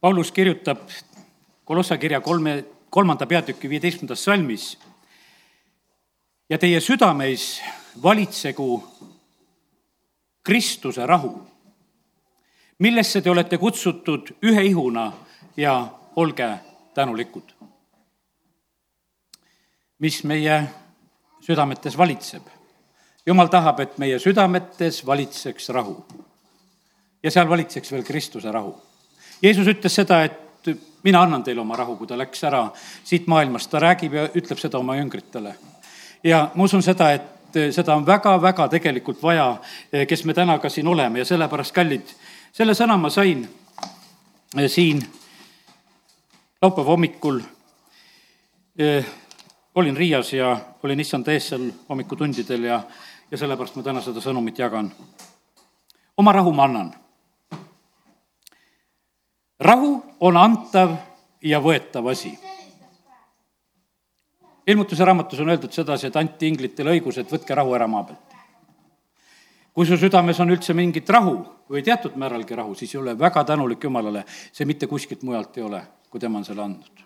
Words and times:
Paulus 0.00 0.32
kirjutab 0.32 0.78
Kolossa 1.64 1.98
kirja 1.98 2.20
kolme, 2.20 2.64
kolmanda 2.90 3.26
peatüki 3.26 3.68
viieteistkümnendas 3.68 4.24
salmis. 4.24 4.78
ja 6.50 6.58
teie 6.58 6.80
südameis 6.80 7.60
valitsegu 8.02 8.84
Kristuse 10.44 11.06
rahu, 11.06 11.46
millesse 12.78 13.20
te 13.20 13.30
olete 13.30 13.58
kutsutud 13.58 14.30
ühe 14.42 14.64
ihuna 14.64 15.12
ja 15.56 15.92
olge 16.16 16.58
tänulikud. 16.94 17.52
mis 19.98 20.24
meie 20.24 20.62
südametes 21.40 21.98
valitseb? 21.98 22.42
jumal 23.26 23.46
tahab, 23.46 23.80
et 23.80 23.98
meie 23.98 24.18
südametes 24.18 25.06
valitseks 25.06 25.68
rahu. 25.68 26.04
ja 27.22 27.30
seal 27.30 27.48
valitseks 27.48 27.92
veel 27.92 28.04
Kristuse 28.04 28.52
rahu. 28.52 28.87
Jeesus 29.42 29.66
ütles 29.70 29.94
seda, 29.94 30.24
et 30.24 30.48
mina 31.04 31.22
annan 31.22 31.44
teile 31.44 31.60
oma 31.60 31.76
rahu, 31.76 31.96
kui 31.96 32.06
ta 32.06 32.18
läks 32.18 32.42
ära 32.44 32.64
siit 33.04 33.26
maailmast, 33.30 33.70
ta 33.70 33.80
räägib 33.82 34.14
ja 34.14 34.26
ütleb 34.34 34.58
seda 34.58 34.78
oma 34.78 34.96
jüngritele. 34.98 35.54
ja 36.24 36.50
ma 36.54 36.64
usun 36.64 36.82
seda, 36.82 37.12
et 37.12 37.72
seda 37.72 37.94
on 37.94 38.06
väga-väga 38.06 38.68
tegelikult 38.68 39.22
vaja, 39.22 39.56
kes 40.08 40.24
me 40.24 40.34
täna 40.34 40.58
ka 40.58 40.68
siin 40.68 40.88
oleme 40.88 41.18
ja 41.18 41.24
sellepärast, 41.24 41.74
kallid, 41.74 42.10
selle 42.52 42.74
sõna 42.74 42.98
ma 42.98 43.10
sain 43.10 43.46
eh, 44.56 44.68
siin 44.68 45.02
laupäeva 46.62 46.90
hommikul. 46.90 47.40
Eh, 48.78 49.06
olin 49.74 49.96
Riias 49.96 50.32
ja 50.32 50.56
olin 50.82 51.00
issanda 51.00 51.32
ees 51.32 51.48
seal 51.48 51.70
hommikutundidel 51.88 52.64
ja, 52.64 52.82
ja 53.30 53.38
sellepärast 53.38 53.76
ma 53.78 53.82
täna 53.82 54.02
seda 54.02 54.20
sõnumit 54.20 54.58
jagan. 54.58 54.90
oma 56.16 56.32
rahu 56.32 56.52
ma 56.52 56.64
annan 56.64 56.94
rahu 59.60 60.02
on 60.20 60.36
antav 60.36 60.96
ja 61.42 61.60
võetav 61.60 62.06
asi. 62.10 62.38
ilmutuse 64.66 65.04
raamatus 65.04 65.40
on 65.40 65.48
öeldud 65.48 65.72
sedasi, 65.72 66.06
et 66.06 66.16
anti 66.16 66.48
inglitele 66.48 66.92
õigus, 66.92 67.18
et 67.18 67.30
võtke 67.32 67.54
rahu 67.54 67.74
ära 67.74 67.86
maa 67.86 68.04
pealt. 68.04 68.34
kui 69.74 69.86
su 69.86 69.96
südames 69.96 70.40
on 70.40 70.50
üldse 70.50 70.74
mingit 70.74 71.10
rahu 71.10 71.44
või 71.70 71.82
teatud 71.82 72.16
määralgi 72.16 72.54
rahu, 72.54 72.74
siis 72.74 72.94
ole 72.94 73.18
väga 73.18 73.44
tänulik 73.44 73.84
Jumalale, 73.84 74.24
see 74.52 74.66
mitte 74.66 74.86
kuskilt 74.86 75.22
mujalt 75.22 75.56
ei 75.58 75.62
ole, 75.62 75.82
kui 76.10 76.20
tema 76.20 76.38
on 76.38 76.44
selle 76.44 76.62
andnud. 76.62 77.04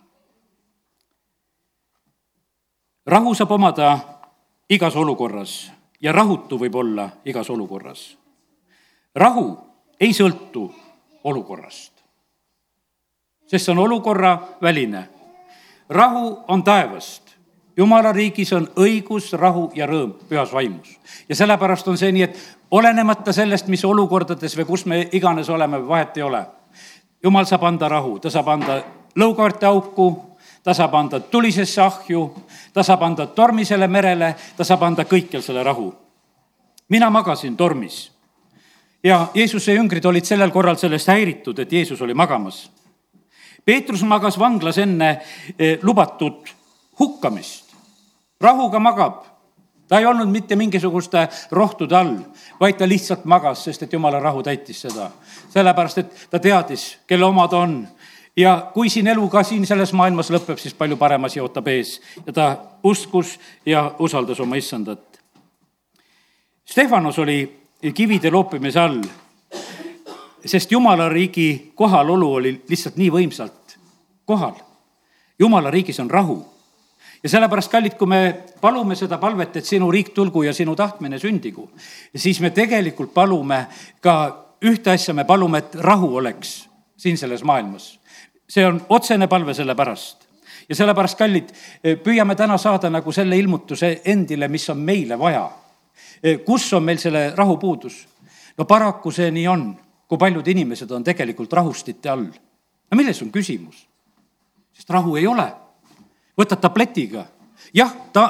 rahu 3.06 3.34
saab 3.34 3.50
omada 3.50 3.98
igas 4.68 4.96
olukorras 4.96 5.72
ja 6.00 6.12
rahutu 6.12 6.58
võib 6.58 6.74
olla 6.74 7.10
igas 7.24 7.50
olukorras. 7.50 8.18
rahu 9.14 9.58
ei 10.00 10.12
sõltu 10.12 10.72
olukorrast 11.24 11.91
sest 13.52 13.64
see 13.64 13.72
on 13.72 13.78
olukorraväline. 13.78 15.08
rahu 15.88 16.38
on 16.48 16.62
taevast. 16.62 17.22
jumala 17.76 18.12
riigis 18.12 18.52
on 18.52 18.68
õigus, 18.76 19.32
rahu 19.32 19.70
ja 19.74 19.86
rõõm 19.86 20.12
pühas 20.28 20.52
vaimus. 20.52 20.98
ja 21.28 21.36
sellepärast 21.36 21.88
on 21.88 21.98
see 21.98 22.12
nii, 22.12 22.22
et 22.22 22.58
olenemata 22.70 23.32
sellest, 23.32 23.68
mis 23.68 23.84
olukordades 23.84 24.56
või 24.56 24.64
kus 24.64 24.86
me 24.86 25.08
iganes 25.12 25.48
oleme, 25.48 25.88
vahet 25.88 26.16
ei 26.16 26.22
ole. 26.22 26.46
jumal 27.22 27.44
saab 27.44 27.62
anda 27.62 27.88
rahu, 27.88 28.18
ta 28.18 28.30
saab 28.30 28.48
anda 28.48 28.82
lõukaarte 29.16 29.66
auku, 29.66 30.22
ta 30.62 30.74
saab 30.74 30.94
anda 30.94 31.20
tulisesse 31.20 31.80
ahju, 31.80 32.34
ta 32.72 32.82
saab 32.82 33.02
anda 33.02 33.26
tormisele 33.26 33.88
merele, 33.88 34.34
ta 34.56 34.64
saab 34.64 34.82
anda 34.82 35.04
kõikjal 35.04 35.42
selle 35.42 35.62
rahu. 35.62 35.94
mina 36.88 37.10
magasin 37.10 37.56
tormis 37.56 38.12
ja 39.04 39.26
Jeesuse 39.34 39.74
jüngrid 39.74 40.04
olid 40.04 40.24
sellel 40.24 40.50
korral 40.50 40.76
sellest 40.76 41.08
häiritud, 41.08 41.58
et 41.58 41.72
Jeesus 41.72 42.00
oli 42.02 42.14
magamas 42.14 42.70
Peetrus 43.64 44.02
magas 44.02 44.38
vanglas 44.38 44.78
enne 44.78 45.10
eh, 45.58 45.78
lubatud 45.82 46.48
hukkamist. 46.98 47.74
rahuga 48.40 48.78
magab. 48.78 49.24
ta 49.88 49.98
ei 49.98 50.06
olnud 50.06 50.28
mitte 50.28 50.56
mingisuguste 50.56 51.28
rohtude 51.50 51.96
all, 51.96 52.16
vaid 52.60 52.78
ta 52.78 52.88
lihtsalt 52.88 53.24
magas, 53.24 53.64
sest 53.64 53.82
et 53.82 53.92
jumala 53.92 54.20
rahu 54.20 54.42
täitis 54.42 54.80
seda. 54.80 55.10
sellepärast, 55.50 55.98
et 55.98 56.26
ta 56.30 56.38
teadis, 56.38 56.98
kelle 57.06 57.24
oma 57.24 57.48
ta 57.48 57.56
on 57.56 57.86
ja 58.36 58.70
kui 58.74 58.88
siin 58.88 59.06
elu 59.06 59.28
ka 59.28 59.42
siin 59.42 59.66
selles 59.66 59.92
maailmas 59.92 60.30
lõpeb, 60.30 60.58
siis 60.58 60.74
palju 60.74 60.96
parem 60.96 61.24
asi 61.24 61.40
ootab 61.40 61.68
ees 61.68 62.00
ja 62.26 62.32
ta 62.32 62.46
uskus 62.82 63.38
ja 63.66 63.94
usaldas 63.98 64.40
oma 64.40 64.56
issandat. 64.56 65.20
Stefanos 66.64 67.18
oli 67.18 67.44
kivide 67.94 68.30
loopimise 68.30 68.80
all 68.80 69.02
sest 70.44 70.72
jumala 70.72 71.08
riigi 71.08 71.72
kohalolu 71.74 72.32
oli 72.34 72.52
lihtsalt 72.68 72.96
nii 72.96 73.10
võimsalt 73.10 73.76
kohal. 74.24 74.54
jumala 75.38 75.70
riigis 75.70 76.00
on 76.00 76.10
rahu. 76.10 76.44
ja 77.22 77.28
sellepärast, 77.28 77.70
kallid, 77.70 77.94
kui 77.94 78.06
me 78.06 78.36
palume 78.60 78.94
seda 78.94 79.18
palvet, 79.18 79.56
et 79.56 79.64
sinu 79.64 79.90
riik 79.90 80.10
tulgu 80.14 80.42
ja 80.42 80.52
sinu 80.52 80.76
tahtmine 80.76 81.18
sündigu, 81.18 81.70
siis 82.16 82.40
me 82.40 82.50
tegelikult 82.50 83.14
palume 83.14 83.66
ka 84.00 84.44
ühte 84.62 84.90
asja, 84.90 85.14
me 85.14 85.24
palume, 85.24 85.58
et 85.58 85.74
rahu 85.74 86.16
oleks 86.16 86.68
siin 86.96 87.18
selles 87.18 87.44
maailmas. 87.44 87.98
see 88.48 88.66
on 88.66 88.82
otsene 88.88 89.26
palve 89.28 89.54
selle 89.54 89.74
pärast 89.74 90.28
ja 90.68 90.76
sellepärast, 90.76 91.18
kallid, 91.18 91.52
püüame 92.04 92.34
täna 92.36 92.58
saada 92.58 92.90
nagu 92.90 93.12
selle 93.12 93.36
ilmutuse 93.38 94.00
endile, 94.04 94.48
mis 94.48 94.68
on 94.70 94.78
meile 94.78 95.18
vaja. 95.18 95.50
kus 96.44 96.72
on 96.72 96.82
meil 96.82 96.98
selle 96.98 97.32
rahu 97.36 97.56
puudus? 97.56 98.08
no 98.58 98.64
paraku 98.64 99.10
see 99.10 99.30
nii 99.30 99.46
on 99.48 99.76
kui 100.12 100.20
paljud 100.20 100.48
inimesed 100.52 100.90
on 100.92 101.04
tegelikult 101.04 101.54
rahustite 101.56 102.10
all. 102.12 102.26
no 102.28 102.96
milles 103.00 103.22
on 103.24 103.30
küsimus? 103.32 103.86
sest 104.76 104.90
rahu 104.92 105.16
ei 105.16 105.24
ole. 105.26 105.46
võtad 106.36 106.60
tabletiga, 106.60 107.24
jah, 107.72 107.94
ta 108.12 108.26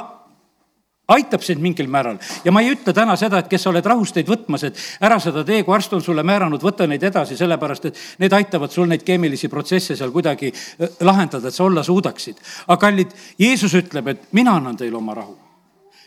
aitab 1.11 1.43
sind 1.43 1.59
mingil 1.59 1.91
määral 1.91 2.21
ja 2.45 2.55
ma 2.55 2.63
ei 2.63 2.71
ütle 2.71 2.95
täna 2.95 3.17
seda, 3.19 3.43
et 3.43 3.51
kes 3.51 3.67
sa 3.67 3.73
oled 3.73 3.83
rahusteid 3.83 4.31
võtmas, 4.31 4.63
et 4.63 4.79
ära 5.03 5.19
seda 5.19 5.43
tee, 5.43 5.59
kui 5.67 5.75
arst 5.75 5.91
on 5.91 6.03
sulle 6.03 6.23
määranud, 6.23 6.63
võta 6.63 6.87
neid 6.87 7.03
edasi, 7.03 7.35
sellepärast 7.35 7.91
et 7.91 8.03
need 8.23 8.39
aitavad 8.39 8.71
sul 8.71 8.87
neid 8.87 9.03
keemilisi 9.03 9.51
protsesse 9.51 9.99
seal 9.99 10.15
kuidagi 10.15 10.53
äh, 10.55 10.99
lahendada, 11.03 11.51
et 11.51 11.59
sa 11.59 11.67
olla 11.67 11.83
suudaksid. 11.83 12.39
aga 12.67 12.79
kallid, 12.87 13.11
Jeesus 13.39 13.75
ütleb, 13.75 14.07
et 14.07 14.29
mina 14.31 14.55
annan 14.55 14.79
teile 14.79 15.03
oma 15.03 15.19
rahu 15.19 15.35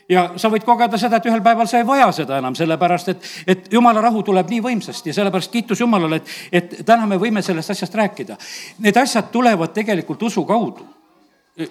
ja 0.08 0.26
sa 0.36 0.50
võid 0.52 0.64
kogeda 0.64 0.98
seda, 0.98 1.18
et 1.18 1.26
ühel 1.26 1.42
päeval 1.42 1.68
sa 1.70 1.80
ei 1.80 1.86
vaja 1.86 2.10
seda 2.14 2.38
enam, 2.38 2.54
sellepärast 2.54 3.08
et, 3.12 3.30
et 3.46 3.72
jumala 3.72 4.02
rahu 4.04 4.22
tuleb 4.26 4.50
nii 4.50 4.60
võimsasti 4.62 5.10
ja 5.10 5.16
sellepärast 5.20 5.52
kiitus 5.52 5.80
Jumalale, 5.80 6.20
et, 6.20 6.36
et 6.52 6.76
täna 6.86 7.06
me 7.06 7.18
võime 7.20 7.42
sellest 7.42 7.74
asjast 7.74 7.94
rääkida. 7.94 8.36
Need 8.84 8.96
asjad 9.02 9.32
tulevad 9.32 9.74
tegelikult 9.74 10.22
usu 10.28 10.44
kaudu 10.46 10.86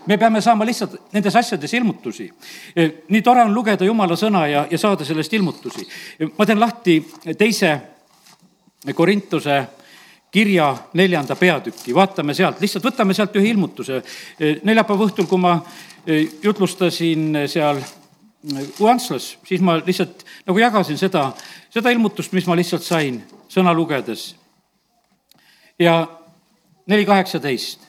me 0.05 0.17
peame 0.17 0.41
saama 0.41 0.65
lihtsalt 0.65 1.13
nendes 1.13 1.35
asjades 1.35 1.73
ilmutusi. 1.73 2.31
nii 3.09 3.21
tore 3.21 3.43
on 3.45 3.53
lugeda 3.53 3.85
jumala 3.85 4.15
sõna 4.17 4.47
ja, 4.49 4.67
ja 4.71 4.77
saada 4.77 5.05
sellest 5.05 5.33
ilmutusi. 5.33 5.87
ma 6.37 6.45
teen 6.45 6.59
lahti 6.59 6.99
teise 7.37 7.79
Korintuse 8.93 9.63
kirja 10.31 10.75
neljanda 10.93 11.35
peatüki, 11.35 11.93
vaatame 11.95 12.33
sealt, 12.33 12.59
lihtsalt 12.61 12.85
võtame 12.85 13.13
sealt 13.13 13.35
ühe 13.35 13.49
ilmutuse. 13.53 14.01
neljapäeva 14.63 15.05
õhtul, 15.05 15.29
kui 15.29 15.39
ma 15.39 15.59
jutlustasin 16.43 17.45
seal 17.47 17.79
Uanslas, 18.79 19.37
siis 19.47 19.61
ma 19.61 19.79
lihtsalt 19.79 20.25
nagu 20.45 20.59
jagasin 20.59 20.97
seda, 21.01 21.31
seda 21.73 21.89
ilmutust, 21.89 22.33
mis 22.35 22.45
ma 22.45 22.55
lihtsalt 22.57 22.83
sain 22.85 23.23
sõna 23.49 23.73
lugedes. 23.73 24.35
ja 25.79 26.07
neli 26.87 27.05
kaheksateist. 27.05 27.79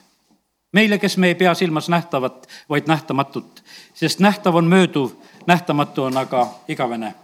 meile, 0.73 0.99
kes 0.99 1.17
me 1.17 1.29
ei 1.29 1.35
pea 1.35 1.55
silmas 1.55 1.89
nähtavat, 1.89 2.49
vaid 2.69 2.89
nähtamatut, 2.89 3.65
sest 3.95 4.21
nähtav 4.21 4.55
on 4.55 4.65
mööduv, 4.65 5.11
nähtamatu 5.47 6.03
on 6.03 6.17
aga 6.17 6.49
igavene. 6.69 7.15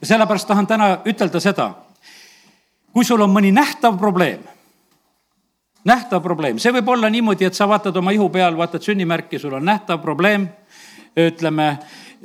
ja 0.00 0.06
sellepärast 0.06 0.48
tahan 0.48 0.66
täna 0.66 0.98
ütelda 1.04 1.40
seda, 1.40 1.74
kui 2.92 3.04
sul 3.04 3.20
on 3.20 3.30
mõni 3.30 3.52
nähtav 3.52 3.98
probleem, 3.98 4.40
nähtav 5.84 6.22
probleem, 6.22 6.58
see 6.58 6.72
võib 6.72 6.88
olla 6.88 7.10
niimoodi, 7.10 7.44
et 7.44 7.54
sa 7.54 7.68
vaatad 7.68 7.96
oma 7.96 8.10
ihu 8.10 8.28
peal, 8.28 8.56
vaatad 8.56 8.82
sünnimärki, 8.82 9.38
sul 9.38 9.52
on 9.52 9.64
nähtav 9.64 10.00
probleem, 10.00 10.48
ütleme 11.18 11.78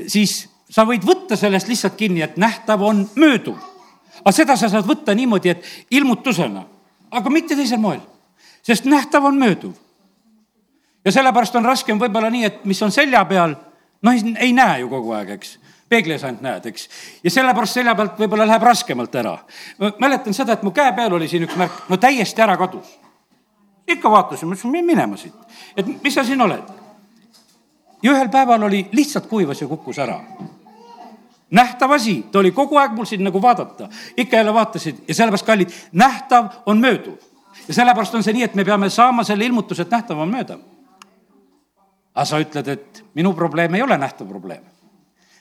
siis 0.07 0.50
sa 0.74 0.86
võid 0.90 1.06
võtta 1.06 1.38
sellest 1.38 1.69
lihtsalt 1.69 1.95
kinni, 2.00 2.24
et 2.25 2.38
nähtav 2.38 2.81
on 2.81 3.06
mööduv. 3.16 3.57
aga 4.24 4.31
seda 4.31 4.56
sa 4.57 4.69
saad 4.69 4.88
võtta 4.88 5.16
niimoodi, 5.16 5.50
et 5.50 5.66
ilmutusena, 5.92 6.63
aga 7.12 7.30
mitte 7.30 7.56
teisel 7.56 7.81
moel, 7.81 8.00
sest 8.62 8.86
nähtav 8.86 9.25
on 9.25 9.38
mööduv. 9.40 9.74
ja 11.06 11.12
sellepärast 11.12 11.56
on 11.56 11.66
raskem 11.66 12.00
võib-olla 12.00 12.30
nii, 12.30 12.45
et 12.45 12.66
mis 12.66 12.81
on 12.81 12.92
selja 12.92 13.25
peal, 13.25 13.56
noh, 14.01 14.13
ei 14.40 14.54
näe 14.54 14.80
ju 14.80 14.90
kogu 14.90 15.12
aeg, 15.12 15.30
eks 15.38 15.57
peegli 15.90 16.16
ees 16.16 16.24
ainult 16.24 16.42
näed, 16.42 16.66
eks. 16.66 16.90
ja 17.24 17.31
sellepärast 17.31 17.80
selja 17.80 17.95
pealt 17.95 18.19
võib-olla 18.19 18.48
läheb 18.48 18.63
raskemalt 18.63 19.16
ära. 19.16 19.38
mäletan 20.01 20.34
seda, 20.34 20.54
et 20.54 20.63
mu 20.63 20.72
käe 20.72 20.94
peal 20.95 21.13
oli 21.13 21.28
siin 21.28 21.45
üks 21.45 21.57
märk, 21.60 21.84
no 21.90 21.98
täiesti 21.98 22.42
ära 22.42 22.57
kadus. 22.57 22.88
ikka 23.88 24.10
vaatasin, 24.10 24.50
mõtlesin, 24.50 24.86
minema 24.86 25.18
siit, 25.18 25.36
et 25.78 25.86
mis 26.04 26.16
sa 26.16 26.24
siin 26.24 26.42
oled 26.42 26.82
ja 28.04 28.12
ühel 28.12 28.30
päeval 28.30 28.64
oli 28.64 28.88
lihtsalt 28.92 29.28
kuivas 29.28 29.62
ja 29.62 29.68
kukkus 29.68 30.00
ära. 30.00 30.20
nähtav 31.50 31.92
asi, 31.92 32.26
ta 32.32 32.40
oli 32.40 32.52
kogu 32.52 32.78
aeg 32.78 32.92
mul 32.92 33.06
siin 33.06 33.24
nagu 33.24 33.42
vaadata, 33.42 33.90
ikka 34.18 34.38
jälle 34.38 34.54
vaatasid 34.54 35.04
ja 35.08 35.14
sellepärast, 35.14 35.46
kallid, 35.46 35.72
nähtav 35.92 36.48
on 36.66 36.78
mööduv. 36.78 37.18
ja 37.68 37.74
sellepärast 37.74 38.16
on 38.16 38.24
see 38.24 38.34
nii, 38.34 38.44
et 38.44 38.56
me 38.56 38.66
peame 38.66 38.90
saama 38.90 39.24
selle 39.24 39.46
ilmutuse, 39.46 39.82
et 39.82 39.92
nähtav 39.92 40.20
on 40.20 40.30
mööda. 40.30 40.58
aga 42.16 42.26
sa 42.26 42.40
ütled, 42.40 42.68
et 42.68 43.04
minu 43.14 43.34
probleem 43.34 43.76
ei 43.76 43.82
ole 43.82 43.98
nähtav 43.98 44.28
probleem 44.28 44.64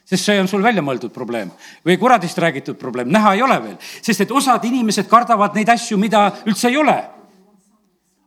sest 0.05 0.25
see 0.25 0.41
on 0.41 0.49
sul 0.49 0.63
välja 0.63 0.83
mõeldud 0.83 1.13
probleem 1.15 1.51
või 1.87 1.97
kuradist 1.99 2.39
räägitud 2.39 2.79
probleem, 2.79 3.09
näha 3.09 3.35
ei 3.35 3.43
ole 3.43 3.59
veel, 3.63 3.77
sest 3.81 4.21
et 4.21 4.31
osad 4.31 4.65
inimesed 4.65 5.09
kardavad 5.09 5.55
neid 5.55 5.69
asju, 5.69 5.99
mida 5.99 6.27
üldse 6.47 6.69
ei 6.69 6.77
ole. 6.77 6.97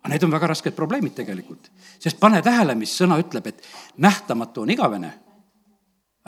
Aga 0.06 0.14
need 0.14 0.24
on 0.28 0.34
väga 0.36 0.52
rasked 0.52 0.76
probleemid 0.78 1.16
tegelikult, 1.18 1.72
sest 1.98 2.20
pane 2.22 2.38
tähele, 2.46 2.76
mis 2.78 2.92
sõna 2.94 3.18
ütleb, 3.18 3.48
et 3.50 3.64
nähtamatu 4.06 4.62
on 4.62 4.70
igavene 4.70 5.10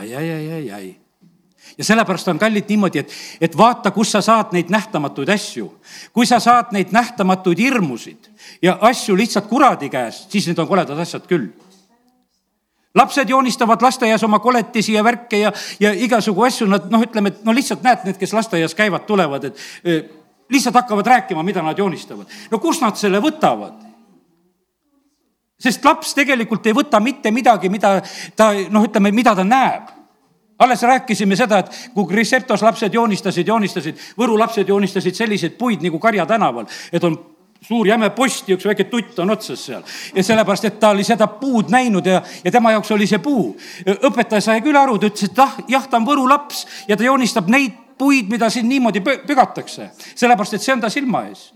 ai, 0.02 0.16
ai, 0.16 0.32
ai, 0.32 0.48
ai, 0.56 0.72
ai 0.74 0.88
ja 1.78 1.86
sellepärast 1.86 2.32
on 2.34 2.40
kallid 2.42 2.66
niimoodi, 2.74 3.04
et, 3.04 3.14
et 3.42 3.58
vaata, 3.58 3.92
kus 3.94 4.16
sa 4.16 4.24
saad 4.26 4.56
neid 4.58 4.74
nähtamatuid 4.74 5.30
asju. 5.30 5.70
kui 6.14 6.26
sa 6.26 6.40
saad 6.42 6.74
neid 6.74 6.90
nähtamatuid 6.96 7.62
hirmusid 7.62 8.32
ja 8.66 8.80
asju 8.82 9.18
lihtsalt 9.18 9.46
kuradi 9.46 9.94
käest, 9.94 10.32
siis 10.32 10.50
need 10.50 10.58
on 10.58 10.68
koledad 10.68 10.98
asjad 11.00 11.30
küll. 11.30 11.54
lapsed 12.98 13.30
joonistavad 13.30 13.82
lasteaias 13.82 14.24
oma 14.24 14.40
koletisi 14.40 14.94
ja 14.94 15.04
värke 15.04 15.38
ja, 15.38 15.52
ja 15.80 15.94
igasugu 15.94 16.50
asju, 16.50 16.66
nad 16.68 16.90
noh, 16.90 17.04
ütleme, 17.06 17.30
et 17.30 17.46
no 17.46 17.54
lihtsalt 17.54 17.86
näed, 17.86 18.10
need, 18.10 18.18
kes 18.18 18.34
lasteaias 18.34 18.74
käivad, 18.74 19.06
tulevad, 19.06 19.52
et 19.52 20.18
lihtsalt 20.50 20.76
hakkavad 20.76 21.08
rääkima, 21.08 21.44
mida 21.44 21.62
nad 21.62 21.78
joonistavad. 21.78 22.26
no 22.52 22.60
kust 22.60 22.82
nad 22.82 22.98
selle 22.98 23.22
võtavad? 23.24 23.86
sest 25.60 25.86
laps 25.86 26.14
tegelikult 26.14 26.66
ei 26.70 26.74
võta 26.78 27.00
mitte 27.02 27.32
midagi, 27.32 27.70
mida 27.70 28.02
ta 28.36 28.52
noh, 28.70 28.84
ütleme, 28.86 29.12
mida 29.12 29.36
ta 29.36 29.44
näeb 29.44 29.96
alles 30.60 30.82
rääkisime 30.82 31.36
seda, 31.38 31.60
et 31.60 31.90
kui 31.94 32.06
Griseptos 32.10 32.62
lapsed 32.66 32.94
joonistasid, 32.94 33.48
joonistasid, 33.48 33.98
Võru 34.18 34.38
lapsed 34.40 34.70
joonistasid 34.70 35.16
selliseid 35.16 35.58
puid 35.58 35.84
nagu 35.86 36.00
Karja 36.00 36.26
tänaval, 36.26 36.66
et 36.92 37.04
on 37.04 37.18
suur 37.62 37.88
jäme 37.88 38.10
post 38.16 38.50
ja 38.50 38.58
üks 38.58 38.66
väike 38.66 38.88
tutt 38.90 39.20
on 39.20 39.34
otsas 39.34 39.66
seal. 39.66 39.84
ja 40.16 40.24
sellepärast, 40.24 40.66
et 40.66 40.80
ta 40.80 40.90
oli 40.96 41.04
seda 41.04 41.28
puud 41.28 41.72
näinud 41.74 42.06
ja, 42.06 42.22
ja 42.44 42.52
tema 42.52 42.72
jaoks 42.72 42.92
oli 42.92 43.08
see 43.08 43.20
puu. 43.20 43.56
õpetaja 43.86 44.42
sai 44.42 44.62
küll 44.66 44.78
aru, 44.78 44.98
ta 44.98 45.10
ütles, 45.10 45.30
et 45.30 45.40
ah, 45.42 45.58
jah, 45.68 45.88
ta 45.90 45.98
on 45.98 46.08
Võru 46.08 46.28
laps 46.30 46.66
ja 46.88 46.98
ta 46.98 47.06
joonistab 47.06 47.50
neid 47.54 47.87
puid, 47.98 48.30
mida 48.30 48.50
siin 48.50 48.70
niimoodi 48.70 49.02
pügatakse. 49.02 49.92
sellepärast, 50.16 50.54
et 50.54 50.62
see 50.62 50.74
on 50.74 50.82
ta 50.82 50.90
silma 50.90 51.26
ees 51.28 51.52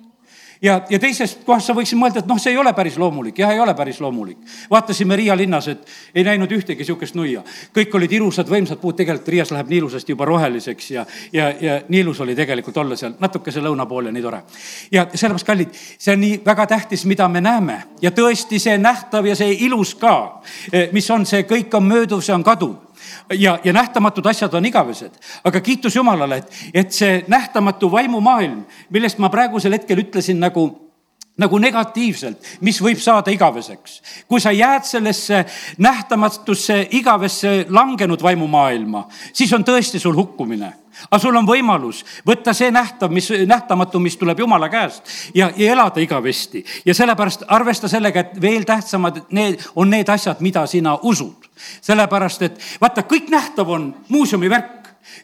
ja, 0.61 0.81
ja 0.89 0.99
teisest 0.99 1.41
kohast 1.45 1.69
sa 1.69 1.75
võiksid 1.75 1.99
mõelda, 1.99 2.21
et 2.21 2.29
noh, 2.29 2.39
see 2.41 2.53
ei 2.53 2.59
ole 2.61 2.73
päris 2.77 2.97
loomulik, 3.01 3.39
jah, 3.41 3.51
ei 3.53 3.59
ole 3.59 3.73
päris 3.77 3.99
loomulik. 4.01 4.37
vaatasime 4.69 5.15
Riia 5.15 5.35
linnas, 5.37 5.67
et 5.67 5.87
ei 6.15 6.23
näinud 6.23 6.51
ühtegi 6.51 6.85
sihukest 6.85 7.15
nuia. 7.15 7.43
kõik 7.75 7.95
olid 7.97 8.11
ilusad, 8.11 8.49
võimsad 8.49 8.81
puud, 8.81 8.95
tegelikult 8.95 9.27
Riias 9.27 9.51
läheb 9.51 9.69
nii 9.69 9.77
ilusasti 9.81 10.13
juba 10.13 10.25
roheliseks 10.25 10.91
ja, 10.91 11.05
ja, 11.33 11.49
ja 11.61 11.81
nii 11.87 12.01
ilus 12.05 12.21
oli 12.21 12.35
tegelikult 12.35 12.77
olla 12.77 12.95
seal 12.95 13.17
natukese 13.19 13.61
lõuna 13.61 13.87
pool 13.87 14.05
ja 14.05 14.11
nii 14.11 14.21
tore. 14.21 14.43
ja 14.91 15.07
sellepärast, 15.13 15.47
kallid, 15.47 15.81
see 15.97 16.13
on 16.13 16.21
nii 16.21 16.41
väga 16.45 16.67
tähtis, 16.75 17.05
mida 17.05 17.27
me 17.27 17.41
näeme 17.41 17.81
ja 18.01 18.11
tõesti 18.11 18.59
see 18.59 18.77
nähtav 18.77 19.25
ja 19.25 19.35
see 19.35 19.57
ilus 19.65 19.95
ka, 19.95 20.41
eh, 20.71 20.89
mis 20.91 21.09
on, 21.09 21.25
see 21.25 21.43
kõik 21.49 21.73
on 21.77 21.89
mööduv, 21.89 22.21
see 22.21 22.35
on 22.35 22.43
kaduv 22.43 22.90
ja, 23.33 23.59
ja 23.63 23.73
nähtamatud 23.73 24.25
asjad 24.25 24.53
on 24.53 24.65
igavesed. 24.65 25.11
aga 25.43 25.61
kiitus 25.61 25.95
Jumalale, 25.95 26.37
et, 26.37 26.53
et 26.73 26.91
see 26.91 27.23
nähtamatu 27.27 27.91
vaimumaailm, 27.91 28.63
millest 28.89 29.17
ma 29.17 29.29
praegusel 29.29 29.73
hetkel 29.77 30.03
ütlesin 30.03 30.39
nagu 30.39 30.90
nagu 31.37 31.57
negatiivselt, 31.57 32.57
mis 32.61 32.81
võib 32.83 32.99
saada 32.99 33.31
igaveseks. 33.31 34.01
kui 34.27 34.41
sa 34.41 34.51
jääd 34.51 34.83
sellesse 34.85 35.45
nähtamatusse 35.77 36.87
igavesse 36.91 37.65
langenud 37.69 38.21
vaimumaailma, 38.21 39.07
siis 39.33 39.53
on 39.53 39.63
tõesti 39.63 39.99
sul 39.99 40.15
hukkumine 40.15 40.73
aga 41.09 41.19
sul 41.21 41.35
on 41.35 41.47
võimalus 41.47 42.01
võtta 42.27 42.53
see 42.53 42.71
nähtav, 42.71 43.11
mis, 43.13 43.29
nähtamatu, 43.47 43.99
mis 44.03 44.17
tuleb 44.19 44.39
Jumala 44.43 44.69
käest 44.69 45.07
ja, 45.35 45.49
ja 45.55 45.71
elada 45.71 46.01
igavesti. 46.03 46.65
ja 46.85 46.93
sellepärast 46.93 47.47
arvesta 47.47 47.87
sellega, 47.87 48.19
et 48.19 48.41
veel 48.41 48.65
tähtsamad 48.67 49.23
need, 49.31 49.61
on 49.75 49.89
need 49.89 50.09
asjad, 50.09 50.41
mida 50.41 50.65
sina 50.67 50.97
usud. 51.01 51.47
sellepärast, 51.81 52.41
et 52.41 52.61
vaata, 52.81 53.03
kõik 53.07 53.31
nähtav 53.31 53.69
on 53.69 53.93
muuseumi 54.09 54.49
värk 54.49 54.80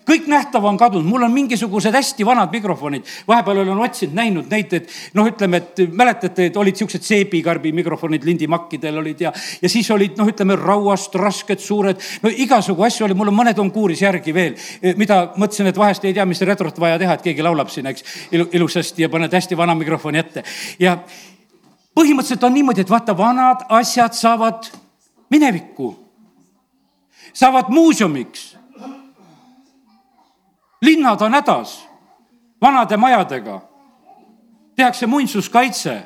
kõik 0.07 0.27
nähtav 0.31 0.65
on 0.65 0.77
kadunud, 0.79 1.05
mul 1.07 1.25
on 1.27 1.33
mingisugused 1.33 1.93
hästi 1.93 2.25
vanad 2.25 2.51
mikrofonid, 2.53 3.05
vahepeal 3.27 3.61
olen 3.63 3.81
otsinud, 3.85 4.15
näinud 4.17 4.49
neid, 4.51 4.73
et 4.73 4.91
noh, 5.17 5.27
ütleme, 5.29 5.61
et 5.61 5.81
mäletate, 5.93 6.47
et 6.49 6.57
olid 6.57 6.79
siuksed 6.79 7.05
seebikarbi 7.05 7.71
mikrofonid 7.77 8.25
lindimakkidel 8.27 8.97
olid 9.03 9.21
ja, 9.27 9.33
ja 9.61 9.71
siis 9.71 9.89
olid 9.93 10.17
noh, 10.19 10.29
ütleme 10.29 10.57
rauast 10.59 11.15
rasked, 11.19 11.61
suured, 11.63 12.01
no 12.23 12.31
igasugu 12.31 12.87
asju 12.87 13.07
oli, 13.07 13.17
mul 13.17 13.31
on 13.31 13.39
mõned 13.39 13.61
on 13.61 13.71
kuuris 13.75 14.01
järgi 14.03 14.33
veel, 14.35 14.57
mida 14.99 15.21
mõtlesin, 15.35 15.69
et 15.71 15.79
vahest 15.79 16.05
ei 16.07 16.15
tea, 16.17 16.25
mis 16.29 16.41
retrot 16.47 16.79
vaja 16.81 16.99
teha, 17.01 17.17
et 17.17 17.25
keegi 17.29 17.45
laulab 17.45 17.71
siin, 17.73 17.89
eks, 17.91 18.05
ilusasti 18.31 19.05
ja 19.05 19.11
paned 19.13 19.33
hästi 19.33 19.57
vana 19.57 19.75
mikrofoni 19.77 20.21
ette. 20.21 20.43
Ja 20.81 20.97
põhimõtteliselt 21.97 22.43
on 22.47 22.57
niimoodi, 22.57 22.83
et 22.83 22.91
vaata, 22.91 23.15
vanad 23.17 23.65
asjad 23.77 24.17
saavad 24.17 24.69
minevikku, 25.33 25.93
saavad 27.33 27.69
muuseumiks 27.73 28.53
linnad 30.81 31.21
on 31.21 31.33
hädas 31.33 31.87
vanade 32.61 32.97
majadega. 32.97 33.61
tehakse 34.75 35.07
muinsuskaitse, 35.07 36.03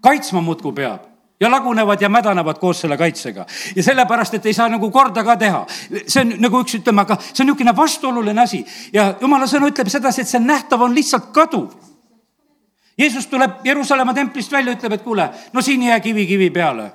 kaitsma 0.00 0.40
muudkui 0.40 0.72
peab 0.72 1.02
ja 1.40 1.50
lagunevad 1.50 2.00
ja 2.00 2.08
mädanevad 2.08 2.58
koos 2.58 2.80
selle 2.80 2.96
kaitsega. 2.96 3.46
ja 3.76 3.82
sellepärast, 3.82 4.34
et 4.34 4.46
ei 4.46 4.54
saa 4.54 4.68
nagu 4.68 4.90
korda 4.90 5.24
ka 5.24 5.36
teha. 5.36 5.66
see 6.06 6.20
on 6.20 6.34
nagu 6.38 6.60
üks, 6.60 6.78
ütleme, 6.78 7.00
aga 7.00 7.18
see 7.20 7.42
on 7.44 7.46
niisugune 7.46 7.76
vastuoluline 7.76 8.42
asi 8.42 8.66
ja 8.92 9.14
jumala 9.20 9.46
sõna 9.46 9.68
ütleb 9.68 9.88
sedasi, 9.88 10.20
et 10.20 10.28
see 10.28 10.40
nähtav 10.40 10.82
on 10.82 10.94
lihtsalt 10.94 11.32
kaduv. 11.32 11.74
Jeesus 12.98 13.26
tuleb 13.26 13.60
Jeruusalemma 13.64 14.14
templist 14.14 14.52
välja, 14.52 14.72
ütleb, 14.72 14.92
et 14.92 15.02
kuule, 15.02 15.28
no 15.52 15.60
siin 15.60 15.82
ei 15.82 15.88
jää 15.88 16.00
kivi 16.00 16.26
kivi 16.26 16.50
peale 16.50 16.92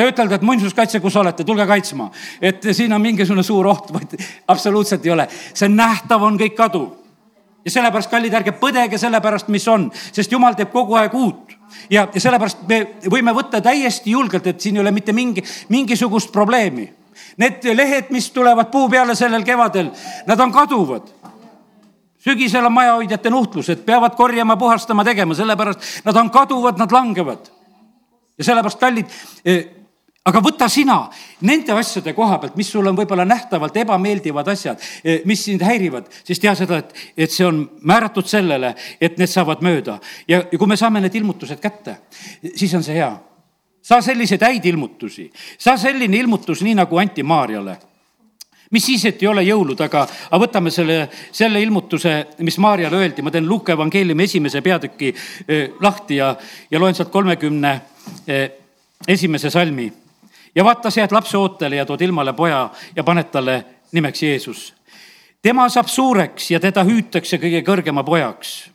Te 0.00 0.06
ütelda, 0.08 0.38
et 0.38 0.44
muinsuskaitse, 0.48 0.96
kus 1.04 1.16
olete, 1.20 1.44
tulge 1.44 1.66
kaitsma, 1.68 2.06
et 2.40 2.64
siin 2.72 2.92
on 2.96 3.02
mingisugune 3.04 3.42
suur 3.44 3.66
oht, 3.68 3.90
vaid 3.92 4.14
absoluutselt 4.48 5.04
ei 5.04 5.12
ole. 5.12 5.26
see 5.28 5.68
nähtav 5.68 6.22
on 6.24 6.38
kõik 6.40 6.54
kaduv. 6.56 6.86
ja 7.64 7.70
sellepärast, 7.70 8.08
kallid, 8.08 8.32
ärge 8.32 8.54
põdege 8.56 8.96
selle 8.98 9.18
pärast, 9.20 9.50
mis 9.52 9.66
on, 9.68 9.90
sest 9.92 10.32
jumal 10.32 10.54
teeb 10.56 10.70
kogu 10.72 10.96
aeg 10.96 11.12
uut. 11.14 11.52
ja, 11.90 12.06
ja 12.14 12.20
sellepärast 12.20 12.62
me 12.68 12.78
võime 13.12 13.34
võtta 13.36 13.60
täiesti 13.60 14.14
julgelt, 14.14 14.46
et 14.46 14.60
siin 14.60 14.78
ei 14.78 14.80
ole 14.80 14.90
mitte 14.90 15.12
mingi, 15.12 15.44
mingisugust 15.68 16.32
probleemi. 16.32 16.86
Need 17.36 17.68
lehed, 17.76 18.08
mis 18.10 18.30
tulevad 18.30 18.70
puu 18.72 18.88
peale 18.88 19.14
sellel 19.14 19.44
kevadel, 19.44 19.90
nad 20.26 20.40
on 20.40 20.52
kaduvad 20.52 21.10
sügisel 22.24 22.64
on 22.64 22.72
majahoidjate 22.72 23.30
nuhtlus, 23.30 23.68
et 23.68 23.84
peavad 23.84 24.16
korjama, 24.16 24.56
puhastama, 24.56 25.04
tegema, 25.04 25.36
sellepärast 25.36 26.00
nad 26.04 26.16
on 26.16 26.30
kaduvad, 26.30 26.80
nad 26.80 26.92
langevad. 26.92 27.52
ja 28.38 28.44
sellepärast, 28.44 28.80
kallid 28.80 29.76
aga 30.30 30.42
võta 30.44 30.68
sina 30.70 31.00
nende 31.46 31.74
asjade 31.74 32.14
koha 32.16 32.38
pealt, 32.40 32.56
mis 32.58 32.70
sul 32.70 32.86
on 32.86 32.98
võib-olla 32.98 33.26
nähtavalt 33.28 33.76
ebameeldivad 33.82 34.48
asjad, 34.52 34.80
eh, 35.04 35.24
mis 35.28 35.42
sind 35.44 35.64
häirivad, 35.66 36.08
siis 36.24 36.40
tea 36.42 36.54
seda, 36.58 36.80
et, 36.84 36.94
et 37.26 37.34
see 37.34 37.46
on 37.46 37.64
määratud 37.86 38.28
sellele, 38.30 38.74
et 39.00 39.18
need 39.18 39.30
saavad 39.30 39.64
mööda. 39.66 39.98
ja, 40.28 40.44
ja 40.52 40.58
kui 40.58 40.70
me 40.70 40.78
saame 40.78 41.02
need 41.02 41.18
ilmutused 41.20 41.60
kätte, 41.60 42.00
siis 42.54 42.74
on 42.74 42.86
see 42.86 42.98
hea. 43.00 43.12
saa 43.82 44.02
selliseid 44.04 44.42
häid 44.44 44.64
ilmutusi, 44.64 45.30
saa 45.58 45.76
selline 45.80 46.16
ilmutus, 46.16 46.62
nii 46.62 46.74
nagu 46.74 46.98
anti 47.00 47.22
Maarjale 47.22 47.78
mis 48.70 48.84
siis, 48.86 49.04
et 49.04 49.22
ei 49.22 49.28
ole 49.28 49.42
jõulud, 49.42 49.80
aga, 49.82 50.04
aga 50.30 50.38
võtame 50.44 50.70
selle, 50.70 51.08
selle 51.34 51.58
ilmutuse, 51.62 52.12
mis 52.46 52.58
Maarjale 52.62 53.00
öeldi, 53.00 53.22
ma 53.22 53.32
teen 53.34 53.48
Luuke 53.48 53.72
evangeeliumi 53.74 54.28
esimese 54.28 54.62
peatüki 54.62 55.10
eh, 55.10 55.72
lahti 55.82 56.20
ja, 56.20 56.36
ja 56.70 56.78
loen 56.78 56.94
sealt 56.94 57.10
kolmekümne 57.10 57.72
eh, 58.30 58.44
esimese 59.08 59.50
salmi 59.50 59.88
ja 60.54 60.64
vaata, 60.64 60.90
sa 60.90 61.00
jääd 61.00 61.12
lapse 61.12 61.38
ootele 61.38 61.76
ja 61.76 61.86
tood 61.86 62.00
ilmale 62.00 62.32
poja 62.32 62.68
ja 62.96 63.04
paned 63.04 63.30
talle 63.32 63.64
nimeks 63.92 64.22
Jeesus. 64.22 64.74
tema 65.42 65.68
saab 65.68 65.88
suureks 65.88 66.50
ja 66.50 66.60
teda 66.60 66.84
hüütakse 66.84 67.38
kõige 67.38 67.62
kõrgema 67.64 68.04
pojaks, 68.04 68.70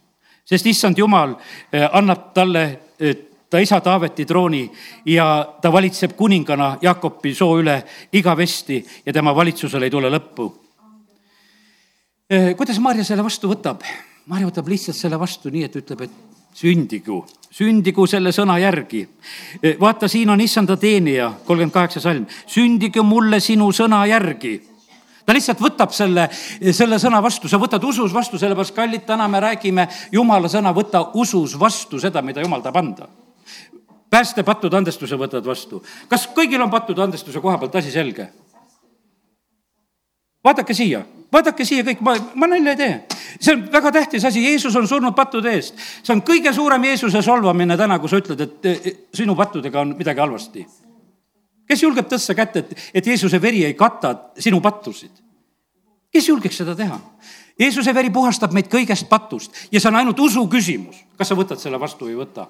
sest 0.45 0.65
issand 0.65 0.97
Jumal 0.97 1.35
eh, 1.71 1.89
annab 1.91 2.33
talle 2.33 2.63
eh, 2.99 3.15
ta 3.49 3.59
isa 3.59 3.81
Taaveti 3.81 4.25
trooni 4.25 4.71
ja 5.05 5.45
ta 5.61 5.71
valitseb 5.71 6.15
kuningana 6.17 6.77
Jakobi 6.81 7.35
soo 7.35 7.59
üle 7.59 7.83
igavesti 8.13 8.85
ja 9.05 9.13
tema 9.13 9.35
valitsusel 9.35 9.83
ei 9.83 9.89
tule 9.89 10.09
lõppu. 10.09 10.49
Eh, 12.29 12.55
kuidas 12.57 12.79
Maarja 12.79 13.03
selle 13.05 13.23
vastu 13.23 13.47
võtab? 13.51 13.83
Maarja 14.25 14.49
võtab 14.49 14.67
lihtsalt 14.67 14.97
selle 14.97 15.19
vastu 15.21 15.51
nii, 15.53 15.63
et 15.67 15.75
ütleb, 15.75 16.01
et 16.01 16.34
sündigu, 16.55 17.23
sündigu 17.51 18.05
selle 18.07 18.31
sõna 18.35 18.57
järgi. 18.61 19.07
vaata, 19.79 20.07
siin 20.07 20.29
on 20.29 20.41
issanda 20.41 20.77
teenija, 20.77 21.33
kolmkümmend 21.45 21.73
kaheksa 21.73 21.99
salm, 21.99 22.25
sündige 22.47 23.03
mulle 23.03 23.39
sinu 23.39 23.71
sõna 23.71 24.05
järgi 24.07 24.61
ta 25.25 25.33
lihtsalt 25.33 25.61
võtab 25.61 25.93
selle, 25.95 26.27
selle 26.69 26.99
sõna 27.01 27.21
vastu, 27.23 27.49
sa 27.49 27.57
võtad 27.61 27.83
usus 27.83 28.13
vastu, 28.13 28.37
sellepärast 28.37 28.75
kallid, 28.75 29.05
täna 29.07 29.27
me 29.31 29.41
räägime 29.41 29.87
jumala 30.13 30.51
sõna, 30.51 30.73
võta 30.75 31.01
usus 31.17 31.55
vastu 31.59 31.99
seda, 32.01 32.21
mida 32.21 32.45
jumal 32.45 32.61
tahab 32.61 32.81
anda. 32.83 33.07
pääste 34.09 34.43
pattude 34.43 34.77
andestuse 34.77 35.17
võtad 35.17 35.45
vastu. 35.45 35.83
kas 36.07 36.27
kõigil 36.27 36.61
on 36.61 36.69
pattude 36.69 37.01
andestuse 37.01 37.41
koha 37.41 37.57
pealt 37.57 37.75
asi 37.75 37.91
selge? 37.91 38.29
Vaadake 40.45 40.73
siia, 40.77 41.01
vaadake 41.33 41.65
siia 41.67 41.85
kõik, 41.87 42.01
ma, 42.05 42.15
ma 42.37 42.49
nalja 42.49 42.75
ei 42.75 42.79
tee. 42.79 43.19
see 43.39 43.53
on 43.55 43.65
väga 43.71 43.91
tähtis 43.91 44.25
asi, 44.25 44.43
Jeesus 44.45 44.75
on 44.75 44.87
surnud 44.87 45.15
pattude 45.17 45.53
eest. 45.57 45.77
see 46.03 46.13
on 46.15 46.23
kõige 46.25 46.53
suurem 46.53 46.83
Jeesuse 46.91 47.21
solvamine 47.25 47.77
täna, 47.77 47.99
kui 47.99 48.11
sa 48.11 48.21
ütled, 48.21 48.41
et 48.41 49.07
sinu 49.13 49.35
pattudega 49.35 49.81
on 49.81 49.95
midagi 49.97 50.23
halvasti. 50.23 50.65
kes 51.67 51.83
julgeb 51.83 52.09
tõsta 52.11 52.35
kätt, 52.37 52.61
et, 52.61 52.75
et 52.93 53.07
Jeesuse 53.13 53.41
veri 53.41 53.65
ei 53.65 53.73
kata 53.73 54.15
sinu 54.39 54.61
pattusid? 54.61 55.23
kes 56.13 56.29
julgeks 56.29 56.63
seda 56.63 56.75
teha? 56.75 56.99
Jeesuse 57.59 57.93
veri 57.95 58.09
puhastab 58.11 58.51
meid 58.51 58.67
kõigest 58.67 59.05
patust 59.07 59.53
ja 59.71 59.79
see 59.79 59.87
on 59.87 59.95
ainult 59.95 60.19
usu 60.19 60.41
küsimus, 60.51 60.97
kas 61.15 61.29
sa 61.31 61.37
võtad 61.39 61.61
selle 61.61 61.79
vastu 61.79 62.03
või 62.03 62.11
ei 62.11 62.17
võta. 62.19 62.49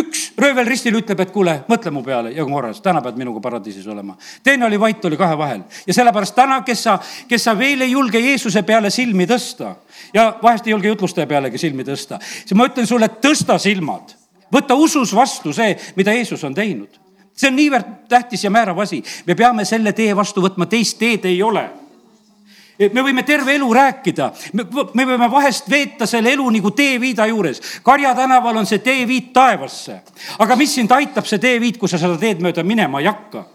üks 0.00 0.26
röövel 0.36 0.68
ristil 0.68 0.98
ütleb, 0.98 1.22
et 1.24 1.32
kuule, 1.32 1.54
mõtle 1.72 1.92
mu 1.94 2.02
peale 2.04 2.34
ja 2.36 2.44
korras, 2.44 2.82
täna 2.84 3.00
pead 3.00 3.16
minuga 3.16 3.40
paradiisis 3.40 3.86
olema. 3.88 4.16
teine 4.44 4.66
oli 4.68 4.80
vait, 4.80 5.04
oli 5.08 5.16
kahe 5.16 5.38
vahel. 5.38 5.64
Ja 5.86 5.96
sellepärast 5.96 6.36
täna, 6.36 6.60
kes 6.68 6.84
sa, 6.84 6.98
kes 7.28 7.48
sa 7.48 7.56
veel 7.58 7.80
ei 7.80 7.94
julge 7.96 8.20
Jeesuse 8.20 8.62
peale 8.62 8.90
silmi 8.90 9.24
tõsta 9.26 9.74
ja 10.12 10.34
vahest 10.42 10.68
ei 10.68 10.76
julge 10.76 10.92
jutlustaja 10.92 11.26
pealegi 11.26 11.58
silmi 11.58 11.88
tõsta, 11.88 12.20
siis 12.20 12.52
ma 12.52 12.68
ütlen 12.68 12.86
sulle, 12.86 13.08
tõsta 13.08 13.56
silmad, 13.56 14.12
võta 14.52 14.76
usus 14.76 15.16
vastu 15.16 15.56
see, 15.56 15.78
mida 15.96 16.12
Jeesus 16.12 16.44
on 16.44 16.52
teinud. 16.54 17.00
See 17.32 17.48
on 17.48 17.56
niivõrd 17.56 18.02
tähtis 18.12 18.44
ja 18.44 18.52
määrav 18.52 18.84
asi, 18.84 19.00
me 19.24 19.34
peame 19.34 19.64
selle 19.64 19.96
tee 19.96 20.12
vastu 20.16 20.44
võtma, 20.44 20.68
teist 20.68 21.00
teed 21.00 21.24
ei 21.24 21.40
ole 21.42 21.70
me 22.78 23.02
võime 23.04 23.22
terve 23.26 23.54
elu 23.54 23.68
rääkida, 23.74 24.28
me 24.52 25.06
võime 25.06 25.30
vahest 25.30 25.70
veeta 25.70 26.06
selle 26.06 26.32
elu 26.32 26.48
nagu 26.56 26.70
teeviida 26.76 27.26
juures. 27.30 27.60
Karja 27.84 28.14
tänaval 28.16 28.62
on 28.62 28.66
see 28.66 28.82
teeviit 28.82 29.32
taevasse. 29.32 30.00
aga 30.38 30.56
mis 30.56 30.74
sind 30.74 30.92
aitab, 30.92 31.26
see 31.26 31.38
teeviit, 31.38 31.78
kui 31.78 31.88
sa 31.88 31.98
seda 31.98 32.18
teed 32.18 32.40
mööda 32.40 32.62
minema 32.62 33.00
ei 33.00 33.10
hakka? 33.10 33.46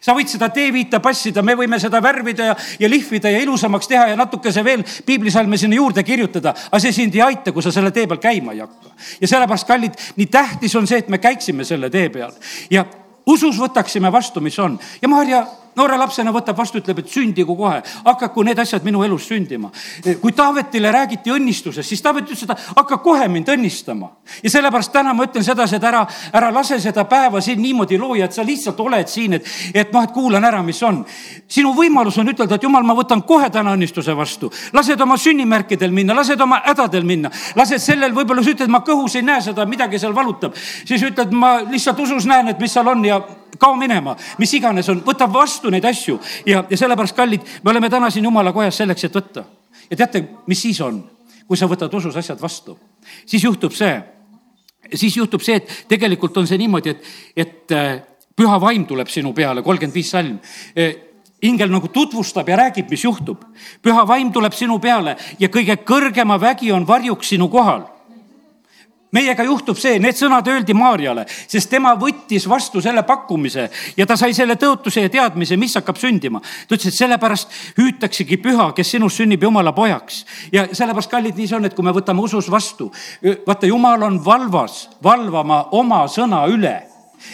sa 0.00 0.14
võid 0.16 0.28
seda 0.30 0.48
teeviita 0.54 1.00
passida, 1.02 1.42
me 1.42 1.56
võime 1.58 1.78
seda 1.82 2.00
värvida 2.02 2.50
ja, 2.50 2.56
ja 2.80 2.88
lihvida 2.88 3.30
ja 3.32 3.40
ilusamaks 3.42 3.88
teha 3.90 4.06
ja 4.12 4.16
natukese 4.16 4.64
veel 4.64 4.84
piiblisalme 5.06 5.58
sinna 5.60 5.76
juurde 5.76 6.04
kirjutada, 6.06 6.54
aga 6.70 6.80
see 6.82 6.92
sind 6.94 7.16
ei 7.16 7.24
aita, 7.24 7.52
kui 7.52 7.64
sa 7.64 7.72
selle 7.74 7.90
tee 7.94 8.06
peal 8.10 8.20
käima 8.22 8.54
ei 8.54 8.62
hakka. 8.64 8.94
ja 9.20 9.28
sellepärast, 9.28 9.66
kallid, 9.68 9.98
nii 10.16 10.26
tähtis 10.32 10.76
on 10.76 10.86
see, 10.86 11.02
et 11.04 11.10
me 11.12 11.18
käiksime 11.18 11.64
selle 11.64 11.90
tee 11.90 12.08
peal 12.14 12.32
ja 12.70 12.84
usus 13.26 13.58
võtaksime 13.60 14.12
vastu, 14.12 14.40
mis 14.44 14.58
on 14.58 14.78
ja 15.02 15.08
Maarja 15.08 15.44
noore 15.76 15.96
lapsena 15.98 16.32
võtab 16.34 16.58
vastu, 16.58 16.80
ütleb, 16.82 17.02
et 17.02 17.10
sündigu 17.10 17.56
kohe, 17.58 17.80
hakaku 18.04 18.44
need 18.46 18.58
asjad 18.62 18.84
minu 18.86 19.02
elus 19.04 19.28
sündima. 19.28 19.70
kui 20.20 20.32
Taavetile 20.32 20.92
räägiti 20.92 21.32
õnnistusest, 21.34 21.88
siis 21.88 22.02
Taavet 22.02 22.30
ütles, 22.30 22.42
et 22.44 22.76
hakka 22.76 22.98
kohe 22.98 23.28
mind 23.28 23.48
õnnistama. 23.48 24.10
ja 24.42 24.50
sellepärast 24.50 24.92
täna 24.92 25.14
ma 25.14 25.24
ütlen 25.24 25.44
sedasi, 25.44 25.76
et 25.76 25.84
ära, 25.84 26.06
ära 26.32 26.50
lase 26.52 26.80
seda 26.80 27.04
päeva 27.04 27.40
siin 27.40 27.62
niimoodi 27.62 27.98
looja, 27.98 28.24
et 28.24 28.32
sa 28.32 28.44
lihtsalt 28.44 28.80
oled 28.80 29.08
siin, 29.08 29.32
et, 29.32 29.46
et 29.74 29.92
noh, 29.92 30.02
et 30.02 30.12
kuulan 30.12 30.44
ära, 30.44 30.62
mis 30.62 30.82
on. 30.82 31.04
sinu 31.48 31.74
võimalus 31.74 32.18
on 32.18 32.28
ütelda, 32.28 32.54
et 32.54 32.62
jumal, 32.62 32.82
ma 32.82 32.94
võtan 32.94 33.22
kohe 33.22 33.50
täna 33.50 33.74
õnnistuse 33.74 34.16
vastu. 34.16 34.50
lased 34.72 35.00
oma 35.00 35.16
sünnimärkidel 35.16 35.90
minna, 35.90 36.14
lased 36.14 36.40
oma 36.40 36.60
hädadel 36.64 37.04
minna, 37.04 37.30
lased 37.56 37.82
sellel, 37.82 38.14
võib-olla 38.14 38.42
sa 38.42 38.54
ütled, 38.54 38.70
ma 38.70 38.84
kõhus 38.86 39.16
ei 39.16 39.22
näe 39.22 39.42
seda, 39.42 39.66
midagi 39.66 39.98
seal 39.98 40.14
valutab. 40.14 40.54
siis 40.84 41.02
ütled, 41.02 41.32
ma 41.32 41.58
lihtsalt 41.62 42.00
usus 42.00 42.26
näen, 42.26 42.48
et 42.48 42.60
mis 42.60 42.72
seal 42.72 42.88
on 42.88 43.04
ja 43.04 43.20
kao 43.58 43.76
minema, 43.78 44.16
mis 44.38 44.52
iganes 44.58 44.88
on, 44.92 45.00
võta 45.06 45.28
vastu 45.30 45.63
neid 45.72 45.84
asju 45.88 46.18
ja, 46.46 46.64
ja 46.70 46.76
sellepärast, 46.76 47.16
kallid, 47.16 47.44
me 47.62 47.70
oleme 47.70 47.90
täna 47.90 48.10
siin 48.10 48.24
jumala 48.24 48.52
kojas 48.52 48.82
selleks, 48.82 49.04
et 49.04 49.14
võtta. 49.16 49.44
ja 49.90 49.96
teate, 49.96 50.24
mis 50.46 50.62
siis 50.62 50.80
on, 50.84 51.02
kui 51.48 51.56
sa 51.60 51.68
võtad 51.70 51.94
usus 51.94 52.16
asjad 52.16 52.40
vastu, 52.42 52.76
siis 53.26 53.44
juhtub 53.44 53.72
see, 53.76 53.94
siis 54.94 55.16
juhtub 55.16 55.42
see, 55.44 55.60
et 55.60 55.88
tegelikult 55.88 56.36
on 56.36 56.46
see 56.50 56.58
niimoodi, 56.60 56.94
et, 56.94 57.10
et 57.36 57.74
äh, 57.76 57.96
püha 58.36 58.60
vaim 58.60 58.86
tuleb 58.86 59.08
sinu 59.08 59.32
peale, 59.32 59.62
kolmkümmend 59.62 59.94
viis 59.94 60.10
salm 60.10 60.38
äh, 60.76 60.94
ingel 61.44 61.72
nagu 61.72 61.88
tutvustab 61.92 62.48
ja 62.48 62.56
räägib, 62.56 62.90
mis 62.90 63.04
juhtub. 63.04 63.44
püha 63.82 64.06
vaim 64.08 64.32
tuleb 64.32 64.52
sinu 64.52 64.78
peale 64.78 65.16
ja 65.38 65.48
kõige 65.48 65.76
kõrgema 65.84 66.40
vägi 66.40 66.72
on 66.72 66.86
varjuks 66.88 67.34
sinu 67.34 67.48
kohal 67.48 67.84
meiega 69.14 69.46
juhtub 69.46 69.78
see, 69.78 69.98
need 70.02 70.18
sõnad 70.18 70.48
öeldi 70.50 70.74
Maarjale, 70.76 71.24
sest 71.28 71.70
tema 71.70 71.94
võttis 71.98 72.48
vastu 72.50 72.82
selle 72.84 73.04
pakkumise 73.06 73.68
ja 73.96 74.06
ta 74.06 74.16
sai 74.18 74.34
selle 74.36 74.56
tõotuse 74.60 75.04
ja 75.04 75.12
teadmise, 75.12 75.58
mis 75.60 75.76
hakkab 75.78 75.98
sündima. 76.00 76.40
ta 76.40 76.74
ütles, 76.74 76.90
et 76.90 76.98
sellepärast 76.98 77.54
hüütaksegi 77.78 78.40
püha, 78.42 78.70
kes 78.74 78.94
sinust 78.96 79.22
sünnib 79.22 79.42
jumala 79.42 79.72
pojaks. 79.72 80.24
ja 80.52 80.66
sellepärast, 80.72 81.10
kallid, 81.10 81.38
nii 81.38 81.48
see 81.48 81.58
on, 81.60 81.68
et 81.68 81.76
kui 81.76 81.86
me 81.86 81.94
võtame 81.94 82.24
usus 82.24 82.50
vastu, 82.50 82.90
vaata, 83.46 83.66
jumal 83.70 84.02
on 84.02 84.18
valvas 84.24 84.88
valvama 85.02 85.68
oma 85.72 86.04
sõna 86.08 86.44
üle. 86.50 86.76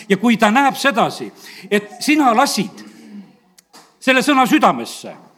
ja 0.08 0.16
kui 0.16 0.36
ta 0.36 0.50
näeb 0.50 0.76
sedasi, 0.76 1.32
et 1.70 1.98
sina 2.00 2.34
lasid 2.36 2.86
selle 4.00 4.22
sõna 4.24 4.46
südamesse 4.48 5.29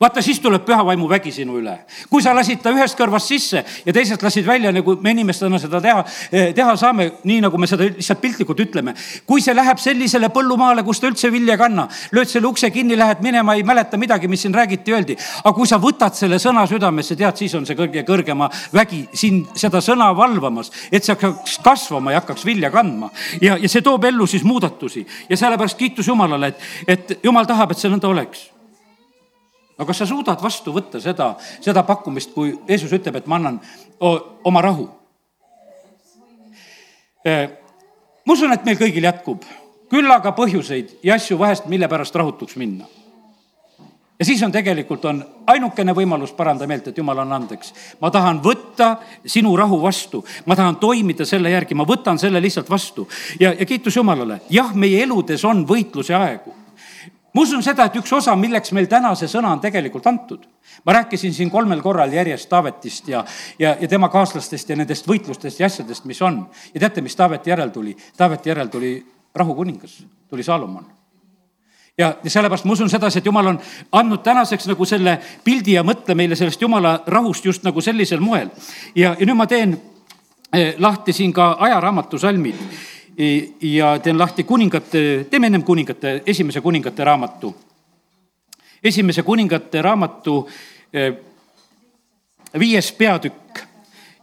vaata, 0.00 0.22
siis 0.22 0.38
tuleb 0.40 0.62
püha 0.66 0.84
vaimu 0.86 1.08
vägi 1.10 1.32
sinu 1.34 1.58
üle. 1.58 1.74
kui 2.10 2.22
sa 2.22 2.34
lasid 2.34 2.60
ta 2.62 2.70
ühest 2.70 2.98
kõrvast 2.98 3.32
sisse 3.32 3.64
ja 3.86 3.92
teisest 3.92 4.22
lasid 4.22 4.46
välja, 4.46 4.70
nagu 4.72 4.96
me 5.02 5.10
inimestena 5.10 5.58
seda 5.58 5.80
teha, 5.82 6.04
eh, 6.32 6.52
teha 6.54 6.76
saame, 6.76 7.10
nii 7.24 7.40
nagu 7.42 7.58
me 7.58 7.66
seda 7.66 7.84
lihtsalt 7.84 8.20
piltlikult 8.20 8.60
ütleme. 8.60 8.94
kui 9.26 9.40
see 9.40 9.54
läheb 9.54 9.78
sellisele 9.78 10.28
põllumaale, 10.28 10.84
kus 10.84 11.00
ta 11.00 11.08
üldse 11.08 11.32
vilja 11.32 11.54
ei 11.54 11.58
kanna, 11.58 11.88
lööd 12.12 12.28
selle 12.28 12.46
ukse 12.46 12.70
kinni, 12.70 12.96
lähed 12.96 13.22
minema, 13.22 13.54
ei 13.54 13.62
mäleta 13.62 13.98
midagi, 13.98 14.28
mis 14.28 14.42
siin 14.42 14.54
räägiti, 14.54 14.92
öeldi. 14.92 15.16
aga 15.44 15.54
kui 15.54 15.66
sa 15.66 15.78
võtad 15.78 16.14
selle 16.14 16.38
sõna 16.38 16.66
südamesse, 16.66 17.16
tead, 17.16 17.36
siis 17.36 17.54
on 17.54 17.66
see 17.66 17.74
kõige 17.74 18.04
kõrgema 18.06 18.50
vägi 18.72 19.08
siin 19.12 19.46
seda 19.54 19.80
sõna 19.80 20.14
valvamas, 20.16 20.70
et 20.92 21.04
see 21.04 21.14
hakkaks 21.14 21.58
kasvama 21.64 22.12
ja 22.12 22.20
hakkaks 22.20 22.44
vilja 22.44 22.70
kandma. 22.70 23.10
ja, 23.40 23.56
ja 23.56 23.68
see 23.68 23.82
toob 23.82 24.04
ellu 24.04 24.26
siis 24.26 24.44
muudatusi 24.44 25.06
ja 25.28 25.36
sellepärast 25.36 25.78
kiitus 25.78 26.06
Jumalale, 26.06 26.46
et, 26.46 26.62
et 26.86 27.18
Jumal 27.24 27.46
tahab, 27.46 27.72
et 27.72 27.78
see 27.78 27.90
nõnda 27.90 28.08
oleks 28.08 28.57
no 29.78 29.86
kas 29.86 30.02
sa 30.02 30.06
suudad 30.06 30.42
vastu 30.42 30.74
võtta 30.74 31.00
seda, 31.00 31.32
seda 31.64 31.84
pakkumist, 31.86 32.34
kui 32.34 32.52
Jeesus 32.68 32.92
ütleb, 32.92 33.20
et 33.20 33.26
ma 33.30 33.38
annan 33.38 33.60
oma 34.00 34.62
rahu? 34.64 34.88
ma 37.28 38.32
usun, 38.32 38.52
et 38.54 38.64
meil 38.64 38.78
kõigil 38.78 39.04
jätkub 39.04 39.42
küll 39.90 40.12
aga 40.12 40.32
põhjuseid 40.36 40.98
ja 41.04 41.16
asju 41.18 41.38
vahest, 41.40 41.68
mille 41.68 41.88
pärast 41.88 42.16
rahutuks 42.16 42.56
minna. 42.56 42.86
ja 44.18 44.24
siis 44.24 44.42
on 44.42 44.52
tegelikult, 44.52 45.04
on 45.04 45.22
ainukene 45.46 45.94
võimalus 45.94 46.32
paranda 46.36 46.66
meelt, 46.66 46.88
et 46.88 46.98
jumal 46.98 47.18
on 47.24 47.32
andeks. 47.32 47.72
ma 48.00 48.10
tahan 48.10 48.42
võtta 48.44 48.96
sinu 49.26 49.56
rahu 49.56 49.80
vastu, 49.82 50.24
ma 50.46 50.56
tahan 50.56 50.76
toimida 50.76 51.26
selle 51.26 51.50
järgi, 51.50 51.74
ma 51.74 51.86
võtan 51.88 52.18
selle 52.18 52.40
lihtsalt 52.40 52.70
vastu 52.70 53.08
ja, 53.40 53.52
ja 53.52 53.66
kiitus 53.66 53.96
Jumalale. 53.96 54.40
jah, 54.50 54.74
meie 54.74 55.02
eludes 55.02 55.44
on 55.44 55.66
võitluse 55.66 56.14
aegu 56.14 56.54
ma 57.38 57.44
usun 57.46 57.62
seda, 57.62 57.86
et 57.86 57.96
üks 58.00 58.10
osa, 58.16 58.34
milleks 58.34 58.72
meil 58.74 58.88
täna 58.90 59.12
see 59.18 59.30
sõna 59.30 59.52
on 59.54 59.60
tegelikult 59.62 60.06
antud. 60.10 60.46
ma 60.84 60.92
rääkisin 60.96 61.34
siin 61.34 61.50
kolmel 61.50 61.82
korral 61.82 62.12
järjest 62.12 62.48
Taavetist 62.48 63.08
ja, 63.08 63.24
ja, 63.58 63.76
ja 63.80 63.88
tema 63.88 64.08
kaaslastest 64.08 64.68
ja 64.68 64.76
nendest 64.76 65.06
võitlustest 65.06 65.60
ja 65.60 65.66
asjadest, 65.66 66.04
mis 66.04 66.22
on. 66.22 66.46
ja 66.74 66.80
teate, 66.80 67.00
mis 67.00 67.16
Taaveti 67.16 67.50
järel 67.50 67.70
tuli? 67.70 67.96
Taaveti 68.16 68.50
järel 68.50 68.68
tuli 68.68 68.92
rahukuningas, 69.34 70.02
tuli 70.28 70.42
Saalomon 70.42 70.86
ja, 71.98 72.14
ja 72.24 72.30
sellepärast 72.30 72.66
ma 72.66 72.74
usun 72.74 72.90
sedasi, 72.90 73.22
et 73.22 73.26
jumal 73.26 73.52
on 73.54 73.60
andnud 73.92 74.22
tänaseks 74.26 74.66
nagu 74.70 74.86
selle 74.86 75.18
pildi 75.44 75.78
ja 75.78 75.86
mõtte 75.86 76.18
meile 76.18 76.36
sellest 76.36 76.62
jumala 76.62 76.98
rahust 77.06 77.44
just 77.44 77.62
nagu 77.62 77.80
sellisel 77.80 78.20
moel. 78.20 78.50
ja, 78.94 79.14
ja 79.14 79.26
nüüd 79.26 79.38
ma 79.38 79.46
teen 79.46 79.78
eh, 80.52 80.74
lahti 80.78 81.12
siin 81.12 81.32
ka 81.32 81.54
ajaraamatu 81.60 82.18
salmid 82.18 82.66
ja 83.62 83.98
teen 83.98 84.18
lahti 84.18 84.44
kuningate, 84.44 85.26
teeme 85.30 85.46
ennem 85.46 85.62
kuningate, 85.62 86.22
esimese 86.26 86.60
kuningate 86.60 87.04
raamatu. 87.04 87.56
esimese 88.84 89.22
kuningate 89.22 89.82
raamatu 89.82 90.48
eh, 90.92 91.14
viies 92.58 92.92
peatükk. 92.92 93.58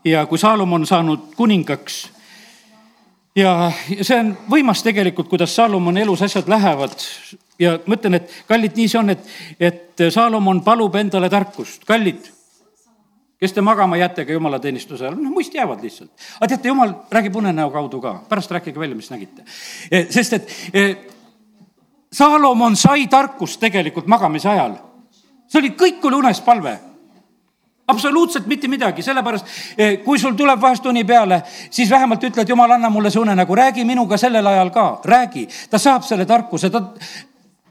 Ja 0.06 0.26
kui 0.26 0.38
Saalomon 0.38 0.86
saanud 0.86 1.20
kuningaks 1.36 2.12
ja 3.36 3.72
see 4.02 4.20
on 4.20 4.32
võimas 4.50 4.84
tegelikult, 4.86 5.28
kuidas 5.28 5.56
Saalomoni 5.56 6.02
elus 6.02 6.22
asjad 6.22 6.48
lähevad. 6.48 6.96
Ja 7.60 7.80
ma 7.86 7.98
ütlen, 7.98 8.20
et 8.20 8.32
kallid, 8.48 8.76
nii 8.76 8.88
see 8.92 9.00
on, 9.00 9.10
et, 9.10 9.28
et 9.60 10.06
Saalomon 10.14 10.62
palub 10.64 10.96
endale 10.96 11.30
tarkust, 11.30 11.84
kallid 11.88 12.35
kes 13.40 13.54
te 13.54 13.62
magama 13.62 13.98
jääte 13.98 14.26
ka 14.26 14.34
jumalateenistuse 14.34 15.08
ajal, 15.08 15.18
noh 15.20 15.34
muist 15.34 15.54
jäävad 15.54 15.84
lihtsalt. 15.84 16.12
aga 16.40 16.48
teate, 16.48 16.68
jumal 16.68 16.94
räägib 17.12 17.36
unenäo 17.36 17.70
kaudu 17.72 18.02
ka, 18.02 18.14
pärast 18.30 18.52
rääkige 18.52 18.80
välja, 18.80 18.96
mis 18.96 19.12
nägite. 19.12 19.44
Eh, 19.92 20.08
sest 20.10 20.34
et 20.34 20.50
eh, 20.74 20.98
Saalomon 22.16 22.76
sai 22.76 23.08
tarkust 23.08 23.60
tegelikult 23.60 24.08
magamise 24.08 24.50
ajal. 24.50 24.78
see 25.48 25.60
oli, 25.60 25.76
kõik 25.76 26.06
oli 26.08 26.16
unes 26.16 26.42
palve 26.42 26.80
absoluutselt 27.88 28.48
mitte 28.48 28.68
midagi, 28.68 29.04
sellepärast 29.04 29.46
eh, 29.78 30.00
kui 30.04 30.20
sul 30.20 30.34
tuleb 30.34 30.62
vahest 30.62 30.86
uni 30.86 31.04
peale, 31.04 31.42
siis 31.70 31.90
vähemalt 31.90 32.24
ütle, 32.24 32.42
et 32.42 32.50
jumal, 32.50 32.72
anna 32.72 32.90
mulle 32.90 33.12
see 33.12 33.22
unenägu, 33.22 33.56
räägi 33.56 33.86
minuga 33.86 34.18
sellel 34.18 34.48
ajal 34.48 34.72
ka, 34.72 34.88
räägi. 35.06 35.48
ta 35.70 35.78
saab 35.78 36.08
selle 36.08 36.26
tarkuse, 36.26 36.70
ta 36.70 36.82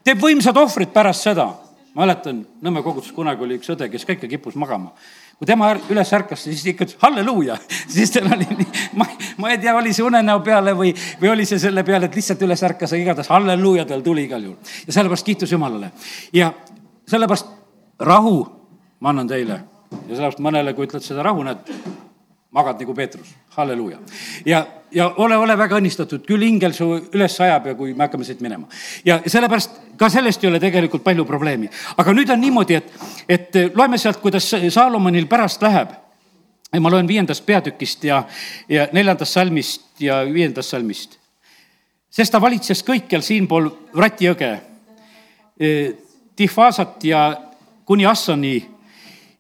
teeb 0.05 0.21
võimsad 0.21 0.57
ohvrid 0.61 0.93
pärast 0.93 1.25
seda. 1.25 1.55
mäletan, 1.95 2.47
Nõmme 2.61 2.83
koguduses 2.83 3.13
kunagi 3.13 3.43
oli 3.45 3.59
üks 3.59 3.71
õde, 3.71 3.89
kes 3.89 4.05
ka 4.05 4.13
ikka 4.13 4.29
kippus 4.29 4.55
magama 4.55 4.91
kui 5.39 5.49
tema 5.49 5.73
üles 5.91 6.13
ärkas, 6.17 6.45
siis 6.47 6.63
ikka 6.71 6.87
ütles 6.87 7.01
halleluuja, 7.03 7.57
siis 7.95 8.13
tal 8.15 8.31
oli 8.37 8.47
nii, 8.51 8.69
ma, 9.01 9.09
ma 9.43 9.53
ei 9.53 9.61
tea, 9.63 9.75
oli 9.77 9.95
see 9.97 10.07
unenäo 10.07 10.41
peale 10.47 10.75
või, 10.79 10.95
või 11.21 11.33
oli 11.35 11.47
see 11.49 11.61
selle 11.63 11.85
peale, 11.87 12.11
et 12.11 12.19
lihtsalt 12.19 12.43
üles 12.47 12.63
ärkas, 12.67 12.95
aga 12.95 13.03
igatahes 13.03 13.33
halleluuja 13.35 13.87
tal 13.91 14.05
tuli 14.07 14.29
igal 14.29 14.45
juhul. 14.47 14.75
ja 14.87 14.97
sellepärast 14.97 15.27
kiitus 15.27 15.53
Jumalale. 15.53 15.91
ja 16.33 16.53
sellepärast 17.11 17.51
rahu 18.01 18.39
ma 19.01 19.13
annan 19.13 19.29
teile 19.29 19.61
ja 20.09 20.15
sellepärast 20.15 20.43
mõnele, 20.45 20.75
kui 20.75 20.89
ütled 20.89 21.05
seda 21.05 21.25
rahu, 21.27 21.45
näed, 21.47 21.75
magad 22.55 22.81
nagu 22.81 22.95
Peetrus, 22.97 23.35
halleluuja. 23.57 23.99
ja, 24.47 24.65
ja 24.95 25.09
ole, 25.17 25.37
ole 25.37 25.57
väga 25.59 25.79
õnnistatud, 25.81 26.23
küll 26.27 26.43
ingel 26.47 26.75
su 26.75 26.87
üles 27.15 27.35
ajab 27.41 27.71
ja 27.71 27.75
kui 27.79 27.95
me 27.95 28.07
hakkame 28.07 28.27
siit 28.27 28.41
minema. 28.45 28.69
ja 29.05 29.21
sellepärast 29.27 29.81
ka 29.99 30.09
sellest 30.11 30.45
ei 30.45 30.51
ole 30.51 30.61
tegelikult 30.61 31.05
palju 31.05 31.25
probleemi. 31.25 31.69
aga 31.97 32.13
nüüd 32.13 32.31
on 32.31 32.41
niimoodi, 32.41 32.75
et, 32.75 32.93
et 33.29 33.59
loeme 33.75 33.99
sealt, 33.99 34.21
kuidas 34.23 34.49
Saalomonil 34.69 35.27
pärast 35.27 35.63
läheb. 35.63 35.95
ma 36.81 36.91
loen 36.91 37.09
viiendast 37.09 37.47
peatükist 37.47 38.05
ja, 38.05 38.25
ja 38.69 38.89
neljandast 38.93 39.33
salmist 39.33 40.01
ja 40.01 40.25
viiendast 40.25 40.71
salmist. 40.71 41.19
sest 42.11 42.33
ta 42.33 42.41
valitses 42.41 42.85
kõikjal 42.85 43.23
siinpool 43.23 43.71
Vrati 43.95 44.31
jõge, 44.31 44.53
eh, 45.61 45.95
Tifasat 46.37 47.05
ja 47.05 47.37
kuni 47.85 48.07
Assani 48.07 48.57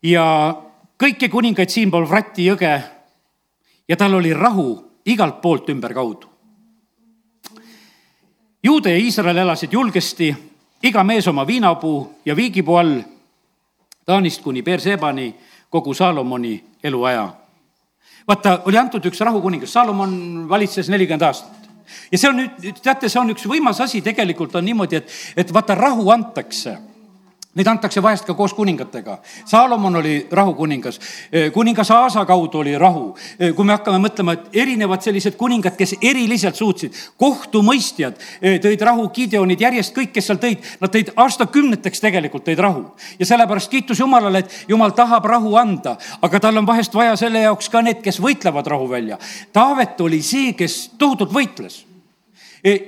ja 0.03 0.55
kõiki 0.99 1.29
kuningaid 1.29 1.71
siinpool 1.71 2.09
Vrati 2.09 2.47
jõge 2.47 2.75
ja 3.89 3.97
tal 3.97 4.15
oli 4.15 4.33
rahu 4.33 4.94
igalt 5.07 5.41
poolt 5.41 5.69
ümberkaudu. 5.69 6.27
juude 8.63 8.91
ja 8.91 8.99
Iisrael 8.99 9.37
elasid 9.37 9.73
julgesti, 9.73 10.35
iga 10.83 11.05
mees 11.05 11.29
oma 11.29 11.47
viinapuu 11.47 12.21
ja 12.25 12.37
viigipuu 12.37 12.77
all, 12.77 13.01
Taanist 14.05 14.43
kuni 14.43 14.63
Beersebani 14.63 15.35
kogu 15.71 15.95
Saalomoni 15.95 16.65
eluaja. 16.83 17.35
vaata, 18.29 18.63
oli 18.65 18.79
antud 18.79 19.05
üks 19.05 19.21
rahukuningas, 19.21 19.73
Saalomon 19.73 20.49
valitses 20.49 20.89
nelikümmend 20.89 21.23
aastat. 21.23 21.69
ja 22.13 22.19
see 22.19 22.29
on 22.29 22.37
nüüd, 22.37 22.81
teate, 22.83 23.09
see 23.09 23.21
on 23.21 23.31
üks 23.31 23.47
võimas 23.49 23.81
asi, 23.81 24.01
tegelikult 24.01 24.55
on 24.57 24.65
niimoodi, 24.65 24.97
et, 24.97 25.11
et 25.37 25.53
vaata, 25.53 25.75
rahu 25.75 26.11
antakse 26.11 26.79
Neid 27.55 27.69
antakse 27.71 28.03
vahest 28.03 28.27
ka 28.27 28.35
koos 28.35 28.51
kuningatega. 28.55 29.21
Saalomon 29.47 30.01
oli 30.01 30.15
rahukuningas, 30.31 30.99
kuningas 31.55 31.91
Aasa 31.95 32.25
kaudu 32.27 32.59
oli 32.59 32.79
rahu. 32.79 33.15
kui 33.55 33.65
me 33.65 33.73
hakkame 33.77 34.01
mõtlema, 34.03 34.35
et 34.35 34.57
erinevad 34.65 35.03
sellised 35.03 35.37
kuningad, 35.39 35.77
kes 35.79 35.95
eriliselt 36.03 36.59
suutsid, 36.59 36.95
kohtumõistjad 37.19 38.19
tõid 38.43 38.83
rahu, 38.83 39.07
Gideonid, 39.15 39.61
järjest 39.61 39.95
kõik, 39.95 40.11
kes 40.17 40.27
seal 40.27 40.43
tõid, 40.43 40.67
nad 40.81 40.91
tõid 40.91 41.15
aastakümneteks 41.15 42.03
tegelikult 42.03 42.47
tõid 42.49 42.59
rahu. 42.59 42.85
ja 43.19 43.27
sellepärast 43.27 43.71
kiitus 43.71 44.01
Jumalale, 44.01 44.39
et 44.39 44.65
Jumal 44.69 44.91
tahab 44.91 45.25
rahu 45.25 45.57
anda, 45.57 45.97
aga 46.23 46.41
tal 46.41 46.59
on 46.59 46.67
vahest 46.67 46.95
vaja 46.95 47.17
selle 47.17 47.47
jaoks 47.47 47.69
ka 47.69 47.83
need, 47.83 48.03
kes 48.03 48.19
võitlevad 48.21 48.67
rahu 48.67 48.91
välja. 48.91 49.19
Taavet 49.53 50.01
oli 50.01 50.23
see, 50.23 50.53
kes 50.59 50.91
tohutult 50.99 51.31
võitles 51.31 51.85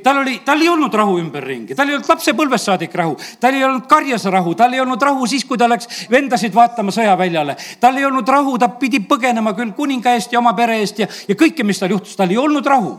tal 0.02 0.23
oli, 0.23 0.38
tal 0.45 0.61
ei 0.61 0.68
olnud 0.68 0.95
rahu 0.95 1.18
ümberringi, 1.21 1.75
tal 1.76 1.90
ei 1.90 1.97
olnud 1.97 2.09
lapsepõlvest 2.09 2.71
saadik 2.71 2.95
rahu, 2.97 3.16
tal 3.40 3.54
ei 3.54 3.64
olnud 3.64 3.85
karjas 3.88 4.25
rahu, 4.33 4.54
tal 4.56 4.73
ei 4.73 4.80
olnud 4.80 5.02
rahu 5.02 5.26
siis, 5.28 5.45
kui 5.45 5.59
ta 5.61 5.68
läks 5.68 6.06
vendasid 6.11 6.54
vaatama 6.54 6.95
sõjaväljale. 6.95 7.56
tal 7.80 7.97
ei 7.97 8.06
olnud 8.09 8.28
rahu, 8.28 8.56
ta 8.59 8.68
pidi 8.68 9.02
põgenema 9.04 9.52
küll 9.56 9.75
kuninga 9.76 10.16
eest 10.16 10.33
ja 10.33 10.40
oma 10.40 10.54
pere 10.56 10.80
eest 10.80 11.04
ja, 11.04 11.09
ja 11.28 11.37
kõike, 11.37 11.64
mis 11.64 11.78
tal 11.78 11.92
juhtus, 11.92 12.16
tal 12.16 12.33
ei 12.33 12.40
olnud 12.40 12.66
rahu 12.66 12.97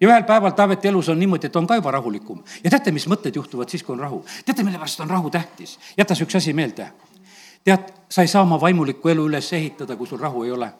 ja 0.00 0.08
ühel 0.08 0.26
päeval 0.26 0.50
Taaveti 0.58 0.88
elus 0.88 1.08
on 1.08 1.18
niimoodi, 1.18 1.46
et 1.46 1.56
on 1.56 1.66
ka 1.66 1.78
juba 1.78 1.90
rahulikum. 1.90 2.42
ja 2.64 2.70
teate, 2.70 2.92
mis 2.92 3.06
mõtted 3.06 3.36
juhtuvad 3.36 3.70
siis, 3.70 3.82
kui 3.82 3.94
on 3.94 4.00
rahu? 4.00 4.24
teate, 4.44 4.64
mille 4.66 4.78
pärast 4.78 5.00
on 5.00 5.10
rahu 5.10 5.30
tähtis? 5.30 5.78
jäta 5.98 6.14
see 6.14 6.26
üks 6.26 6.36
asi 6.36 6.52
meelde. 6.52 6.90
tead, 7.64 7.92
sa 8.10 8.22
ei 8.22 8.28
saa 8.28 8.42
oma 8.42 8.60
vaimulikku 8.60 9.08
elu 9.08 9.28
üles 9.30 9.52
ehitada, 9.52 9.96
kui 9.96 10.06
sul 10.06 10.18
rahu 10.18 10.42
ei 10.44 10.50
ole 10.50 10.72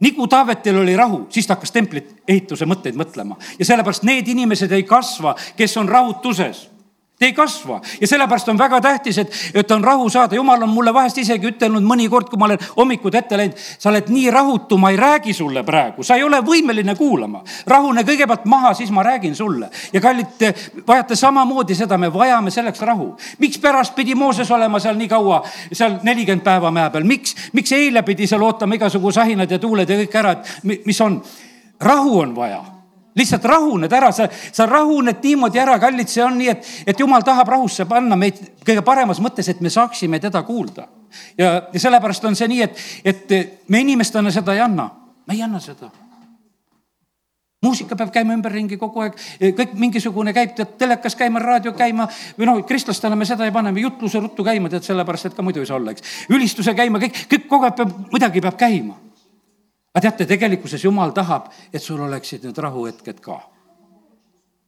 nii 0.00 0.14
kui 0.14 0.28
Taavetil 0.28 0.78
oli 0.78 0.96
rahu, 0.96 1.26
siis 1.30 1.46
ta 1.46 1.56
hakkas 1.56 1.72
templit 1.74 2.12
ehituse 2.28 2.66
mõtteid 2.68 2.98
mõtlema. 2.98 3.38
Ja 3.58 3.64
sellepärast 3.64 4.06
need 4.06 4.28
inimesed 4.28 4.72
ei 4.72 4.84
kasva, 4.86 5.34
kes 5.56 5.76
on 5.80 5.88
rahutuses 5.88 6.68
Te 7.18 7.26
ei 7.26 7.32
kasva 7.34 7.80
ja 8.00 8.06
sellepärast 8.06 8.48
on 8.48 8.58
väga 8.58 8.78
tähtis, 8.80 9.16
et, 9.18 9.32
et 9.54 9.70
on 9.74 9.82
rahu 9.84 10.06
saada. 10.08 10.36
jumal 10.36 10.62
on 10.62 10.70
mulle 10.70 10.92
vahest 10.94 11.18
isegi 11.18 11.48
ütelnud 11.50 11.82
mõnikord, 11.82 12.28
kui 12.30 12.38
ma 12.38 12.46
olen 12.46 12.62
hommikud 12.76 13.14
ette 13.18 13.36
läinud, 13.40 13.58
sa 13.58 13.90
oled 13.90 14.12
nii 14.14 14.30
rahutu, 14.30 14.78
ma 14.78 14.92
ei 14.94 15.00
räägi 15.00 15.34
sulle 15.34 15.64
praegu, 15.66 16.06
sa 16.06 16.14
ei 16.14 16.22
ole 16.22 16.38
võimeline 16.46 16.94
kuulama. 16.94 17.42
rahune 17.66 18.06
kõigepealt 18.06 18.46
maha, 18.46 18.70
siis 18.74 18.94
ma 18.94 19.02
räägin 19.02 19.34
sulle. 19.34 19.70
ja 19.92 20.00
kallid, 20.00 20.30
te 20.38 20.54
vajate 20.86 21.16
samamoodi 21.16 21.74
seda, 21.74 21.98
me 21.98 22.12
vajame 22.14 22.54
selleks 22.54 22.86
rahu. 22.86 23.16
mikspärast 23.38 23.94
pidi 23.98 24.14
Mooses 24.14 24.50
olema 24.50 24.78
seal 24.78 24.94
nii 24.96 25.08
kaua, 25.08 25.42
seal 25.72 25.98
nelikümmend 26.02 26.46
päeva 26.46 26.70
mäe 26.70 26.90
peal, 26.90 27.04
miks, 27.04 27.34
miks 27.52 27.72
eile 27.72 28.02
pidi 28.02 28.30
seal 28.30 28.42
ootama 28.42 28.78
igasugu 28.78 29.10
sahinad 29.12 29.50
ja 29.50 29.58
tuuled 29.58 29.90
ja 29.90 29.98
kõik 30.04 30.18
ära, 30.22 30.38
et 30.38 30.86
mis 30.86 31.00
on? 31.00 31.22
rahu 31.80 32.20
on 32.20 32.34
vaja 32.34 32.77
lihtsalt 33.18 33.44
rahuned 33.44 33.92
ära, 33.92 34.10
sa, 34.14 34.28
sa 34.30 34.66
rahuned 34.68 35.22
niimoodi 35.24 35.60
ära, 35.60 35.78
kallid, 35.82 36.10
see 36.10 36.24
on 36.24 36.38
nii, 36.38 36.50
et, 36.54 36.72
et 36.92 37.00
jumal 37.00 37.24
tahab 37.26 37.50
rahusse 37.56 37.88
panna 37.90 38.16
meid 38.18 38.40
kõige 38.66 38.84
paremas 38.86 39.22
mõttes, 39.24 39.48
et 39.50 39.62
me 39.64 39.72
saaksime 39.72 40.20
teda 40.22 40.42
kuulda. 40.46 40.88
ja, 41.38 41.54
ja 41.72 41.80
sellepärast 41.80 42.24
on 42.28 42.36
see 42.36 42.48
nii, 42.48 42.66
et, 42.66 42.84
et 43.04 43.38
me 43.68 43.82
inimestena 43.84 44.32
seda 44.34 44.54
ei 44.54 44.62
anna, 44.64 44.90
me 45.26 45.34
ei 45.34 45.42
anna 45.42 45.60
seda. 45.62 45.90
Muusika 47.62 47.96
peab 47.98 48.12
käima 48.14 48.36
ümberringi 48.36 48.76
kogu 48.78 49.02
aeg, 49.02 49.16
kõik 49.58 49.72
mingisugune 49.74 50.30
käib, 50.30 50.52
tead, 50.54 50.76
telekas 50.78 51.16
käima, 51.18 51.40
raadio 51.42 51.72
käima. 51.74 52.06
Või 52.36 52.46
noh, 52.46 52.60
kristlastena 52.62 53.18
me 53.18 53.26
seda 53.26 53.48
ei 53.48 53.54
pane, 53.54 53.72
me 53.74 53.82
jutluse 53.82 54.22
ruttu 54.22 54.46
käima, 54.46 54.70
tead, 54.70 54.86
sellepärast 54.86 55.26
et 55.26 55.34
ka 55.34 55.42
muidu 55.42 55.64
ei 55.64 55.66
saa 55.66 55.80
olla, 55.80 55.90
eks. 55.90 56.06
ülistuse 56.30 56.76
käima, 56.78 57.02
kõik, 57.02 57.18
kõik 57.32 57.50
kogu 57.50 57.66
aeg 57.66 57.74
peab, 57.80 57.96
midagi 58.14 58.44
peab 58.46 58.60
käima 58.62 58.94
aga 59.98 60.12
teate, 60.12 60.28
tegelikkuses 60.30 60.84
Jumal 60.84 61.12
tahab, 61.16 61.50
et 61.74 61.82
sul 61.82 62.00
oleksid 62.06 62.46
need 62.46 62.58
rahuhetked 62.62 63.20
ka. 63.20 63.40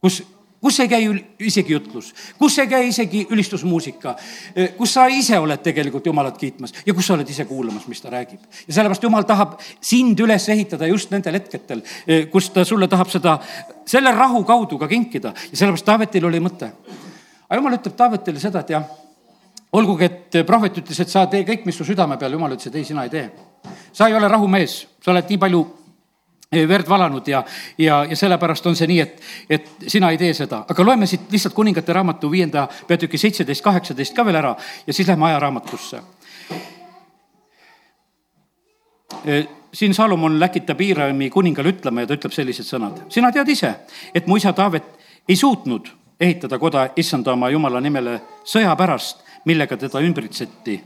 kus, 0.01 0.23
kus 0.61 0.79
ei 0.81 0.89
käi 0.89 1.05
isegi 1.39 1.73
jutlus, 1.73 2.11
kus 2.39 2.57
ei 2.59 2.67
käi 2.67 2.87
isegi 2.89 3.23
ülistusmuusika, 3.31 4.15
kus 4.77 4.95
sa 4.97 5.05
ise 5.07 5.39
oled 5.39 5.61
tegelikult 5.63 6.05
Jumalat 6.05 6.37
kiitmas 6.41 6.73
ja 6.85 6.93
kus 6.93 7.07
sa 7.07 7.15
oled 7.15 7.29
ise 7.29 7.45
kuulamas, 7.45 7.87
mis 7.87 8.01
ta 8.01 8.11
räägib. 8.11 8.41
ja 8.67 8.73
sellepärast 8.73 9.03
Jumal 9.03 9.23
tahab 9.29 9.59
sind 9.81 10.19
üles 10.19 10.49
ehitada 10.49 10.89
just 10.89 11.11
nendel 11.11 11.39
hetkedel, 11.39 11.85
kus 12.31 12.49
ta 12.49 12.65
sulle 12.65 12.89
tahab 12.91 13.13
seda, 13.13 13.37
selle 13.85 14.11
rahu 14.11 14.43
kaudu 14.43 14.81
ka 14.81 14.91
kinkida 14.91 15.33
ja 15.51 15.55
sellepärast 15.55 15.85
Taavetil 15.85 16.27
oli 16.27 16.43
mõte. 16.43 16.73
aga 17.47 17.61
Jumal 17.61 17.79
ütleb 17.79 17.95
Taavetile 17.95 18.43
seda, 18.43 18.65
et 18.65 18.75
jah, 18.75 18.89
olgugi, 19.73 20.05
et 20.05 20.43
prohvet 20.45 20.77
ütles, 20.83 20.99
et 20.99 21.09
sa 21.09 21.25
tee 21.31 21.45
kõik, 21.47 21.65
mis 21.65 21.77
su 21.77 21.87
südame 21.87 22.17
peal, 22.19 22.33
Jumal 22.35 22.57
ütles, 22.57 22.67
et 22.67 22.75
ei, 22.75 22.85
sina 22.87 23.07
ei 23.07 23.13
tee 23.13 23.29
sa 23.93 24.07
ei 24.07 24.15
ole 24.15 24.27
rahumees, 24.27 24.87
sa 25.03 25.11
oled 25.11 25.29
nii 25.29 25.39
palju 25.41 25.61
eh, 26.51 26.65
verd 26.69 26.89
valanud 26.89 27.27
ja, 27.27 27.43
ja, 27.77 28.01
ja 28.09 28.17
sellepärast 28.17 28.67
on 28.71 28.77
see 28.77 28.89
nii, 28.89 28.99
et, 29.03 29.21
et 29.49 29.69
sina 29.91 30.11
ei 30.11 30.19
tee 30.21 30.33
seda. 30.37 30.63
aga 30.69 30.85
loeme 30.85 31.07
siit 31.09 31.31
lihtsalt 31.31 31.55
Kuningate 31.57 31.93
raamatu 31.93 32.31
viienda 32.31 32.67
peatüki 32.87 33.19
seitseteist, 33.21 33.63
kaheksateist 33.63 34.15
ka 34.15 34.25
veel 34.25 34.41
ära 34.41 34.55
ja 34.87 34.93
siis 34.93 35.07
lähme 35.07 35.27
ajaraamatusse. 35.29 36.01
Eh, 39.25 39.47
siin 39.73 39.93
Salomon 39.93 40.39
läkitab 40.39 40.81
Iirami 40.81 41.29
kuningale 41.29 41.71
ütlema 41.71 42.03
ja 42.03 42.09
ta 42.09 42.19
ütleb 42.19 42.33
sellised 42.35 42.67
sõnad. 42.67 43.05
sina 43.09 43.31
tead 43.31 43.49
ise, 43.49 43.75
et 44.15 44.27
mu 44.27 44.37
isa 44.37 44.53
Taavet 44.53 44.87
ei 45.29 45.35
suutnud 45.35 45.87
ehitada 46.21 46.59
koda 46.59 46.89
issanda 46.95 47.33
oma 47.33 47.49
jumala 47.49 47.79
nimele 47.81 48.19
sõja 48.45 48.75
pärast, 48.77 49.23
millega 49.45 49.77
teda 49.77 49.99
ümbritseti 49.99 50.81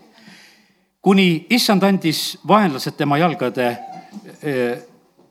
kuni 1.06 1.46
issand 1.50 1.84
andis 1.86 2.39
vaenlased 2.48 2.96
tema 2.98 3.18
jalgade, 3.18 3.78
eh, 4.44 4.78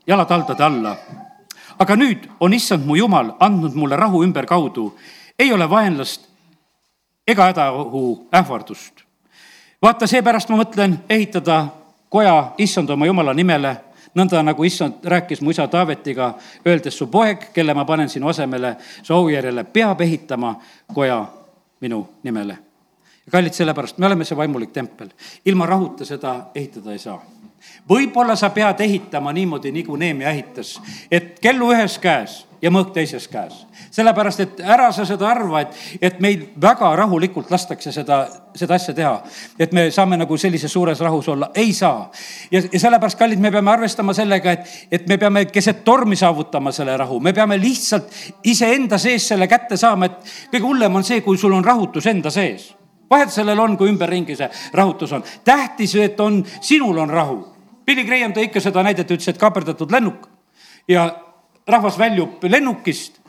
jalataldade 0.07 0.65
alla. 0.65 0.97
aga 1.79 1.97
nüüd 1.97 2.29
on 2.41 2.53
issand 2.55 2.87
mu 2.87 2.95
jumal 2.97 3.33
andnud 3.41 3.75
mulle 3.75 3.97
rahu 3.97 4.23
ümberkaudu, 4.23 4.95
ei 5.39 5.53
ole 5.53 5.71
vaenlast 5.71 6.29
ega 7.27 7.45
hädaohu 7.45 8.29
ähvardust. 8.33 9.03
vaata, 9.83 10.07
seepärast 10.07 10.49
ma 10.49 10.57
mõtlen 10.57 10.95
ehitada 11.11 11.67
koja 12.09 12.53
issand 12.59 12.91
oma 12.91 13.07
jumala 13.07 13.35
nimele, 13.35 13.77
nõnda 14.15 14.43
nagu 14.43 14.65
issand 14.65 15.03
rääkis 15.05 15.41
mu 15.41 15.51
isa 15.51 15.67
Taavetiga, 15.69 16.35
öeldes 16.67 16.99
su 16.99 17.07
poeg, 17.07 17.51
kelle 17.55 17.75
ma 17.75 17.85
panen 17.85 18.09
sinu 18.09 18.29
asemele 18.29 18.77
su 19.03 19.15
aujärjele, 19.15 19.65
peab 19.65 20.01
ehitama 20.01 20.55
koja 20.95 21.27
minu 21.81 22.07
nimele 22.23 22.59
kallid, 23.31 23.53
sellepärast 23.53 23.99
me 23.99 24.07
oleme 24.07 24.25
see 24.25 24.37
vaimulik 24.37 24.73
tempel. 24.73 25.09
ilma 25.45 25.67
rahuta 25.67 26.05
seda 26.05 26.35
ehitada 26.55 26.93
ei 26.93 26.99
saa. 26.99 27.23
võib-olla 27.89 28.37
sa 28.37 28.51
pead 28.51 28.81
ehitama 28.81 29.33
niimoodi, 29.33 29.73
nagu 29.73 29.97
Neemia 29.97 30.31
ehitas, 30.31 30.81
et 31.11 31.39
kellu 31.41 31.73
ühes 31.73 31.99
käes 31.99 32.45
ja 32.65 32.71
mõõk 32.73 32.93
teises 32.93 33.27
käes. 33.29 33.65
sellepärast, 33.91 34.41
et 34.41 34.61
ära 34.61 34.91
sa 34.93 35.05
seda 35.07 35.29
arva, 35.29 35.61
et, 35.61 35.75
et 36.03 36.21
meil 36.21 36.47
väga 36.61 36.91
rahulikult 36.97 37.51
lastakse 37.51 37.93
seda, 37.93 38.27
seda 38.55 38.75
asja 38.75 38.95
teha. 38.95 39.15
et 39.59 39.73
me 39.73 39.91
saame 39.91 40.17
nagu 40.17 40.37
sellises 40.37 40.73
suures 40.73 41.01
rahus 41.01 41.29
olla, 41.29 41.51
ei 41.55 41.73
saa. 41.73 42.11
ja, 42.51 42.63
ja 42.73 42.81
sellepärast, 42.81 43.19
kallid, 43.19 43.41
me 43.41 43.51
peame 43.51 43.71
arvestama 43.71 44.15
sellega, 44.15 44.53
et, 44.53 44.79
et 44.91 45.09
me 45.09 45.19
peame 45.19 45.45
keset 45.45 45.85
tormi 45.85 46.17
saavutama 46.17 46.73
selle 46.73 46.97
rahu, 46.97 47.21
me 47.21 47.33
peame 47.33 47.59
lihtsalt 47.61 48.13
iseenda 48.45 48.99
sees 48.99 49.29
selle 49.29 49.49
kätte 49.49 49.77
saama, 49.77 50.07
et 50.07 50.33
kõige 50.53 50.65
hullem 50.65 50.97
on 51.01 51.05
see, 51.05 51.21
kui 51.21 51.39
sul 51.39 51.53
on 51.53 51.65
rahutus 51.65 52.07
enda 52.13 52.33
sees 52.33 52.73
vahet 53.15 53.33
sellel 53.35 53.61
on, 53.63 53.77
kui 53.79 53.91
ümberringi 53.93 54.37
see 54.39 54.49
rahutus 54.75 55.13
on. 55.17 55.25
tähtis, 55.45 55.95
et 56.03 56.21
on, 56.21 56.43
sinul 56.61 56.99
on 56.99 57.11
rahu. 57.11 57.39
Billy 57.87 58.05
Graham 58.09 58.33
tõi 58.33 58.49
ikka 58.49 58.63
seda 58.65 58.83
näidet, 58.83 59.11
ütles, 59.11 59.29
et 59.29 59.41
kaaperdatud 59.41 59.93
lennuk 59.93 60.27
ja 60.89 61.07
rahvas 61.69 61.99
väljub 62.01 62.43
lennukist 62.49 63.21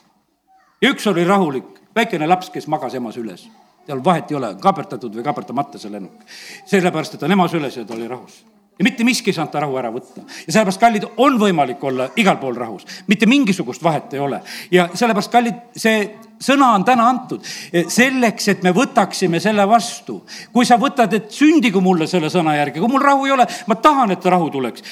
ja 0.82 0.92
üks 0.92 1.08
oli 1.12 1.26
rahulik, 1.28 1.70
väikene 1.96 2.28
laps, 2.28 2.50
kes 2.54 2.68
magas 2.72 2.96
ema 2.96 3.12
süles. 3.16 3.48
seal 3.86 4.02
vahet 4.04 4.32
ei 4.32 4.38
ole, 4.38 4.56
kaaperdatud 4.62 5.14
või 5.14 5.24
kaaperdamata 5.24 5.80
see 5.80 5.92
lennuk. 5.92 6.26
sellepärast, 6.66 7.16
et 7.16 7.20
ta 7.20 7.28
nemas 7.28 7.54
üles 7.54 7.78
ja 7.78 7.86
ta 7.86 7.94
oli 7.94 8.08
rahus 8.08 8.44
ja 8.80 8.84
mitte 8.84 9.04
miski 9.04 9.32
ei 9.32 9.36
saanud 9.36 9.52
ta 9.52 9.62
rahu 9.64 9.78
ära 9.80 9.90
võtta. 9.94 10.24
ja 10.48 10.54
sellepärast, 10.54 10.80
kallid, 10.80 11.08
on 11.18 11.40
võimalik 11.40 11.84
olla 11.84 12.10
igal 12.20 12.38
pool 12.42 12.56
rahus, 12.60 12.86
mitte 13.08 13.26
mingisugust 13.26 13.84
vahet 13.84 14.14
ei 14.14 14.20
ole. 14.20 14.42
ja 14.72 14.90
sellepärast, 14.94 15.32
kallid, 15.32 15.62
see 15.76 16.02
sõna 16.44 16.74
on 16.76 16.84
täna 16.86 17.08
antud 17.10 17.46
selleks, 17.88 18.50
et 18.52 18.64
me 18.64 18.74
võtaksime 18.76 19.40
selle 19.40 19.68
vastu. 19.68 20.22
kui 20.54 20.66
sa 20.66 20.80
võtad, 20.82 21.14
et 21.14 21.32
sündigu 21.32 21.82
mulle 21.82 22.08
selle 22.08 22.30
sõna 22.30 22.58
järgi, 22.58 22.80
kui 22.80 22.92
mul 22.92 23.04
rahu 23.04 23.30
ei 23.30 23.38
ole, 23.38 23.48
ma 23.68 23.80
tahan, 23.80 24.12
et 24.12 24.26
rahu 24.26 24.50
tuleks, 24.52 24.84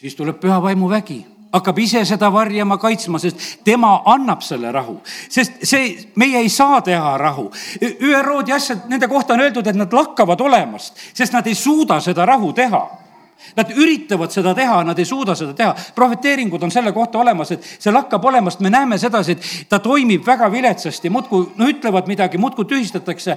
siis 0.00 0.16
tuleb 0.16 0.40
püha 0.40 0.62
vaimu 0.62 0.88
vägi 0.90 1.22
hakkab 1.52 1.78
ise 1.82 2.00
seda 2.08 2.30
varjama, 2.32 2.78
kaitsma, 2.80 3.18
sest 3.20 3.58
tema 3.64 3.90
annab 4.08 4.40
selle 4.40 4.70
rahu. 4.72 5.02
sest 5.28 5.66
see, 5.68 5.90
meie 6.16 6.38
ei 6.40 6.48
saa 6.48 6.80
teha 6.80 7.18
rahu. 7.20 7.50
ÜRO-d 7.82 8.48
ja 8.48 8.56
asjad, 8.56 8.88
nende 8.88 9.08
kohta 9.08 9.34
on 9.34 9.44
öeldud, 9.44 9.66
et 9.66 9.76
nad 9.76 9.92
lakkavad 9.92 10.40
olemast, 10.40 10.96
sest 11.12 11.36
nad 11.36 11.46
ei 11.46 11.54
suuda 11.54 12.00
seda 12.00 12.24
rahu 12.26 12.54
teha 12.56 13.01
Nad 13.56 13.70
üritavad 13.76 14.32
seda 14.32 14.54
teha, 14.54 14.82
nad 14.84 14.98
ei 14.98 15.04
suuda 15.04 15.34
seda 15.38 15.54
teha. 15.54 15.74
prohveteeringud 15.94 16.62
on 16.62 16.70
selle 16.70 16.92
kohta 16.92 17.18
olemas, 17.18 17.50
et 17.50 17.64
see 17.78 17.92
lakkab 17.92 18.24
olemast, 18.24 18.60
me 18.60 18.70
näeme 18.70 18.98
sedasi, 18.98 19.32
et 19.32 19.68
ta 19.68 19.78
toimib 19.78 20.26
väga 20.26 20.50
viletsasti, 20.52 21.10
muudkui, 21.10 21.48
no 21.56 21.68
ütlevad 21.68 22.06
midagi, 22.06 22.38
muudkui 22.38 22.64
tühistatakse. 22.64 23.36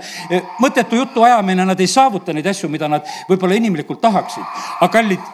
mõttetu 0.59 0.95
jutu 0.95 1.23
ajamine, 1.23 1.65
nad 1.65 1.79
ei 1.79 1.87
saavuta 1.87 2.33
neid 2.33 2.45
asju, 2.47 2.69
mida 2.69 2.87
nad 2.87 3.07
võib-olla 3.29 3.55
inimlikult 3.55 4.01
tahaksid. 4.01 4.43
aga 4.81 4.91
kallid, 4.91 5.33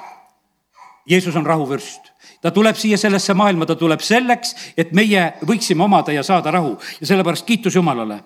Jeesus 1.05 1.35
on 1.35 1.45
rahuvürst 1.45 2.11
ta 2.41 2.51
tuleb 2.51 2.75
siia 2.75 2.97
sellesse 2.97 3.33
maailma, 3.33 3.65
ta 3.65 3.75
tuleb 3.77 4.01
selleks, 4.01 4.55
et 4.77 4.91
meie 4.97 5.33
võiksime 5.45 5.85
omada 5.85 6.13
ja 6.13 6.23
saada 6.23 6.51
rahu 6.51 6.73
ja 6.99 7.07
sellepärast 7.07 7.45
kiitus 7.45 7.75
Jumalale. 7.75 8.23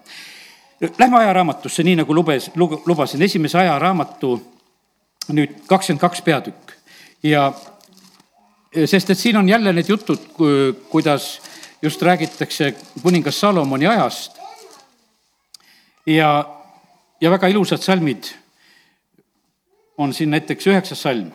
Lähme 1.00 1.18
ajaraamatusse, 1.18 1.84
nii 1.84 2.02
nagu 2.02 2.16
lubes, 2.16 2.50
lubasin, 2.86 3.22
esimese 3.22 3.58
ajaraamatu 3.60 4.36
nüüd 5.34 5.56
kakskümmend 5.68 6.02
kaks 6.02 6.22
peatükk 6.22 6.76
ja 7.24 7.54
sest 8.86 9.10
et 9.10 9.20
siin 9.20 9.38
on 9.38 9.50
jälle 9.50 9.74
need 9.74 9.90
jutud, 9.90 10.20
kuidas 10.90 11.42
just 11.82 12.02
räägitakse 12.02 12.74
kuningas 13.02 13.40
Salomoni 13.40 13.88
ajast. 13.88 14.38
ja, 16.06 16.60
ja 17.22 17.32
väga 17.32 17.48
ilusad 17.48 17.82
salmid 17.82 18.24
on 19.98 20.14
siin 20.14 20.30
näiteks 20.30 20.68
üheksas 20.68 21.02
salm. 21.02 21.32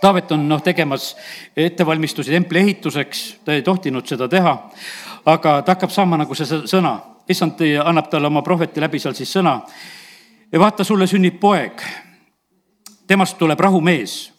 Taavet 0.00 0.32
on 0.32 0.48
noh, 0.48 0.62
tegemas 0.62 1.16
ettevalmistusi 1.56 2.30
templi 2.30 2.58
ehituseks, 2.58 3.36
ta 3.44 3.52
ei 3.52 3.62
tohtinud 3.62 4.06
seda 4.06 4.28
teha, 4.28 4.70
aga 5.26 5.62
ta 5.62 5.76
hakkab 5.76 5.90
saama 5.90 6.16
nagu 6.20 6.34
see 6.34 6.64
sõna, 6.68 6.98
issand 7.28 7.60
annab 7.84 8.10
talle 8.10 8.26
oma 8.26 8.42
prohveti 8.42 8.80
läbi 8.80 8.98
seal 8.98 9.14
siis 9.16 9.32
sõna 9.32 9.60
ja 10.52 10.58
vaata, 10.60 10.84
sulle 10.84 11.06
sünnib 11.06 11.40
poeg. 11.40 11.82
temast 13.06 13.38
tuleb 13.38 13.60
rahumees. 13.60 14.32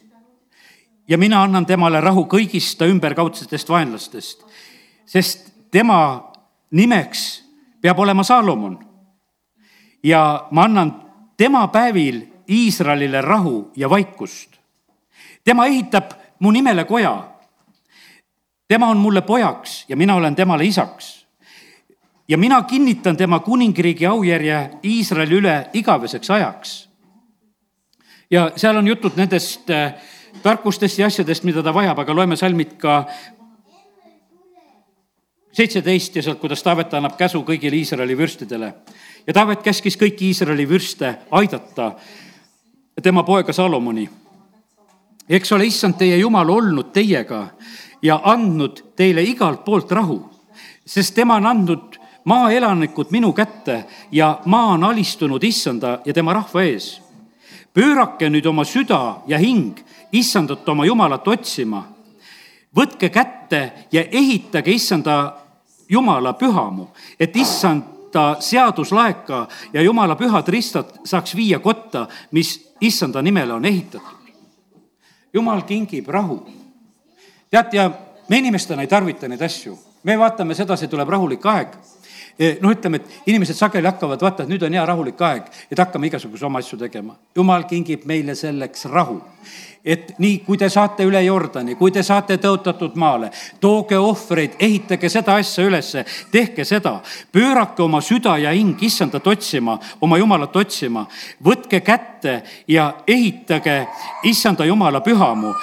ja 1.08 1.18
mina 1.18 1.44
annan 1.44 1.66
temale 1.66 2.02
rahu 2.02 2.26
kõigist 2.26 2.78
ta 2.78 2.86
ümberkaudsetest 2.86 3.70
vaenlastest, 3.70 4.46
sest 5.06 5.54
tema 5.72 6.32
nimeks 6.72 7.44
peab 7.82 8.00
olema 8.00 8.24
Saalomon. 8.24 8.80
ja 10.04 10.48
ma 10.52 10.64
annan 10.64 11.02
tema 11.38 11.68
päevil 11.68 12.22
Iisraelile 12.50 13.22
rahu 13.22 13.72
ja 13.76 13.90
vaikust. 13.90 14.50
tema 15.44 15.66
ehitab 15.66 16.12
mu 16.40 16.52
nimele 16.52 16.86
koja. 16.86 17.30
tema 18.68 18.88
on 18.88 18.98
mulle 18.98 19.22
pojaks 19.22 19.86
ja 19.90 19.96
mina 19.96 20.16
olen 20.16 20.36
temale 20.36 20.66
isaks 20.66 21.25
ja 22.28 22.38
mina 22.38 22.62
kinnitan 22.64 23.18
tema 23.18 23.40
kuningriigi 23.40 24.06
aujärje 24.06 24.70
Iisraeli 24.84 25.36
üle 25.36 25.56
igaveseks 25.74 26.32
ajaks. 26.32 26.90
ja 28.32 28.52
seal 28.56 28.78
on 28.78 28.88
jutud 28.88 29.12
nendest 29.16 29.70
äh, 29.70 29.94
tarkustest 30.44 31.00
ja 31.00 31.08
asjadest, 31.08 31.44
mida 31.44 31.64
ta 31.64 31.74
vajab, 31.74 32.00
aga 32.00 32.16
loeme 32.16 32.36
salmid 32.36 32.76
ka 32.78 33.06
seitseteist 35.56 36.16
ja 36.16 36.24
sealt, 36.24 36.40
kuidas 36.40 36.64
Taavet 36.64 36.94
annab 36.94 37.16
käsu 37.18 37.44
kõigile 37.48 37.80
Iisraeli 37.80 38.18
vürstidele. 38.18 38.74
ja 39.28 39.34
Taavet 39.34 39.64
käskis 39.64 39.98
kõiki 39.98 40.32
Iisraeli 40.32 40.70
vürste 40.70 41.16
aidata 41.32 41.92
tema 43.04 43.24
poega 43.24 43.54
Salomoni. 43.54 44.10
eks 45.30 45.52
ole, 45.52 45.66
issand 45.66 45.98
teie 45.98 46.18
jumal 46.18 46.50
olnud 46.50 46.92
teiega 46.94 47.48
ja 48.02 48.20
andnud 48.24 48.84
teile 48.96 49.24
igalt 49.24 49.66
poolt 49.66 49.92
rahu, 49.92 50.20
sest 50.86 51.16
tema 51.16 51.36
on 51.36 51.46
andnud 51.46 52.05
maaelanikud 52.26 53.08
minu 53.12 53.34
kätte 53.34 53.86
ja 54.12 54.40
maa 54.46 54.66
on 54.66 54.84
alistunud 54.84 55.44
issanda 55.44 56.00
ja 56.06 56.14
tema 56.14 56.34
rahva 56.34 56.64
ees. 56.64 57.02
pöörake 57.74 58.30
nüüd 58.30 58.46
oma 58.46 58.64
süda 58.64 59.16
ja 59.28 59.38
hing 59.38 59.78
issandat 60.12 60.70
oma 60.70 60.86
Jumalat 60.86 61.28
otsima. 61.28 61.88
võtke 62.76 63.10
kätte 63.10 63.72
ja 63.92 64.04
ehitage 64.12 64.72
issanda 64.72 65.38
Jumala 65.90 66.34
pühamu, 66.34 66.88
et 67.20 67.36
issanda 67.36 68.36
seaduslaeka 68.40 69.48
ja 69.74 69.82
Jumala 69.82 70.16
pühad 70.16 70.48
ristad 70.48 70.86
saaks 71.06 71.36
viia 71.36 71.60
kotta, 71.60 72.08
mis 72.32 72.74
issanda 72.82 73.22
nimele 73.22 73.54
on 73.54 73.66
ehitatud. 73.66 74.26
Jumal 75.34 75.62
kingib 75.62 76.08
rahu. 76.08 76.50
tead, 77.52 77.74
ja 77.74 77.92
me 78.30 78.38
inimestena 78.38 78.82
ei 78.82 78.88
tarvita 78.88 79.28
neid 79.28 79.42
asju, 79.42 79.78
me 80.04 80.18
vaatame 80.20 80.56
sedasi, 80.56 80.88
tuleb 80.88 81.10
rahulik 81.10 81.46
aeg 81.46 81.68
noh, 82.62 82.72
ütleme, 82.72 83.00
et 83.00 83.30
inimesed 83.32 83.56
sageli 83.56 83.88
hakkavad, 83.88 84.22
vaata, 84.22 84.44
et 84.44 84.52
nüüd 84.52 84.64
on 84.66 84.76
hea 84.76 84.84
rahulik 84.86 85.22
aeg, 85.24 85.48
et 85.72 85.80
hakkame 85.80 86.10
igasuguseid 86.10 86.50
oma 86.50 86.60
asju 86.60 86.80
tegema. 86.80 87.16
jumal 87.36 87.64
kingib 87.70 88.06
meile 88.06 88.36
selleks 88.36 88.86
rahu. 88.92 89.22
et 89.86 90.16
nii, 90.20 90.40
kui 90.40 90.58
te 90.58 90.70
saate 90.70 91.06
üle 91.06 91.22
Jordani, 91.22 91.76
kui 91.76 91.92
te 91.92 92.04
saate 92.04 92.38
tõotatud 92.42 92.96
maale, 92.96 93.30
tooge 93.62 93.98
ohvreid, 93.98 94.56
ehitage 94.60 95.10
seda 95.10 95.36
asja 95.36 95.64
ülesse, 95.64 96.06
tehke 96.32 96.66
seda. 96.66 97.02
pöörake 97.32 97.84
oma 97.84 98.02
süda 98.02 98.38
ja 98.38 98.52
hing 98.52 98.84
issandat 98.84 99.28
otsima, 99.28 99.80
oma 100.02 100.18
Jumalat 100.18 100.56
otsima. 100.56 101.08
võtke 101.44 101.82
kätte 101.82 102.44
ja 102.68 102.94
ehitage 103.08 103.88
issanda 104.24 104.66
Jumala 104.66 105.02
pühamu 105.02 105.54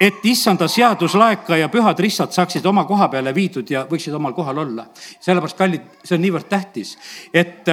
et 0.00 0.24
issanda 0.24 0.68
seaduslaeka 0.70 1.56
ja 1.58 1.68
pühad 1.68 1.98
ristad 1.98 2.32
saaksid 2.34 2.66
oma 2.66 2.84
koha 2.86 3.08
peale 3.10 3.32
viidud 3.34 3.70
ja 3.70 3.84
võiksid 3.90 4.14
omal 4.14 4.34
kohal 4.34 4.58
olla. 4.62 4.86
sellepärast, 5.20 5.58
kallid, 5.58 5.88
see 6.04 6.14
on 6.14 6.22
niivõrd 6.22 6.46
tähtis, 6.48 6.94
et, 7.34 7.66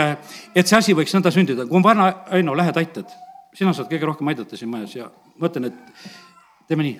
et 0.56 0.68
see 0.68 0.78
asi 0.78 0.96
võiks 0.98 1.14
nõnda 1.14 1.32
sündida. 1.32 1.68
kui 1.70 1.78
on 1.78 1.84
vana 1.86 2.08
Aino, 2.34 2.56
lähed 2.58 2.78
aitad, 2.82 3.12
sina 3.54 3.74
saad 3.74 3.92
kõige 3.92 4.10
rohkem 4.10 4.34
aidata 4.34 4.58
siin 4.58 4.72
majas 4.72 4.96
ja 4.96 5.10
ma 5.38 5.52
ütlen, 5.52 5.70
et 5.70 6.10
teeme 6.68 6.88
nii. 6.88 6.98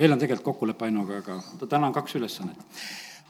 meil 0.00 0.16
on 0.16 0.24
tegelikult 0.24 0.54
kokkulepe 0.54 0.88
Ainoga, 0.88 1.20
aga 1.20 1.68
täna 1.68 1.90
on 1.90 1.92
kaks 1.92 2.16
ülesannet. 2.16 2.80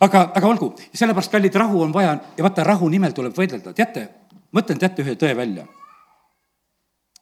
aga, 0.01 0.31
aga 0.31 0.47
olgu, 0.47 0.71
sellepärast, 0.95 1.33
kallid, 1.33 1.59
rahu 1.59 1.83
on 1.83 1.93
vaja 1.93 2.15
ja 2.37 2.47
vaata, 2.47 2.65
rahu 2.65 2.89
nimel 2.89 3.19
tuleb 3.19 3.35
võidelda. 3.35 3.75
teate, 3.75 4.09
ma 4.53 4.63
ütlen 4.63 4.79
teate 4.79 5.03
ühe 5.03 5.19
tõe 5.19 5.35
välja. 5.37 5.67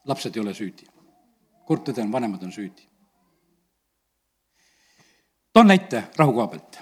lapsed 0.05 0.37
ei 0.37 0.45
ole 0.45 0.55
süüdi 0.55 0.98
kurb 1.68 1.85
tõde 1.85 2.00
on, 2.04 2.12
vanemad 2.12 2.42
on 2.46 2.52
süüdi. 2.52 2.87
toon 5.52 5.68
näite 5.68 6.04
rahu 6.16 6.33
koha 6.33 6.46
pealt. 6.48 6.78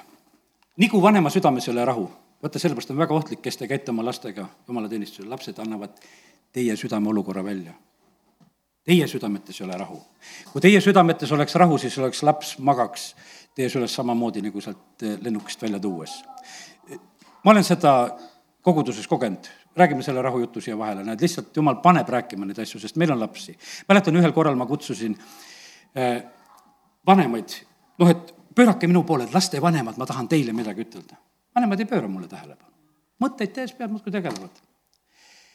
nii 0.77 0.89
kui 0.93 1.03
vanema 1.03 1.31
südames 1.31 1.67
ei 1.69 1.73
ole 1.73 1.85
rahu, 1.85 2.07
vaata, 2.43 2.59
sellepärast 2.59 2.93
on 2.95 3.03
väga 3.03 3.15
ohtlik, 3.15 3.43
kes 3.43 3.57
te 3.57 3.69
käite 3.69 3.91
oma 3.91 4.05
lastega 4.05 4.47
jumalateenistusel, 4.69 5.31
lapsed 5.31 5.59
annavad 5.59 5.99
teie 6.53 6.77
südame 6.77 7.09
olukorra 7.09 7.45
välja. 7.45 7.73
Teie 8.87 9.07
südametes 9.11 9.61
ei 9.61 9.65
ole 9.67 9.79
rahu. 9.79 10.03
kui 10.53 10.61
teie 10.61 10.81
südametes 10.81 11.33
oleks 11.33 11.55
rahu, 11.55 11.79
siis 11.79 11.99
oleks 11.99 12.23
laps 12.23 12.59
magaks 12.59 13.15
teie 13.55 13.69
süles 13.69 13.95
samamoodi 13.95 14.43
nagu 14.43 14.61
sealt 14.61 15.03
lennukist 15.21 15.63
välja 15.63 15.81
tuues. 15.81 16.23
ma 17.45 17.51
olen 17.51 17.65
seda 17.65 18.19
koguduses 18.67 19.07
kogenud, 19.07 19.47
räägime 19.79 20.03
selle 20.03 20.23
rahujutu 20.23 20.61
siia 20.61 20.79
vahele, 20.79 21.05
näed, 21.07 21.23
lihtsalt 21.23 21.55
jumal 21.57 21.79
paneb 21.85 22.09
rääkima 22.11 22.49
neid 22.49 22.59
asju, 22.65 22.81
sest 22.83 22.99
meil 22.99 23.13
on 23.15 23.21
lapsi. 23.23 23.55
mäletan, 23.89 24.19
ühel 24.19 24.35
korral 24.35 24.59
ma 24.59 24.67
kutsusin 24.67 25.15
äh, 25.95 26.25
vanemaid, 27.07 27.55
noh, 28.03 28.11
et 28.11 28.33
pöörake 28.57 28.91
minu 28.91 29.05
poole, 29.07 29.29
et 29.29 29.35
lastevanemad, 29.37 29.99
ma 30.01 30.09
tahan 30.09 30.29
teile 30.29 30.55
midagi 30.57 30.83
ütelda. 30.83 31.19
vanemad 31.55 31.81
ei 31.81 31.91
pööra 31.93 32.11
mulle 32.11 32.27
tähelepanu. 32.29 32.73
mõtteid 33.23 33.55
tehes 33.55 33.77
pead 33.79 33.93
muudkui 33.93 34.13
tegelevad. 34.13 34.59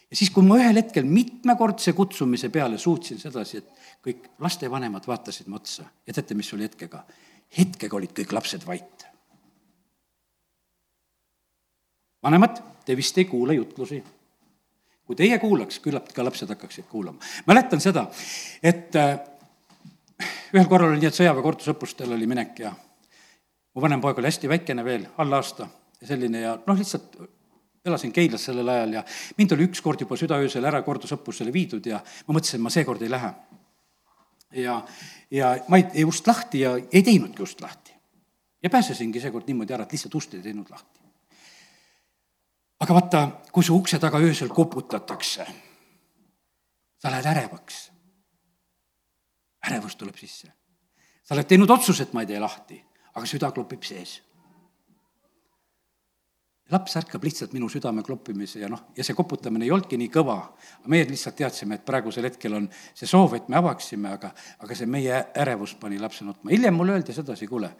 ja 0.09 0.15
siis, 0.15 0.31
kui 0.31 0.47
ma 0.47 0.61
ühel 0.63 0.79
hetkel 0.79 1.03
mitmekordse 1.03 1.93
kutsumise 1.97 2.49
peale 2.49 2.77
suutsin 2.77 3.19
sedasi, 3.19 3.57
et 3.57 4.07
kõik 4.07 4.31
lastevanemad 4.39 5.07
vaatasid 5.07 5.51
mu 5.51 5.59
otsa 5.59 5.83
ja 6.07 6.13
teate, 6.13 6.37
mis 6.37 6.53
oli 6.53 6.69
hetkega? 6.69 7.03
hetkega 7.57 7.95
olid 7.97 8.15
kõik 8.15 8.31
lapsed 8.31 8.63
vait. 8.63 9.10
Vanemad 12.23 12.61
te 12.85 12.95
vist 12.97 13.17
ei 13.17 13.25
kuula 13.25 13.53
jutlusi. 13.53 14.03
kui 15.05 15.15
teie 15.15 15.39
kuulaks, 15.39 15.79
küllap 15.83 16.07
ka 16.15 16.23
lapsed 16.23 16.49
hakkaksid 16.49 16.85
kuulama. 16.89 17.19
mäletan 17.47 17.81
seda, 17.81 18.07
et 18.63 18.95
äh, 18.95 19.19
ühel 20.53 20.67
korral 20.69 20.93
oli 20.93 21.01
nii, 21.01 21.09
et 21.11 21.19
sõjaväe 21.19 21.43
kordusõppustel 21.43 22.13
oli 22.13 22.27
minek 22.27 22.59
ja 22.59 22.71
mu 23.73 23.81
vanem 23.81 24.01
poeg 24.01 24.19
oli 24.19 24.29
hästi 24.29 24.49
väikene 24.49 24.85
veel, 24.85 25.05
alla 25.17 25.41
aasta 25.41 25.67
ja 26.01 26.07
selline 26.07 26.41
ja 26.41 26.57
noh, 26.67 26.77
lihtsalt 26.77 27.17
elasin 27.85 28.13
Keilas 28.13 28.45
sellel 28.45 28.69
ajal 28.69 28.99
ja 28.99 29.03
mind 29.37 29.55
oli 29.55 29.67
ükskord 29.69 30.01
juba 30.01 30.17
südaöösel 30.19 30.65
ära 30.69 30.81
kordusõppusele 30.85 31.53
viidud 31.53 31.85
ja 31.89 32.01
ma 32.27 32.37
mõtlesin, 32.37 32.61
ma 32.61 32.69
seekord 32.73 33.01
ei 33.01 33.11
lähe. 33.11 33.33
ja, 34.63 34.81
ja 35.31 35.55
ma 35.67 35.81
ei, 35.81 35.87
ei 35.93 36.05
ust 36.05 36.27
lahti 36.27 36.65
ja 36.65 36.75
ei 36.77 37.03
teinudki 37.03 37.43
ust 37.43 37.61
lahti. 37.61 37.93
ja 38.63 38.69
pääsesingi 38.69 39.19
seekord 39.19 39.47
niimoodi 39.47 39.73
ära, 39.73 39.83
et 39.83 39.91
lihtsalt 39.97 40.15
ust 40.15 40.33
ei 40.33 40.45
teinud 40.45 40.69
lahti. 40.69 41.00
Aga 42.81 42.97
vaata, 42.97 43.21
kui 43.53 43.63
su 43.63 43.75
ukse 43.77 43.99
taga 43.99 44.19
öösel 44.19 44.49
koputatakse, 44.49 45.45
sa 46.97 47.11
lähed 47.11 47.25
ärevaks. 47.25 47.91
ärevus 49.67 49.95
tuleb 49.95 50.17
sisse. 50.17 50.51
sa 51.23 51.35
oled 51.35 51.47
teinud 51.47 51.69
otsuse, 51.69 52.03
et 52.03 52.13
ma 52.13 52.21
ei 52.21 52.27
tee 52.27 52.39
lahti, 52.39 52.81
aga 53.13 53.25
süda 53.25 53.51
klopib 53.51 53.83
sees 53.83 54.21
laps 56.71 56.95
ärkab 56.95 57.23
lihtsalt 57.23 57.53
minu 57.53 57.69
südame 57.69 58.03
kloppimise 58.03 58.61
ja 58.61 58.69
noh, 58.71 58.85
ja 58.95 59.03
see 59.03 59.15
koputamine 59.15 59.65
ei 59.67 59.71
olnudki 59.75 59.97
nii 59.99 60.11
kõva. 60.13 60.37
meie 60.87 61.07
lihtsalt 61.09 61.35
teadsime, 61.35 61.75
et 61.75 61.85
praegusel 61.85 62.25
hetkel 62.29 62.55
on 62.55 62.69
see 62.93 63.07
soov, 63.07 63.35
et 63.35 63.49
me 63.51 63.59
avaksime, 63.59 64.13
aga, 64.15 64.31
aga 64.59 64.77
see 64.77 64.87
meie 64.87 65.25
ärevus 65.43 65.75
pani 65.79 65.99
lapse 65.99 66.25
nutma. 66.25 66.51
hiljem 66.51 66.75
mulle 66.75 66.95
öeldi 66.95 67.13
sedasi, 67.13 67.47
kuule, 67.47 67.73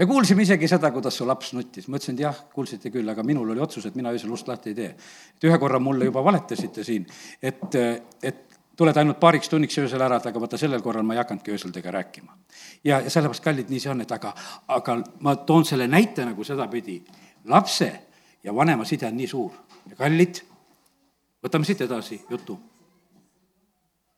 me 0.00 0.06
kuulsime 0.08 0.46
isegi 0.46 0.68
seda, 0.68 0.88
kuidas 0.94 1.16
su 1.20 1.26
laps 1.28 1.52
nuttis. 1.52 1.88
ma 1.88 1.98
ütlesin, 2.00 2.16
et 2.16 2.24
jah, 2.24 2.44
kuulsite 2.54 2.90
küll, 2.92 3.08
aga 3.12 3.22
minul 3.26 3.52
oli 3.52 3.60
otsus, 3.60 3.84
et 3.86 3.96
mina 3.98 4.12
öösel 4.14 4.32
ust 4.32 4.48
lahti 4.48 4.72
ei 4.72 4.78
tee. 4.78 4.94
et 5.36 5.44
ühe 5.44 5.58
korra 5.60 5.78
mulle 5.78 6.08
juba 6.08 6.24
valetasite 6.24 6.84
siin, 6.84 7.04
et, 7.42 7.76
et 8.22 8.46
tuled 8.80 8.96
ainult 8.96 9.20
paariks 9.20 9.52
tunniks 9.52 9.76
öösel 9.82 10.00
ära, 10.00 10.16
et 10.16 10.28
aga 10.30 10.40
vaata, 10.40 10.56
sellel 10.60 10.80
korral 10.80 11.04
ma 11.04 11.14
ei 11.14 11.20
hakanudki 11.20 11.52
öösel 11.52 11.74
teiega 11.74 11.92
rääkima. 11.98 12.36
ja, 12.84 13.00
ja 13.00 13.10
sellepärast, 13.10 13.44
kallid, 13.44 13.68
nii 13.68 13.80
see 13.80 13.92
on, 13.92 14.00
et 14.00 14.12
aga, 14.16 14.32
aga 14.68 14.96
ma 15.20 15.36
toon 15.36 15.68
selle 15.68 15.88
näite 15.88 16.24
nagu 16.24 16.44
sedapidi, 16.44 17.02
lapse 17.44 17.92
ja 18.44 18.54
vanema 18.56 18.88
side 18.88 19.10
on 19.12 19.20
nii 19.20 19.28
suur 19.28 19.52
kallid, 20.00 20.40
võtame 21.44 21.68
siit 21.68 21.80
edasi 21.84 22.22
jutu. 22.30 22.58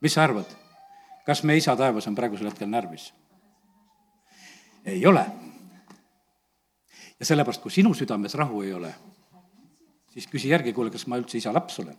mis 0.01 0.15
sa 0.15 0.25
arvad, 0.25 0.47
kas 1.27 1.43
meie 1.43 1.59
isa 1.59 1.75
taevas 1.77 2.07
on 2.07 2.15
praegusel 2.15 2.51
hetkel 2.51 2.71
närvis? 2.71 3.13
ei 4.87 5.07
ole. 5.07 5.27
Ja 7.23 7.29
sellepärast, 7.29 7.63
kui 7.63 7.71
sinu 7.71 7.95
südames 7.95 8.35
rahu 8.35 8.65
ei 8.67 8.73
ole, 8.75 8.91
siis 10.11 10.27
küsi 10.27 10.51
järgi, 10.51 10.75
kuule, 10.75 10.91
kas 10.91 11.07
ma 11.07 11.21
üldse 11.23 11.39
isa 11.39 11.55
laps 11.55 11.79
olen? 11.85 11.99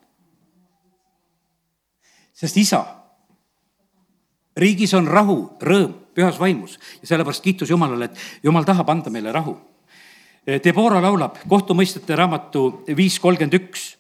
sest 2.33 2.57
isa, 2.59 2.81
riigis 4.57 4.91
on 4.97 5.07
rahu, 5.07 5.37
rõõm, 5.63 5.93
pühas 6.13 6.39
vaimus 6.41 6.75
ja 7.01 7.13
sellepärast 7.13 7.43
kiitus 7.45 7.71
Jumalale, 7.71 8.11
et 8.11 8.43
Jumal 8.43 8.67
tahab 8.67 8.89
anda 8.91 9.13
meile 9.13 9.31
rahu 9.31 9.55
Eh, 10.43 10.59
Debora 10.59 10.99
laulab 10.99 11.37
kohtumõistjate 11.47 12.17
raamatu 12.19 12.83
viis 12.97 13.15
kolmkümmend 13.19 13.53
üks. 13.55 13.95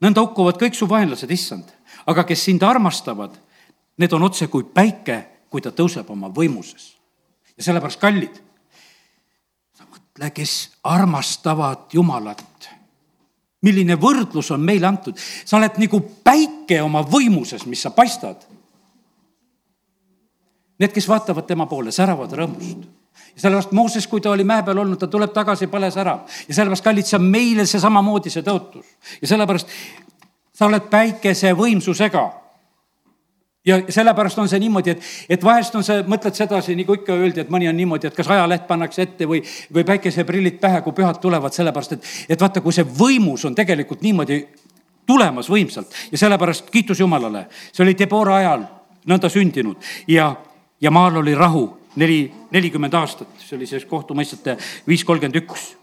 nõnda 0.00 0.22
hukkuvad 0.24 0.56
kõik 0.56 0.74
su 0.74 0.86
vaenlased, 0.88 1.30
issand, 1.30 1.68
aga 2.08 2.24
kes 2.24 2.40
sind 2.40 2.62
armastavad, 2.64 3.34
need 3.98 4.12
on 4.16 4.22
otse 4.22 4.46
kui 4.48 4.64
päike, 4.64 5.44
kui 5.50 5.60
ta 5.60 5.70
tõuseb 5.70 6.08
oma 6.08 6.28
võimuses. 6.28 6.96
ja 7.56 7.62
sellepärast, 7.62 8.00
kallid, 8.00 8.40
mõtle, 10.20 10.30
kes 10.30 10.70
armastavad 10.84 11.92
Jumalat. 11.92 12.44
milline 13.62 13.94
võrdlus 14.00 14.50
on 14.54 14.60
meile 14.60 14.86
antud, 14.86 15.18
sa 15.44 15.58
oled 15.58 15.76
nagu 15.76 16.00
päike 16.24 16.80
oma 16.80 17.02
võimuses, 17.02 17.66
mis 17.66 17.82
sa 17.82 17.90
paistad. 17.90 18.46
Need, 20.78 20.92
kes 20.92 21.08
vaatavad 21.08 21.44
tema 21.46 21.66
poole, 21.66 21.92
säravad 21.92 22.32
rõõmust 22.32 22.88
ja 23.34 23.40
sellepärast 23.42 23.72
Mooses, 23.72 24.06
kui 24.06 24.20
ta 24.20 24.30
oli 24.30 24.44
mäe 24.44 24.62
peal 24.62 24.78
olnud, 24.78 24.98
ta 24.98 25.06
tuleb 25.06 25.32
tagasi, 25.32 25.66
pales 25.66 25.96
ära. 25.96 26.24
ja 26.48 26.54
sellepärast, 26.54 26.84
kallid, 26.84 27.04
see 27.04 27.18
on 27.18 27.24
meile 27.24 27.66
see 27.66 27.80
samamoodi 27.80 28.30
see 28.30 28.42
tõotus. 28.42 28.86
ja 29.20 29.28
sellepärast 29.28 29.68
sa 30.54 30.66
oled 30.66 30.88
päikese 30.90 31.52
võimsusega. 31.52 32.32
Ja 33.66 33.80
sellepärast 33.88 34.38
on 34.38 34.48
see 34.48 34.60
niimoodi, 34.62 34.94
et, 34.94 35.08
et 35.36 35.44
vahest 35.44 35.74
on 35.76 35.84
see, 35.84 36.00
mõtled 36.08 36.36
sedasi, 36.36 36.76
nagu 36.78 36.96
ikka 36.96 37.12
öeldi, 37.12 37.42
et 37.44 37.52
mõni 37.52 37.68
on 37.68 37.76
niimoodi, 37.76 38.08
et 38.08 38.16
kas 38.16 38.30
ajaleht 38.32 38.66
pannakse 38.68 39.04
ette 39.04 39.28
või, 39.28 39.42
või 39.74 39.84
päikeseprillid 39.88 40.60
pähe, 40.62 40.80
kui 40.86 40.96
pühad 40.96 41.20
tulevad, 41.20 41.54
sellepärast 41.56 41.96
et, 41.98 42.10
et 42.36 42.40
vaata, 42.40 42.62
kui 42.64 42.74
see 42.76 42.86
võimus 42.88 43.44
on 43.48 43.56
tegelikult 43.58 44.04
niimoodi 44.06 44.40
tulemas 45.06 45.50
võimsalt. 45.50 45.92
Ja 46.12 46.18
sellepärast 46.18 46.70
kiitus 46.70 47.00
Jumalale, 47.00 47.46
see 47.72 47.84
oli 47.84 47.96
Debora 47.98 48.38
ajal 48.40 48.64
nõnda 49.10 49.30
sündinud. 49.32 49.76
Ja, 50.08 50.32
ja 50.80 50.90
maal 50.94 51.20
oli 51.20 51.34
rahu 51.34 51.66
neli, 52.00 52.22
nelikümmend 52.54 52.94
aastat, 52.94 53.28
see 53.42 53.58
oli 53.58 53.68
siis 53.68 53.84
kohtumõistjate 53.90 54.56
viis 54.88 55.04
kolmkümmend 55.04 55.42
üks. 55.42 55.74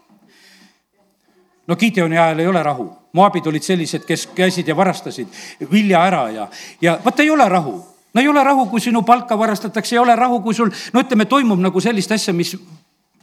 No 1.68 1.76
Gideoni 1.76 2.18
ajal 2.18 2.42
ei 2.42 2.50
ole 2.50 2.62
rahu, 2.62 2.88
moabid 3.12 3.46
olid 3.46 3.62
sellised, 3.62 4.06
kes 4.08 4.26
käisid 4.36 4.68
ja 4.68 4.76
varastasid 4.76 5.28
vilja 5.72 6.02
ära 6.08 6.24
ja, 6.34 6.48
ja 6.80 6.98
vot 7.04 7.20
ei 7.20 7.30
ole 7.30 7.48
rahu 7.48 7.76
no 8.14 8.20
ei 8.20 8.28
ole 8.28 8.44
rahu, 8.44 8.66
kui 8.66 8.80
sinu 8.80 9.02
palka 9.02 9.38
varastatakse, 9.38 9.94
ei 9.94 10.02
ole 10.02 10.16
rahu, 10.16 10.40
kui 10.42 10.54
sul, 10.54 10.70
no 10.92 11.04
ütleme, 11.04 11.28
toimub 11.28 11.60
nagu 11.60 11.80
sellist 11.80 12.12
asja, 12.12 12.32
mis 12.34 12.56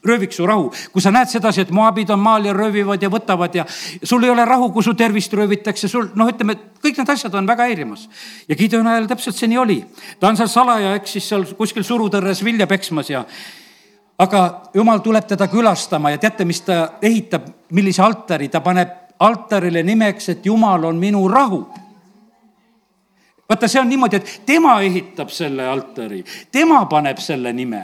rööviks 0.06 0.38
su 0.38 0.46
rahu. 0.46 0.72
kui 0.94 1.02
sa 1.02 1.12
näed 1.12 1.30
sedasi, 1.32 1.62
et 1.66 1.72
moabid 1.74 2.10
on 2.14 2.22
maal 2.22 2.46
ja 2.46 2.54
röövivad 2.54 3.02
ja 3.02 3.10
võtavad 3.10 3.56
ja 3.58 3.66
sul 4.04 4.24
ei 4.24 4.30
ole 4.30 4.46
rahu, 4.46 4.70
kui 4.72 4.84
su 4.84 4.94
tervist 4.94 5.34
röövitakse, 5.34 5.88
sul 5.88 6.12
noh, 6.16 6.30
ütleme, 6.30 6.58
kõik 6.84 7.02
need 7.02 7.10
asjad 7.10 7.34
on 7.36 7.48
väga 7.48 7.66
häirimas. 7.66 8.08
ja 8.48 8.56
Gideoni 8.56 8.90
ajal 8.90 9.08
täpselt 9.10 9.36
see 9.36 9.50
nii 9.50 9.58
oli. 9.58 9.84
ta 10.20 10.30
on 10.30 10.38
seal 10.38 10.50
salaja, 10.50 10.96
eks 10.96 11.18
siis 11.18 11.30
seal 11.30 11.46
kuskil 11.58 11.84
surutõrres 11.84 12.44
vilja 12.44 12.68
peksmas 12.68 13.10
ja 13.10 13.26
aga 14.18 14.62
jumal 14.74 15.00
tuleb 15.04 15.28
teda 15.28 15.48
külastama 15.48 16.14
ja 16.14 16.18
teate, 16.18 16.46
mis 16.46 16.62
ta 16.62 16.96
ehitab, 17.02 17.48
millise 17.76 18.02
altari, 18.02 18.50
ta 18.50 18.62
paneb 18.64 19.06
altarile 19.20 19.84
nimeks, 19.84 20.30
et 20.30 20.46
Jumal 20.46 20.84
on 20.84 20.96
minu 21.00 21.28
rahu. 21.28 21.66
Vaata, 23.50 23.68
see 23.68 23.80
on 23.80 23.90
niimoodi, 23.90 24.18
et 24.18 24.42
tema 24.46 24.80
ehitab 24.82 25.30
selle 25.30 25.68
altari, 25.70 26.24
tema 26.52 26.86
paneb 26.90 27.20
selle 27.22 27.54
nime. 27.54 27.84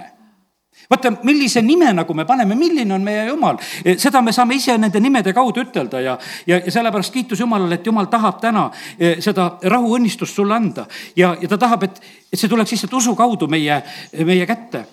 Vaata, 0.90 1.12
millise 1.24 1.62
nime 1.62 1.92
nagu 1.94 2.14
me 2.18 2.26
paneme, 2.26 2.56
milline 2.58 2.94
on 2.96 3.04
meie 3.06 3.28
Jumal, 3.28 3.60
seda 3.98 4.22
me 4.22 4.34
saame 4.36 4.58
ise 4.58 4.78
nende 4.82 5.00
nimede 5.00 5.34
kaudu 5.34 5.62
ütelda 5.68 6.02
ja, 6.02 6.18
ja, 6.48 6.58
ja 6.66 6.72
sellepärast 6.72 7.14
kiitus 7.14 7.40
Jumalale, 7.40 7.78
et 7.78 7.86
Jumal 7.86 8.10
tahab 8.12 8.42
täna 8.42 8.66
e, 8.98 9.14
seda 9.22 9.54
rahuõnnistust 9.62 10.36
sulle 10.36 10.58
anda. 10.58 10.88
Ja, 11.16 11.36
ja 11.40 11.52
ta 11.52 11.60
tahab, 11.62 11.86
et, 11.88 12.02
et 12.32 12.40
see 12.40 12.50
tuleks 12.52 12.74
lihtsalt 12.74 12.98
usu 12.98 13.16
kaudu 13.16 13.48
meie, 13.52 13.84
meie 14.26 14.50
kätte 14.50 14.88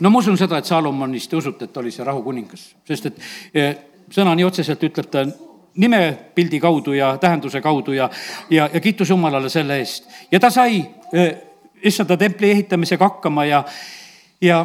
no 0.00 0.10
ma 0.10 0.22
usun 0.22 0.38
seda, 0.38 0.58
et 0.58 0.68
Saalomonist 0.68 1.30
te 1.30 1.36
usute, 1.36 1.64
et 1.64 1.72
ta 1.72 1.80
oli 1.80 1.92
see 1.94 2.06
rahukuningas, 2.06 2.64
sest 2.88 3.10
et 3.10 3.20
e, 3.54 3.68
sõna 4.14 4.34
nii 4.38 4.46
otseselt 4.46 4.82
ütleb 4.88 5.10
ta 5.12 5.24
nimepildi 5.78 6.60
kaudu 6.60 6.94
ja 6.96 7.12
tähenduse 7.20 7.60
kaudu 7.62 7.94
ja, 7.94 8.10
ja, 8.50 8.68
ja 8.72 8.80
kiitus 8.80 9.10
Jumalale 9.10 9.50
selle 9.52 9.78
eest. 9.78 10.08
ja 10.32 10.40
ta 10.40 10.50
sai 10.50 10.82
issanda 11.82 12.16
templi 12.16 12.50
ehitamisega 12.50 13.04
hakkama 13.04 13.44
ja, 13.44 13.62
ja 14.42 14.58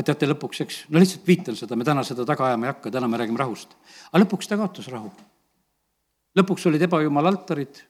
aga 0.00 0.06
teate, 0.10 0.28
lõpuks, 0.30 0.62
eks, 0.64 0.78
no 0.88 1.00
lihtsalt 1.02 1.26
viitan 1.28 1.56
seda, 1.58 1.76
me 1.76 1.84
täna 1.86 2.04
seda 2.06 2.24
taga 2.28 2.48
ajama 2.48 2.68
ei 2.68 2.72
hakka, 2.72 2.92
täna 2.94 3.08
me 3.10 3.20
räägime 3.20 3.40
rahust. 3.40 3.76
aga 4.10 4.24
lõpuks 4.24 4.48
ta 4.48 4.58
kaotas 4.60 4.88
rahu. 4.92 5.10
lõpuks 6.38 6.66
olid 6.70 6.82
ebajumala 6.86 7.32
altarid, 7.34 7.82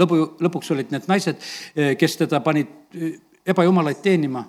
lõbu, 0.00 0.20
lõpuks 0.44 0.72
olid 0.72 0.92
need 0.94 1.08
naised, 1.10 1.40
eh, 1.76 1.94
kes 2.00 2.16
teda 2.24 2.40
panid 2.40 2.70
ebajumalaid 3.46 4.02
teenima. 4.02 4.44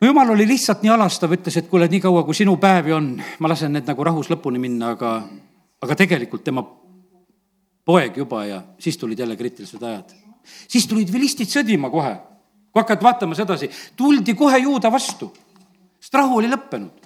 no 0.00 0.06
jumal 0.06 0.30
oli 0.30 0.46
lihtsalt 0.48 0.82
nii 0.82 0.90
alastav, 0.90 1.32
ütles, 1.32 1.56
et 1.56 1.68
kuule, 1.68 1.88
niikaua 1.88 2.24
kui 2.24 2.34
sinu 2.34 2.56
päevi 2.56 2.92
on, 2.92 3.14
ma 3.38 3.48
lasen 3.48 3.72
need 3.72 3.86
nagu 3.88 4.04
rahus 4.04 4.30
lõpuni 4.32 4.58
minna, 4.58 4.94
aga, 4.96 5.14
aga 5.82 5.96
tegelikult 5.96 6.44
tema 6.44 6.64
poeg 7.84 8.16
juba 8.16 8.44
ja 8.46 8.62
siis 8.78 8.98
tulid 8.98 9.18
jälle 9.18 9.36
kriitilised 9.36 9.82
ajad 9.82 10.14
siis 10.68 10.86
tulid 10.88 11.12
vilistid 11.12 11.50
sõdima 11.50 11.90
kohe. 11.90 12.16
kui 12.74 12.82
hakkad 12.82 13.02
vaatama 13.02 13.36
sedasi, 13.38 13.68
tuldi 13.96 14.34
kohe 14.34 14.58
juuda 14.58 14.90
vastu, 14.90 15.28
sest 16.00 16.14
rahu 16.18 16.40
oli 16.40 16.48
lõppenud 16.50 17.03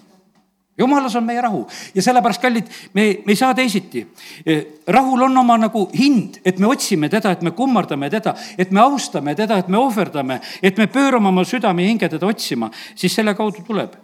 jumalas 0.78 1.16
on 1.16 1.26
meie 1.26 1.40
rahu 1.40 1.64
ja 1.94 2.02
sellepärast, 2.02 2.42
kallid, 2.42 2.68
me, 2.94 3.06
me 3.26 3.34
ei 3.34 3.36
saa 3.36 3.54
teisiti. 3.54 4.04
E, 4.46 4.58
rahul 4.86 5.22
on 5.26 5.36
oma 5.42 5.58
nagu 5.58 5.88
hind, 5.98 6.40
et 6.44 6.58
me 6.58 6.70
otsime 6.70 7.08
teda, 7.08 7.32
et 7.34 7.42
me 7.42 7.52
kummardame 7.56 8.10
teda, 8.10 8.34
et 8.58 8.70
me 8.70 8.80
austame 8.80 9.34
teda, 9.38 9.58
et 9.58 9.68
me 9.68 9.78
ohverdame, 9.78 10.40
et 10.62 10.78
me 10.78 10.86
pöörame 10.86 11.28
oma 11.28 11.44
südame 11.44 11.84
ja 11.84 11.92
hinge 11.92 12.08
teda 12.08 12.26
otsima, 12.26 12.70
siis 12.94 13.14
selle 13.14 13.34
kaudu 13.38 13.64
tuleb. 13.66 13.98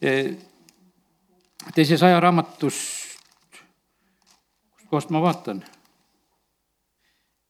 E, 0.00 0.18
teises 1.74 2.02
ajaraamatus, 2.02 2.80
kustkohast 4.94 5.10
ma 5.10 5.22
vaatan 5.22 5.64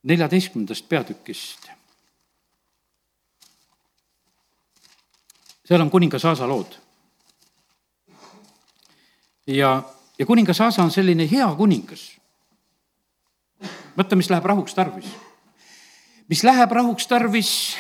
neljateistkümnendast 0.05 0.89
peatükist. 0.89 1.71
seal 5.65 5.81
on 5.81 5.91
kuningas 5.91 6.25
Aasa 6.25 6.49
lood. 6.49 6.84
Ja, 9.47 9.83
ja 10.19 10.27
kuningas 10.27 10.61
Aasa 10.61 10.83
on 10.83 10.91
selline 10.91 11.29
hea 11.31 11.49
kuningas. 11.57 12.17
mõtle, 13.97 14.17
mis 14.17 14.31
läheb 14.31 14.45
rahuks 14.45 14.75
tarvis. 14.75 15.09
mis 16.29 16.45
läheb 16.45 16.73
rahuks 16.73 17.07
tarvis, 17.07 17.77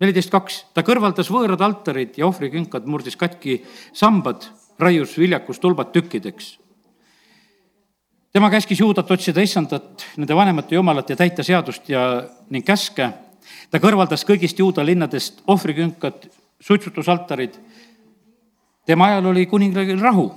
neliteist 0.00 0.30
kaks, 0.30 0.60
ta 0.74 0.82
kõrvaldas 0.82 1.30
võõrad 1.32 1.62
altarid 1.62 2.18
ja 2.18 2.26
ohvrikünkad, 2.26 2.86
murdis 2.86 3.16
katki 3.16 3.62
sambad, 3.92 4.48
raius 4.78 5.16
viljakust 5.18 5.62
tulbad 5.62 5.92
tükkideks. 5.92 6.58
tema 8.32 8.50
käskis 8.50 8.80
juudat 8.80 9.10
otsida 9.10 9.40
issandat, 9.40 10.04
nende 10.16 10.34
vanemate 10.34 10.74
jumalat 10.74 11.10
ja 11.10 11.16
täita 11.16 11.42
seadust 11.42 11.88
ja 11.88 12.28
ning 12.50 12.64
käske. 12.64 13.12
ta 13.70 13.78
kõrvaldas 13.78 14.26
kõigist 14.26 14.58
juuda 14.58 14.84
linnadest 14.84 15.42
ohvrikünkad, 15.46 16.28
suitsutusaltarid. 16.60 17.54
Tema 18.86 19.10
ajal 19.10 19.32
oli 19.32 19.46
kuningriigil 19.46 20.00
rahu 20.00 20.30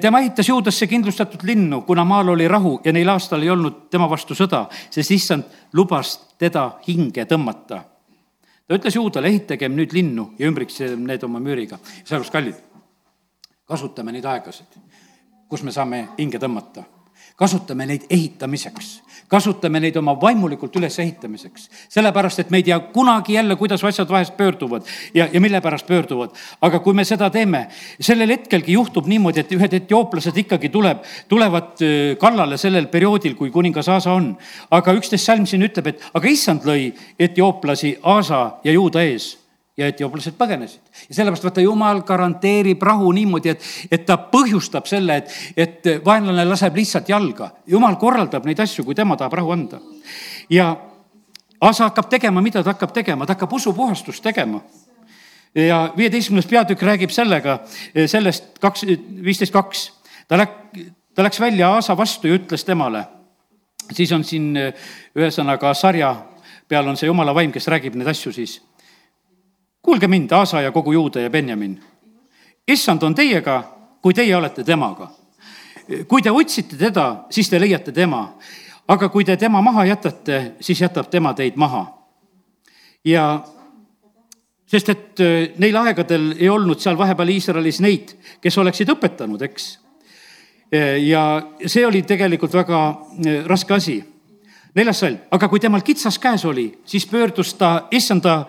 tema 0.00 0.20
ehitas 0.20 0.48
Juudasse 0.48 0.86
kindlustatud 0.86 1.40
linnu, 1.42 1.82
kuna 1.82 2.04
maal 2.04 2.28
oli 2.28 2.48
rahu 2.48 2.80
ja 2.84 2.92
neil 2.92 3.08
aastal 3.08 3.42
ei 3.42 3.50
olnud 3.50 3.86
tema 3.90 4.10
vastu 4.10 4.34
sõda, 4.36 4.66
sest 4.90 5.10
issand 5.16 5.44
lubas 5.72 6.18
teda 6.38 6.70
hinge 6.88 7.24
tõmmata 7.24 7.84
ta 8.68 8.76
ütles 8.76 8.96
juudale, 8.98 9.30
ehitagem 9.32 9.72
nüüd 9.76 9.94
linnu 9.96 10.32
ja 10.38 10.48
ümbritsegem 10.50 11.06
need 11.08 11.24
oma 11.24 11.40
müüriga. 11.40 11.78
sellepärast, 12.04 12.32
kallid, 12.32 12.58
kasutame 13.64 14.12
neid 14.12 14.28
aegasid, 14.28 14.76
kus 15.48 15.64
me 15.64 15.72
saame 15.72 16.08
hinge 16.18 16.38
tõmmata. 16.38 16.84
Kasutame 17.38 17.86
neid 17.86 18.08
ehitamiseks 18.10 18.98
kasutame 19.28 19.80
neid 19.80 19.96
oma 20.00 20.14
vaimulikult 20.20 20.76
ülesehitamiseks. 20.76 21.68
sellepärast, 21.88 22.38
et 22.38 22.50
me 22.50 22.58
ei 22.58 22.62
tea 22.62 22.78
kunagi 22.80 23.34
jälle, 23.34 23.56
kuidas 23.56 23.84
asjad 23.84 24.08
vahest 24.08 24.36
pöörduvad 24.36 24.82
ja, 25.14 25.28
ja 25.32 25.40
mille 25.40 25.60
pärast 25.60 25.86
pöörduvad. 25.86 26.30
aga 26.60 26.78
kui 26.78 26.94
me 26.94 27.04
seda 27.04 27.30
teeme, 27.30 27.68
sellel 28.00 28.28
hetkelgi 28.28 28.72
juhtub 28.72 29.06
niimoodi, 29.06 29.40
et 29.40 29.52
ühed 29.52 29.74
etiooplased 29.74 30.36
ikkagi 30.36 30.68
tuleb, 30.68 31.04
tulevad 31.28 31.84
kallale 32.18 32.56
sellel 32.56 32.86
perioodil, 32.86 33.34
kui 33.34 33.50
kuningas 33.50 33.88
Aasa 33.88 34.12
on. 34.12 34.36
aga 34.70 34.92
üksteist 34.92 35.24
salm 35.24 35.46
siin 35.46 35.62
ütleb, 35.62 35.86
et 35.86 36.08
aga 36.14 36.28
issand 36.28 36.64
lõi 36.64 36.92
etiooplasi 37.18 37.98
Aasa 38.02 38.58
ja 38.64 38.72
Juuda 38.72 39.02
ees 39.02 39.36
ja 39.78 39.86
etiooplased 39.86 40.34
põgenesid. 40.38 40.82
ja 41.08 41.14
sellepärast 41.14 41.46
vaata, 41.46 41.62
jumal 41.62 42.02
garanteerib 42.06 42.82
rahu 42.82 43.12
niimoodi, 43.14 43.54
et, 43.54 43.64
et 43.90 44.04
ta 44.06 44.18
põhjustab 44.32 44.88
selle, 44.90 45.20
et, 45.22 45.38
et 45.56 45.88
vaenlane 46.04 46.44
laseb 46.48 46.76
lihtsalt 46.76 47.08
jalga. 47.08 47.52
jumal 47.66 47.96
korraldab 47.96 48.46
neid 48.46 48.60
asju, 48.60 48.84
kui 48.84 48.98
tema 48.98 49.16
tahab 49.16 49.38
rahu 49.40 49.54
anda. 49.54 49.80
ja 50.50 50.74
Asa 51.60 51.88
hakkab 51.88 52.06
tegema, 52.06 52.38
mida 52.38 52.62
ta 52.62 52.70
hakkab 52.70 52.92
tegema, 52.94 53.26
ta 53.26 53.34
hakkab 53.34 53.52
usupuhastust 53.52 54.22
tegema 54.22 54.60
ja 55.54 55.92
viieteistkümnes 55.96 56.46
peatükk 56.46 56.82
räägib 56.86 57.10
sellega, 57.10 57.58
sellest 58.06 58.58
kaks, 58.62 58.84
viisteist 59.24 59.52
kaks. 59.52 59.92
ta 60.28 60.38
läk-, 60.38 60.90
ta 61.14 61.22
läks 61.22 61.40
välja 61.40 61.72
Aasa 61.74 61.96
vastu 61.96 62.28
ja 62.28 62.38
ütles 62.38 62.64
temale, 62.64 63.04
siis 63.92 64.12
on 64.12 64.24
siin 64.24 64.52
ühesõnaga 65.16 65.74
sarja 65.74 66.14
peal 66.68 66.86
on 66.88 66.96
see 66.96 67.08
jumala 67.08 67.34
vaim, 67.34 67.52
kes 67.52 67.66
räägib 67.68 67.96
neid 67.96 68.10
asju 68.12 68.32
siis 68.32 68.58
kuulge 69.82 70.08
mind, 70.08 70.32
Aasa 70.32 70.60
ja 70.60 70.72
kogu 70.72 70.92
Juuda 70.92 71.20
ja 71.20 71.30
Benjamin. 71.30 71.80
issand 72.68 73.02
on 73.02 73.14
teiega, 73.14 73.62
kui 74.02 74.14
teie 74.14 74.36
olete 74.36 74.64
temaga. 74.64 75.10
kui 76.08 76.22
te 76.22 76.30
otsite 76.30 76.76
teda, 76.76 77.24
siis 77.30 77.50
te 77.50 77.60
leiate 77.60 77.92
tema. 77.92 78.34
aga 78.88 79.08
kui 79.08 79.24
te 79.24 79.36
tema 79.36 79.62
maha 79.62 79.84
jätate, 79.84 80.52
siis 80.60 80.80
jätab 80.80 81.10
tema 81.10 81.34
teid 81.34 81.56
maha. 81.56 81.86
ja 83.04 83.44
sest 84.66 84.88
et 84.88 85.20
äh, 85.20 85.48
neil 85.58 85.76
aegadel 85.76 86.34
ei 86.38 86.48
olnud 86.48 86.80
seal 86.80 86.98
vahepeal 86.98 87.28
Iisraelis 87.32 87.80
neid, 87.80 88.12
kes 88.40 88.58
oleksid 88.58 88.90
õpetanud, 88.92 89.42
eks. 89.48 89.78
Äh, 90.74 90.98
ja 91.08 91.42
see 91.66 91.86
oli 91.86 92.02
tegelikult 92.02 92.52
väga 92.52 92.82
äh, 92.88 93.44
raske 93.48 93.74
asi 93.74 93.98
neljas 94.76 95.00
salm, 95.00 95.16
aga 95.30 95.48
kui 95.48 95.60
temal 95.60 95.82
kitsas 95.82 96.18
käes 96.22 96.44
oli, 96.44 96.68
siis 96.84 97.06
pöördus 97.08 97.54
ta 97.58 97.88
issanda 97.90 98.44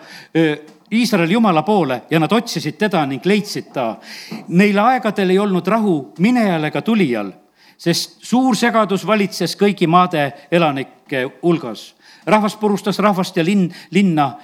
Iisraeli 0.92 1.32
jumala 1.32 1.62
poole 1.62 2.02
ja 2.10 2.18
nad 2.20 2.32
otsisid 2.32 2.74
teda 2.78 3.04
ning 3.06 3.26
leidsid 3.26 3.70
ta. 3.72 4.00
Neil 4.48 4.78
aegadel 4.78 5.30
ei 5.30 5.38
olnud 5.38 5.66
rahu 5.66 6.12
minejal 6.18 6.66
ega 6.66 6.82
tulijal, 6.82 7.30
sest 7.78 8.18
suur 8.26 8.56
segadus 8.58 9.06
valitses 9.06 9.54
kõigi 9.56 9.86
maade 9.86 10.32
elanike 10.50 11.26
hulgas. 11.42 11.94
rahvas 12.26 12.56
purustas 12.56 12.98
rahvast 12.98 13.36
ja 13.36 13.44
linn, 13.44 13.70
linna, 13.90 14.38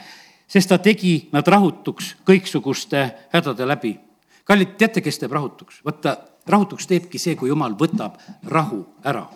sest 0.46 0.68
ta 0.68 0.78
tegi 0.78 1.28
nad 1.32 1.46
rahutuks 1.46 2.16
kõiksuguste 2.24 3.10
hädade 3.32 3.66
läbi. 3.66 3.98
kallid, 4.44 4.76
teate, 4.78 5.00
kes 5.00 5.18
teeb 5.18 5.32
rahutuks? 5.32 5.82
vaata, 5.84 6.16
rahutuks 6.46 6.86
teebki 6.86 7.18
see, 7.18 7.34
kui 7.34 7.48
jumal 7.48 7.74
võtab 7.74 8.22
rahu 8.44 8.86
ära. 9.04 9.26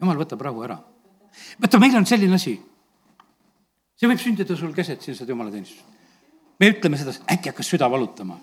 jumal 0.00 0.16
võtab 0.16 0.40
rahu 0.40 0.62
ära. 0.62 0.78
vaata, 1.60 1.78
meil 1.78 1.96
on 1.96 2.06
selline 2.06 2.34
asi 2.34 2.73
see 3.98 4.10
võib 4.10 4.20
sündida 4.22 4.56
sul 4.58 4.74
keset 4.74 5.04
siin 5.04 5.16
seda 5.16 5.32
jumalateenistust. 5.32 5.86
me 6.60 6.70
ütleme 6.70 6.98
seda, 6.98 7.14
äkki 7.30 7.52
hakkas 7.52 7.70
süda 7.70 7.90
valutama. 7.90 8.38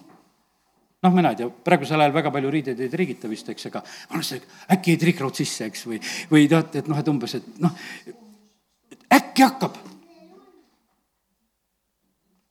noh, 1.01 1.13
mina 1.13 1.31
ei 1.33 1.39
tea, 1.39 1.49
praegusel 1.49 1.99
ajal 1.99 2.13
väga 2.13 2.31
palju 2.31 2.51
riideid 2.53 2.79
ei 2.79 2.89
triigita 2.89 3.29
vist, 3.29 3.49
eks, 3.49 3.69
aga 3.71 3.83
vanasti 4.11 4.41
äkki 4.75 4.95
jäi 4.95 5.01
triikraud 5.05 5.35
sisse, 5.35 5.65
eks, 5.71 5.85
või, 5.89 6.01
või 6.31 6.49
tead, 6.49 6.75
et 6.81 6.91
noh, 6.91 6.99
et 6.99 7.09
umbes, 7.09 7.35
et 7.39 7.47
noh, 7.63 7.73
äkki 9.11 9.47
hakkab. 9.47 9.79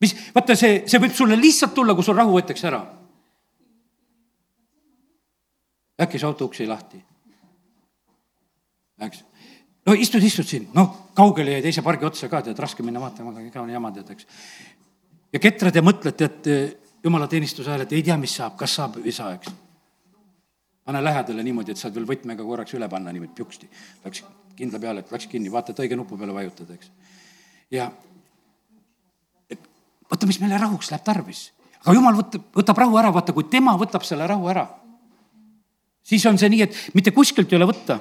mis, 0.00 0.16
vaata 0.34 0.56
see, 0.56 0.82
see 0.88 1.00
võib 1.00 1.14
sulle 1.14 1.38
lihtsalt 1.38 1.76
tulla, 1.76 1.94
kui 1.94 2.04
sul 2.04 2.18
rahu 2.18 2.34
võetakse 2.36 2.68
ära. 2.72 2.82
äkki 6.00 6.18
see 6.18 6.26
auto 6.26 6.48
uks 6.50 6.60
jäi 6.60 6.68
lahti. 6.68 7.04
eks 9.00 9.24
no 9.86 9.94
istud, 9.96 10.22
istud 10.22 10.46
siin, 10.46 10.68
noh, 10.76 10.99
kaugele 11.16 11.56
jäi 11.56 11.64
teise 11.64 11.82
pargi 11.86 12.06
otsa 12.08 12.28
ka, 12.28 12.42
tead, 12.46 12.58
raske 12.58 12.84
minna 12.86 13.02
vaatama, 13.02 13.34
aga 13.34 13.44
igavene 13.44 13.74
jama, 13.76 13.92
tead, 13.94 14.12
eks. 14.14 14.28
ja 15.32 15.42
ketrad 15.42 15.76
ja 15.76 15.82
mõtled, 15.84 16.16
tead, 16.18 16.50
jumalateenistuse 17.04 17.70
ajal, 17.70 17.86
et 17.86 17.96
ei 17.96 18.04
tea, 18.06 18.16
mis 18.20 18.34
saab, 18.36 18.56
kas 18.60 18.76
saab 18.78 18.98
või 18.98 19.10
ei 19.10 19.16
saa, 19.16 19.32
eks. 19.38 19.54
pane 20.84 21.02
lähedale 21.04 21.44
niimoodi, 21.46 21.74
et 21.74 21.80
saad 21.80 21.96
veel 21.96 22.08
võtmega 22.08 22.44
korraks 22.46 22.76
üle 22.76 22.88
panna 22.90 23.12
niimoodi 23.14 23.36
püksti. 23.36 23.68
Läks 24.04 24.24
kindla 24.58 24.80
peale, 24.82 25.04
et 25.04 25.12
läks 25.12 25.28
kinni, 25.30 25.52
vaata, 25.52 25.72
et 25.72 25.82
õige 25.84 25.96
nupu 25.96 26.18
peale 26.20 26.36
vajutad, 26.36 26.74
eks. 26.76 26.92
ja 27.72 27.90
vaata, 30.10 30.26
mis 30.26 30.40
meile 30.42 30.58
rahuks 30.58 30.90
läheb 30.90 31.06
tarvis. 31.06 31.48
aga 31.80 31.96
jumal 31.96 32.18
võtab, 32.18 32.44
võtab 32.56 32.84
rahu 32.84 33.00
ära, 33.00 33.12
vaata, 33.14 33.32
kui 33.32 33.46
tema 33.48 33.76
võtab 33.78 34.04
selle 34.04 34.26
rahu 34.28 34.48
ära, 34.52 34.66
siis 36.02 36.26
on 36.26 36.38
see 36.38 36.50
nii, 36.52 36.62
et 36.66 36.80
mitte 36.94 37.14
kuskilt 37.16 37.52
ei 37.52 37.60
ole 37.60 37.70
võtta. 37.70 38.00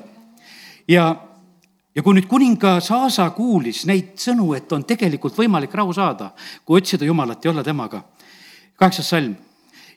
ja 0.88 1.12
ja 1.96 2.04
kui 2.04 2.16
nüüd 2.16 2.28
kuningas 2.30 2.92
Aasa 2.96 3.30
kuulis 3.36 3.86
neid 3.90 4.16
sõnu, 4.22 4.54
et 4.58 4.72
on 4.72 4.86
tegelikult 4.88 5.38
võimalik 5.38 5.74
rahu 5.76 5.94
saada, 5.94 6.32
kui 6.66 6.80
otsida 6.82 7.06
Jumalat 7.06 7.46
ja 7.46 7.52
olla 7.52 7.64
temaga. 7.64 8.04
kaheksas 8.76 9.10
salm 9.10 9.36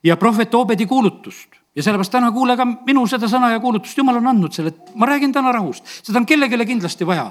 ja 0.02 0.16
prohvet 0.16 0.54
Obedi 0.54 0.86
kuulutust 0.86 1.48
ja 1.76 1.82
sellepärast 1.82 2.12
täna 2.12 2.32
kuule 2.32 2.56
ka 2.56 2.66
minu 2.66 3.06
seda 3.06 3.28
sõna 3.28 3.52
ja 3.52 3.60
kuulutust, 3.60 3.98
Jumal 3.98 4.16
on 4.16 4.26
andnud 4.26 4.52
selle, 4.52 4.68
et 4.68 4.94
ma 4.94 5.06
räägin 5.06 5.32
täna 5.32 5.52
rahust, 5.52 5.84
seda 6.02 6.18
on 6.18 6.26
kellelegi 6.26 6.66
kindlasti 6.66 7.06
vaja. 7.06 7.30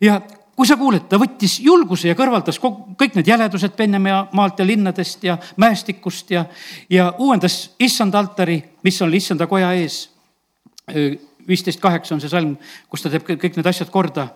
ja 0.00 0.20
kui 0.56 0.66
sa 0.66 0.76
kuuled, 0.78 1.08
ta 1.08 1.18
võttis 1.18 1.58
julguse 1.60 2.08
ja 2.08 2.14
kõrvaldas 2.14 2.60
kõik 2.62 3.16
need 3.18 3.28
jäledused 3.28 3.74
Benjamimaalt 3.76 4.58
ja 4.58 4.66
linnadest 4.66 5.24
ja 5.24 5.38
mäestikust 5.56 6.30
ja, 6.30 6.44
ja 6.90 7.12
uuendas 7.18 7.74
issanda 7.78 8.18
altari, 8.18 8.62
mis 8.82 9.02
on 9.02 9.14
issanda 9.14 9.46
koja 9.50 9.72
ees 9.74 10.04
viisteist 11.48 11.80
kaheksa 11.80 12.14
on 12.14 12.22
see 12.22 12.32
salm, 12.32 12.56
kus 12.88 13.04
ta 13.04 13.12
teeb 13.12 13.26
kõik 13.26 13.58
need 13.58 13.66
asjad 13.66 13.90
korda. 13.90 14.28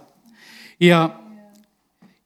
ja, 0.81 1.01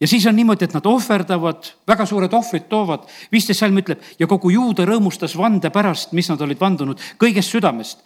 ja 0.00 0.08
siis 0.08 0.26
on 0.26 0.36
niimoodi, 0.36 0.64
et 0.64 0.74
nad 0.74 0.86
ohverdavad, 0.86 1.72
väga 1.88 2.06
suured 2.06 2.32
ohvrid 2.32 2.68
toovad. 2.68 3.06
viisteist 3.32 3.60
salm 3.60 3.78
ütleb 3.78 4.00
ja 4.18 4.26
kogu 4.26 4.50
juuda 4.50 4.86
rõõmustas 4.88 5.36
vande 5.38 5.70
pärast, 5.70 6.12
mis 6.12 6.28
nad 6.28 6.40
olid 6.40 6.60
vandunud 6.60 7.00
kõigest 7.18 7.50
südamest. 7.50 8.02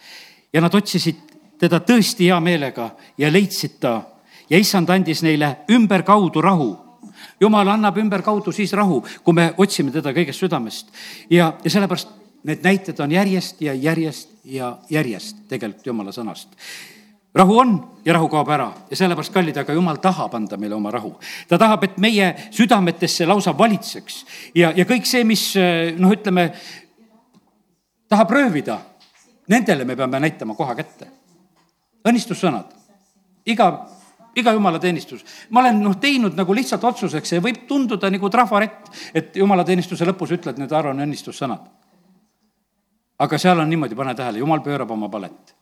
ja 0.53 0.61
nad 0.61 0.75
otsisid 0.75 1.17
teda 1.59 1.81
tõesti 1.81 2.29
hea 2.29 2.41
meelega 2.41 2.91
ja 3.19 3.33
leidsid 3.33 3.81
ta 3.81 4.03
ja 4.51 4.59
issand 4.59 4.91
andis 4.91 5.23
neile 5.23 5.57
ümberkaudu 5.71 6.41
rahu 6.41 6.77
jumal 7.41 7.69
annab 7.69 7.97
ümberkaudu 7.99 8.53
siis 8.53 8.73
rahu, 8.73 9.03
kui 9.25 9.35
me 9.35 9.53
otsime 9.57 9.91
teda 9.91 10.12
kõigest 10.12 10.45
südamest 10.45 10.93
ja, 11.31 11.53
ja 11.65 11.71
sellepärast 11.71 12.26
need 12.47 12.62
näited 12.64 13.01
on 13.01 13.12
järjest 13.12 13.61
ja 13.62 13.74
järjest 13.74 14.36
ja 14.44 14.76
järjest 14.90 15.47
tegelikult 15.51 15.86
jumala 15.86 16.14
sõnast 16.14 16.55
rahu 17.36 17.59
on 17.59 17.72
ja 18.05 18.12
rahu 18.12 18.28
kaob 18.28 18.49
ära 18.49 18.70
ja 18.90 18.97
sellepärast, 18.97 19.32
kallid, 19.34 19.57
aga 19.61 19.74
jumal 19.76 19.99
tahab 20.01 20.34
anda 20.38 20.57
meile 20.57 20.74
oma 20.74 20.90
rahu. 20.90 21.14
ta 21.49 21.59
tahab, 21.59 21.84
et 21.84 21.99
meie 21.99 22.32
südametesse 22.51 23.26
lausa 23.26 23.53
valitseks 23.59 24.24
ja, 24.55 24.72
ja 24.76 24.86
kõik 24.88 25.05
see, 25.09 25.24
mis 25.24 25.51
noh, 25.99 26.14
ütleme, 26.16 26.49
tahab 28.09 28.32
röövida, 28.32 28.78
nendele 29.53 29.84
me 29.84 29.97
peame 29.97 30.20
näitama 30.20 30.55
koha 30.55 30.74
kätte. 30.74 31.11
õnnistussõnad, 32.09 32.72
iga, 33.47 33.70
iga 34.34 34.53
jumalateenistus. 34.53 35.24
ma 35.51 35.61
olen 35.61 35.82
noh, 35.82 35.97
teinud 36.01 36.36
nagu 36.36 36.55
lihtsalt 36.55 36.84
otsuseks, 36.84 37.28
see 37.28 37.44
võib 37.44 37.66
tunduda 37.68 38.11
nagu 38.11 38.30
trafarett, 38.30 38.88
et 39.14 39.36
jumalateenistuse 39.36 40.09
lõpus 40.09 40.32
ütled 40.38 40.62
need 40.62 40.72
Aaroni 40.72 41.05
õnnistussõnad 41.05 41.76
aga 43.19 43.39
seal 43.39 43.61
on 43.61 43.71
niimoodi, 43.71 43.95
pane 43.95 44.14
tähele, 44.14 44.39
jumal 44.39 44.61
pöörab 44.61 44.91
oma 44.91 45.09
palet. 45.09 45.55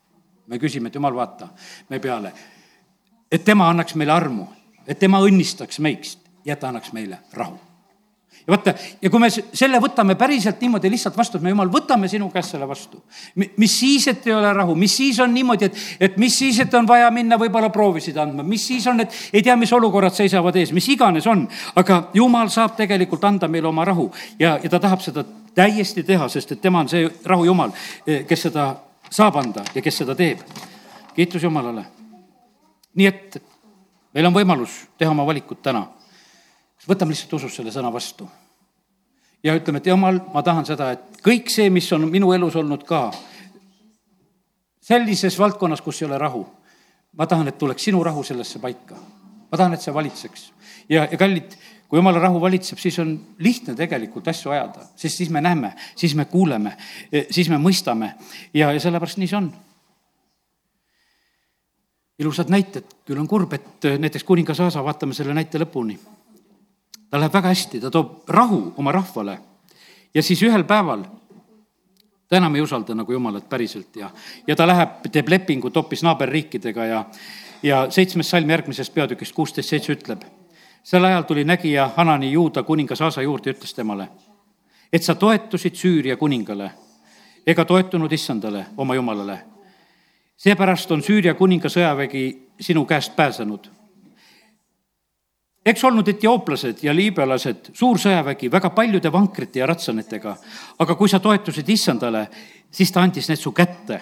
me 0.47 0.59
küsime, 0.59 0.89
et 0.89 0.95
jumal, 0.95 1.15
vaata 1.15 1.49
me 1.89 1.99
peale, 1.99 2.33
et 3.33 3.45
tema 3.45 3.69
annaks 3.69 3.95
meile 3.95 4.13
armu, 4.13 4.47
et 4.87 4.99
tema 4.99 5.21
õnnistaks 5.25 5.81
meist 5.81 6.21
ja 6.45 6.53
et 6.53 6.61
ta 6.61 6.69
annaks 6.69 6.93
meile 6.93 7.19
rahu 7.33 7.59
ja 8.47 8.53
vaata, 8.53 8.75
ja 9.03 9.11
kui 9.11 9.21
me 9.23 9.29
selle 9.33 9.79
võtame 9.81 10.15
päriselt 10.21 10.61
niimoodi 10.61 10.91
lihtsalt 10.93 11.17
vastu, 11.17 11.39
et 11.39 11.45
me 11.47 11.53
jumal, 11.53 11.71
võtame 11.73 12.09
sinu 12.13 12.29
käest 12.33 12.53
selle 12.53 12.69
vastu. 12.69 13.01
mis 13.35 13.79
siis, 13.79 14.07
et 14.09 14.27
ei 14.27 14.35
ole 14.37 14.53
rahu, 14.53 14.75
mis 14.77 14.97
siis 14.97 15.21
on 15.25 15.33
niimoodi, 15.35 15.65
et, 15.65 15.79
et 16.01 16.19
mis 16.21 16.39
siis, 16.39 16.59
et 16.61 16.75
on 16.75 16.89
vaja 16.89 17.11
minna 17.11 17.39
võib-olla 17.41 17.71
proovisid 17.73 18.17
andma, 18.21 18.43
mis 18.43 18.67
siis 18.67 18.87
on, 18.87 19.01
et 19.01 19.17
ei 19.33 19.43
tea, 19.43 19.57
mis 19.57 19.73
olukorrad 19.73 20.13
seisavad 20.15 20.57
ees, 20.61 20.75
mis 20.77 20.89
iganes 20.93 21.27
on. 21.27 21.47
aga 21.77 22.11
jumal 22.15 22.53
saab 22.53 22.77
tegelikult 22.77 23.25
anda 23.25 23.49
meile 23.49 23.69
oma 23.69 23.85
rahu 23.85 24.11
ja, 24.39 24.59
ja 24.63 24.71
ta 24.71 24.81
tahab 24.81 25.01
seda 25.01 25.25
täiesti 25.55 26.05
teha, 26.05 26.29
sest 26.29 26.53
et 26.53 26.61
tema 26.61 26.85
on 26.85 26.89
see 26.89 27.09
rahu 27.25 27.49
jumal, 27.49 27.73
eh, 28.07 28.27
kes 28.29 28.49
seda 28.51 28.75
saab 29.11 29.41
anda 29.41 29.65
ja 29.75 29.83
kes 29.83 30.05
seda 30.05 30.15
teeb. 30.15 30.45
kiitus 31.15 31.43
Jumalale. 31.43 31.85
nii 32.95 33.07
et 33.07 33.43
meil 34.15 34.27
on 34.27 34.35
võimalus 34.35 34.85
teha 34.99 35.11
oma 35.11 35.27
valikud 35.27 35.63
täna 35.63 35.87
võtame 36.89 37.15
lihtsalt 37.15 37.39
usus 37.39 37.57
selle 37.57 37.73
sõna 37.73 37.93
vastu. 37.93 38.29
ja 39.45 39.55
ütleme, 39.57 39.79
et 39.79 39.87
jumal, 39.87 40.21
ma 40.33 40.43
tahan 40.43 40.67
seda, 40.67 40.91
et 40.93 41.21
kõik 41.25 41.51
see, 41.53 41.71
mis 41.71 41.91
on 41.93 42.07
minu 42.11 42.33
elus 42.33 42.57
olnud 42.57 42.85
ka 42.89 43.11
sellises 44.85 45.37
valdkonnas, 45.39 45.83
kus 45.85 46.03
ei 46.03 46.09
ole 46.09 46.19
rahu, 46.19 46.45
ma 47.17 47.27
tahan, 47.27 47.49
et 47.49 47.59
tuleks 47.59 47.85
sinu 47.85 48.03
rahu 48.05 48.23
sellesse 48.25 48.59
paika. 48.59 48.97
ma 49.51 49.59
tahan, 49.59 49.75
et 49.75 49.81
see 49.81 49.95
valitseks. 49.95 50.53
ja, 50.89 51.09
ja 51.11 51.19
kallid, 51.19 51.57
kui 51.89 51.99
jumala 51.99 52.21
rahu 52.21 52.41
valitseb, 52.41 52.79
siis 52.79 52.99
on 52.99 53.19
lihtne 53.39 53.75
tegelikult 53.75 54.29
asju 54.29 54.51
ajada, 54.51 54.89
sest 54.97 55.17
siis 55.17 55.31
me 55.31 55.41
näeme, 55.41 55.75
siis 55.97 56.15
me 56.15 56.25
kuuleme, 56.25 56.77
siis 57.31 57.49
me 57.49 57.61
mõistame 57.61 58.15
ja, 58.55 58.73
ja 58.73 58.81
sellepärast 58.81 59.21
nii 59.21 59.29
see 59.29 59.39
on 59.39 59.53
ilusad 62.19 62.51
näited, 62.51 62.85
küll 63.07 63.19
on 63.19 63.29
kurb, 63.29 63.53
et 63.53 63.87
näiteks 63.99 64.25
kuningas 64.25 64.61
Aasa, 64.63 64.85
vaatame 64.85 65.15
selle 65.15 65.35
näite 65.35 65.59
lõpuni 65.59 65.99
tal 67.11 67.21
läheb 67.21 67.35
väga 67.35 67.49
hästi, 67.49 67.81
ta 67.81 67.91
toob 67.91 68.29
rahu 68.29 68.73
oma 68.77 68.93
rahvale. 68.93 69.39
ja 70.15 70.23
siis 70.23 70.43
ühel 70.43 70.65
päeval 70.65 71.05
ta 72.29 72.37
enam 72.37 72.55
ei 72.55 72.63
usalda 72.63 72.95
nagu 72.95 73.13
jumalat 73.13 73.49
päriselt 73.49 73.97
ja, 73.97 74.11
ja 74.47 74.57
ta 74.57 74.67
läheb, 74.67 75.05
teeb 75.13 75.29
lepingut 75.29 75.77
hoopis 75.77 76.03
naaberriikidega 76.03 76.85
ja, 76.85 77.05
ja 77.63 77.87
seitsmes 77.91 78.31
salm 78.31 78.51
järgmisest 78.51 78.95
peatükist 78.95 79.35
kuusteist 79.35 79.69
seitse 79.69 79.93
ütleb. 79.93 80.23
sel 80.83 81.05
ajal 81.05 81.23
tuli 81.23 81.45
nägija 81.45 81.91
Hanani 81.97 82.33
juuda 82.33 82.63
kuningas 82.63 83.01
Aasa 83.01 83.23
juurde 83.23 83.51
ja 83.51 83.55
ütles 83.55 83.75
temale, 83.75 84.09
et 84.93 85.03
sa 85.03 85.15
toetusid 85.15 85.75
Süüria 85.75 86.17
kuningale 86.17 86.71
ega 87.47 87.65
toetunud 87.65 88.13
issandale, 88.13 88.67
oma 88.77 88.95
jumalale. 88.95 89.39
seepärast 90.37 90.91
on 90.91 91.03
Süüria 91.03 91.35
kuninga 91.35 91.69
sõjavägi 91.69 92.51
sinu 92.61 92.85
käest 92.85 93.17
pääsenud 93.17 93.71
eks 95.65 95.85
olnud 95.85 96.09
etiooplased 96.09 96.83
ja 96.85 96.93
liibüalased, 96.95 97.71
suur 97.73 97.99
sõjavägi, 98.01 98.51
väga 98.53 98.71
paljude 98.77 99.13
vankrite 99.13 99.63
ja 99.63 99.67
ratsanetega. 99.67 100.37
aga 100.79 100.95
kui 100.95 101.09
sa 101.09 101.21
toetusid 101.21 101.69
issandale, 101.69 102.29
siis 102.71 102.93
ta 102.93 103.01
andis 103.01 103.29
need 103.29 103.41
su 103.41 103.53
kätte. 103.53 104.01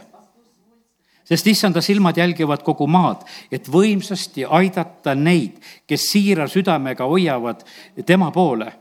sest 1.25 1.47
issanda 1.47 1.81
silmad 1.81 2.17
jälgivad 2.17 2.63
kogu 2.63 2.87
maad, 2.87 3.23
et 3.51 3.69
võimsasti 3.69 4.45
aidata 4.49 5.15
neid, 5.15 5.61
kes 5.87 6.11
siira 6.11 6.49
südamega 6.49 7.05
hoiavad 7.05 7.63
tema 8.07 8.31
poole. 8.31 8.73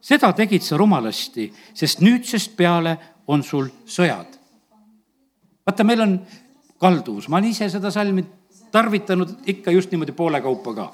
seda 0.00 0.32
tegid 0.32 0.62
sa 0.62 0.76
rumalasti, 0.76 1.52
sest 1.74 2.00
nüüdsest 2.00 2.56
peale 2.56 2.98
on 3.26 3.42
sul 3.42 3.68
sõjad. 3.86 4.38
vaata, 5.66 5.84
meil 5.84 6.00
on 6.00 6.20
kalduvus, 6.78 7.28
ma 7.28 7.36
olen 7.36 7.50
ise 7.50 7.68
seda 7.68 7.90
salmi 7.90 8.24
tarvitanud 8.70 9.28
ikka 9.46 9.70
just 9.70 9.90
niimoodi 9.90 10.12
poole 10.12 10.40
kaupa 10.40 10.74
ka 10.74 10.92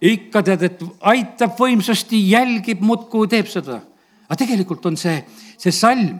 ikka 0.00 0.42
tead, 0.46 0.64
et 0.68 0.82
aitab 1.10 1.58
võimsasti, 1.58 2.20
jälgib 2.30 2.82
muudkui, 2.84 3.28
teeb 3.28 3.48
seda. 3.50 3.80
aga 4.28 4.36
tegelikult 4.36 4.86
on 4.86 4.96
see, 5.00 5.22
see 5.58 5.72
salm, 5.72 6.18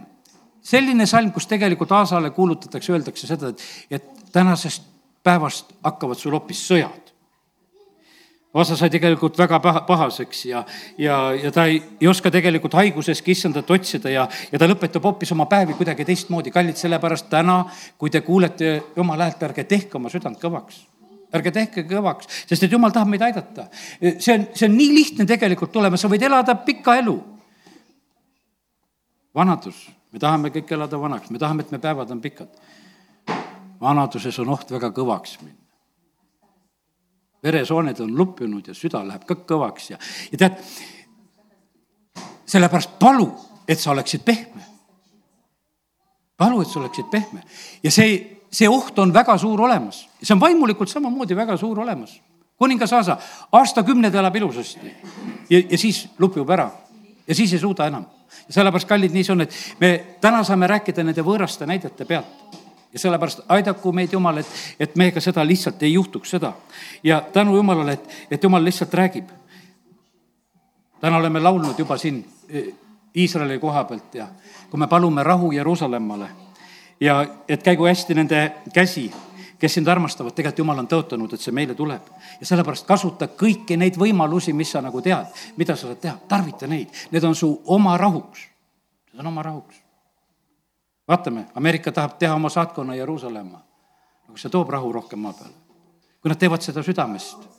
selline 0.65 1.05
salm, 1.07 1.31
kus 1.31 1.47
tegelikult 1.47 1.91
Aasale 1.91 2.31
kuulutatakse, 2.35 2.93
öeldakse 2.93 3.29
seda, 3.29 3.53
et, 3.53 3.63
et 3.91 4.33
tänasest 4.33 4.83
päevast 5.23 5.71
hakkavad 5.83 6.17
sul 6.17 6.35
hoopis 6.35 6.65
sõjad. 6.71 7.13
Aasa 8.49 8.73
sai 8.73 8.89
tegelikult 8.89 9.37
väga 9.37 9.59
paha, 9.61 9.83
pahaseks 9.85 10.39
ja, 10.49 10.63
ja, 10.97 11.19
ja 11.37 11.51
ta 11.53 11.67
ei, 11.69 11.77
ei 12.01 12.07
oska 12.09 12.31
tegelikult 12.33 12.73
haiguseski 12.79 13.35
issandat 13.37 13.69
otsida 13.69 14.09
ja, 14.09 14.23
ja 14.51 14.59
ta 14.59 14.65
lõpetab 14.65 15.05
hoopis 15.05 15.31
oma 15.35 15.45
päevi 15.45 15.77
kuidagi 15.77 16.07
teistmoodi. 16.07 16.51
kallid, 16.51 16.79
sellepärast 16.81 17.29
täna, 17.29 17.61
kui 17.97 18.09
te 18.09 18.25
kuulete 18.25 18.79
jumala 18.95 19.29
häält, 19.29 19.43
ärge 19.51 19.67
tehke 19.69 20.01
oma 20.01 20.09
südant 20.09 20.41
kõvaks 20.41 20.81
ärge 21.35 21.51
tehke 21.53 21.83
kõvaks, 21.89 22.29
sest 22.49 22.65
et 22.65 22.73
jumal 22.73 22.93
tahab 22.93 23.11
meid 23.11 23.23
aidata. 23.25 23.67
see 24.01 24.33
on, 24.33 24.47
see 24.55 24.65
on 24.65 24.75
nii 24.77 24.89
lihtne 24.95 25.27
tegelikult 25.29 25.71
tulema, 25.71 25.97
sa 25.97 26.09
võid 26.09 26.25
elada 26.25 26.55
pika 26.65 26.95
elu. 26.99 27.15
vanadus, 29.35 29.87
me 30.11 30.19
tahame 30.19 30.49
kõik 30.53 30.73
elada 30.73 30.99
vanaks, 30.99 31.29
me 31.29 31.39
tahame, 31.39 31.63
et 31.63 31.71
me 31.71 31.79
päevad 31.79 32.11
on 32.11 32.21
pikad. 32.21 32.49
vanaduses 33.81 34.39
on 34.39 34.49
oht 34.55 34.71
väga 34.71 34.89
kõvaks 34.95 35.37
minna. 35.41 35.57
veresooned 37.43 37.99
on 37.99 38.17
lupjunud 38.17 38.67
ja 38.67 38.73
süda 38.73 39.03
läheb 39.05 39.25
ka 39.25 39.35
kõvaks 39.35 39.91
ja, 39.91 39.99
ja 40.31 40.37
tead, 40.37 40.57
sellepärast 42.49 42.97
palu, 42.99 43.29
et 43.67 43.79
sa 43.79 43.91
oleksid 43.91 44.25
pehme. 44.25 44.65
palu, 46.37 46.61
et 46.61 46.67
sa 46.67 46.79
oleksid 46.79 47.05
pehme 47.11 47.43
ja 47.83 47.91
see 47.91 48.38
see 48.51 48.69
oht 48.69 48.99
on 48.99 49.13
väga 49.13 49.37
suur 49.37 49.61
olemas. 49.61 50.07
see 50.23 50.33
on 50.33 50.39
vaimulikult 50.39 50.89
samamoodi 50.89 51.35
väga 51.35 51.57
suur 51.57 51.79
olemas. 51.79 52.21
kuningas 52.57 52.93
Aasa 52.93 53.17
aastakümneid 53.51 54.15
elab 54.15 54.35
ilusasti 54.35 54.95
ja, 55.49 55.61
ja 55.69 55.77
siis 55.77 56.09
lupjub 56.19 56.49
ära 56.49 56.71
ja 57.27 57.35
siis 57.35 57.53
ei 57.53 57.59
suuda 57.59 57.87
enam. 57.87 58.05
ja 58.47 58.53
sellepärast, 58.53 58.87
kallid, 58.87 59.13
nii 59.13 59.23
see 59.23 59.33
on, 59.33 59.41
et 59.41 59.53
me 59.79 59.91
täna 60.21 60.43
saame 60.43 60.67
rääkida 60.67 61.03
nende 61.03 61.21
võõraste 61.25 61.65
näidete 61.65 62.05
pealt 62.05 62.57
ja 62.93 62.99
sellepärast 62.99 63.45
aidaku 63.49 63.91
meid 63.91 64.13
Jumal, 64.13 64.37
et, 64.37 64.53
et 64.79 64.95
meiega 64.95 65.21
seda 65.21 65.45
lihtsalt 65.45 65.83
ei 65.83 65.93
juhtuks, 65.93 66.29
seda. 66.29 66.53
ja 67.03 67.21
tänu 67.33 67.55
Jumalale, 67.55 67.93
et, 67.93 68.09
et 68.31 68.43
Jumal 68.43 68.65
lihtsalt 68.65 68.93
räägib. 68.93 69.29
täna 71.01 71.17
oleme 71.17 71.39
laulnud 71.39 71.79
juba 71.79 71.97
siin 71.97 72.25
eh, 72.49 72.73
Iisraeli 73.15 73.59
koha 73.59 73.83
pealt 73.83 74.15
ja 74.15 74.27
kui 74.69 74.79
me 74.79 74.87
palume 74.87 75.23
rahu 75.23 75.51
Jeruusalemmale 75.51 76.29
ja 76.99 77.25
et 77.47 77.63
käigu 77.63 77.85
hästi 77.85 78.13
nende 78.13 78.55
käsi, 78.73 79.11
kes 79.59 79.73
sind 79.73 79.87
armastavad, 79.87 80.33
tegelikult 80.35 80.63
jumal 80.63 80.79
on 80.79 80.87
tõotanud, 80.87 81.33
et 81.33 81.41
see 81.41 81.53
meile 81.55 81.75
tuleb. 81.75 82.01
ja 82.39 82.45
sellepärast 82.45 82.87
kasuta 82.87 83.27
kõiki 83.27 83.77
neid 83.77 83.97
võimalusi, 83.99 84.53
mis 84.53 84.71
sa 84.71 84.81
nagu 84.81 85.01
tead, 85.01 85.27
mida 85.57 85.75
sa 85.75 85.87
saad 85.87 85.99
teha, 85.99 86.17
tarvita 86.27 86.67
neid, 86.67 86.87
need 87.11 87.23
on 87.23 87.35
su 87.35 87.51
oma 87.65 87.97
rahuks. 87.97 88.47
Need 89.11 89.19
on 89.19 89.27
oma 89.27 89.43
rahuks. 89.43 89.75
vaatame, 91.07 91.45
Ameerika 91.55 91.91
tahab 91.91 92.17
teha 92.19 92.35
oma 92.35 92.49
saatkonna 92.49 92.95
Jeruusalemma. 92.95 93.61
aga 94.29 94.37
see 94.37 94.49
toob 94.49 94.69
rahu 94.69 94.91
rohkem 94.91 95.19
maa 95.19 95.33
peale. 95.33 95.53
kui 96.21 96.29
nad 96.29 96.37
teevad 96.37 96.61
seda 96.61 96.83
südamest 96.83 97.58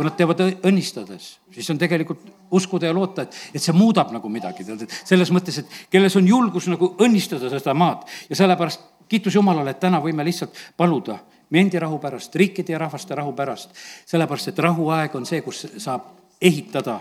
kui 0.00 0.06
nad 0.08 0.14
teevad 0.16 0.38
õnnistades, 0.64 1.24
siis 1.52 1.66
on 1.68 1.76
tegelikult 1.76 2.22
uskuda 2.56 2.88
ja 2.88 2.94
loota, 2.96 3.26
et, 3.26 3.34
et 3.52 3.60
see 3.60 3.74
muudab 3.76 4.14
nagu 4.14 4.30
midagi, 4.32 4.64
tead, 4.64 4.86
et 4.86 4.94
selles 5.04 5.28
mõttes, 5.28 5.58
et 5.60 5.74
kelles 5.92 6.14
on 6.16 6.24
julgus 6.24 6.70
nagu 6.72 6.94
õnnistada 7.04 7.50
seda 7.52 7.74
maad 7.76 8.06
ja 8.30 8.38
sellepärast 8.38 8.86
kiitus 9.12 9.34
Jumalale, 9.36 9.74
et 9.74 9.82
täna 9.82 9.98
võime 10.00 10.24
lihtsalt 10.24 10.56
paluda 10.80 11.18
meie 11.50 11.66
endi 11.66 11.82
rahu 11.82 11.98
pärast, 12.00 12.32
riikide 12.40 12.72
ja 12.72 12.78
rahvaste 12.80 13.18
rahu 13.18 13.34
pärast, 13.36 13.76
sellepärast 14.08 14.48
et 14.54 14.62
rahuaeg 14.64 15.18
on 15.20 15.28
see, 15.28 15.42
kus 15.44 15.66
saab 15.76 16.06
ehitada 16.40 16.96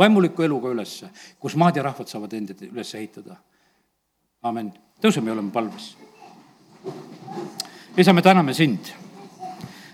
vaimuliku 0.00 0.42
eluga 0.42 0.72
ülesse, 0.74 1.12
kus 1.38 1.54
maad 1.54 1.78
ja 1.78 1.84
rahvad 1.86 2.10
saavad 2.10 2.34
endid 2.34 2.64
üles 2.66 2.90
ehitada. 2.98 3.36
amin, 4.42 4.72
tõuseme 4.98 5.30
ja 5.30 5.38
oleme 5.38 5.54
palves. 5.54 5.92
isa, 7.96 8.12
me 8.12 8.26
täname 8.26 8.54
sind 8.58 8.90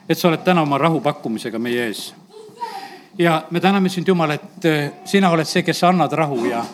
et 0.08 0.18
sa 0.18 0.28
oled 0.28 0.42
täna 0.44 0.62
oma 0.62 0.78
rahu 0.78 1.00
pakkumisega 1.00 1.58
meie 1.58 1.86
ees. 1.86 2.14
ja 3.18 3.42
me 3.50 3.60
täname 3.60 3.88
sind, 3.88 4.08
Jumal, 4.08 4.30
et 4.30 4.64
äh, 4.64 4.90
sina 5.04 5.30
oled 5.30 5.46
see, 5.46 5.62
kes 5.62 5.84
annad 5.84 6.12
rahu 6.12 6.44
ja, 6.44 6.64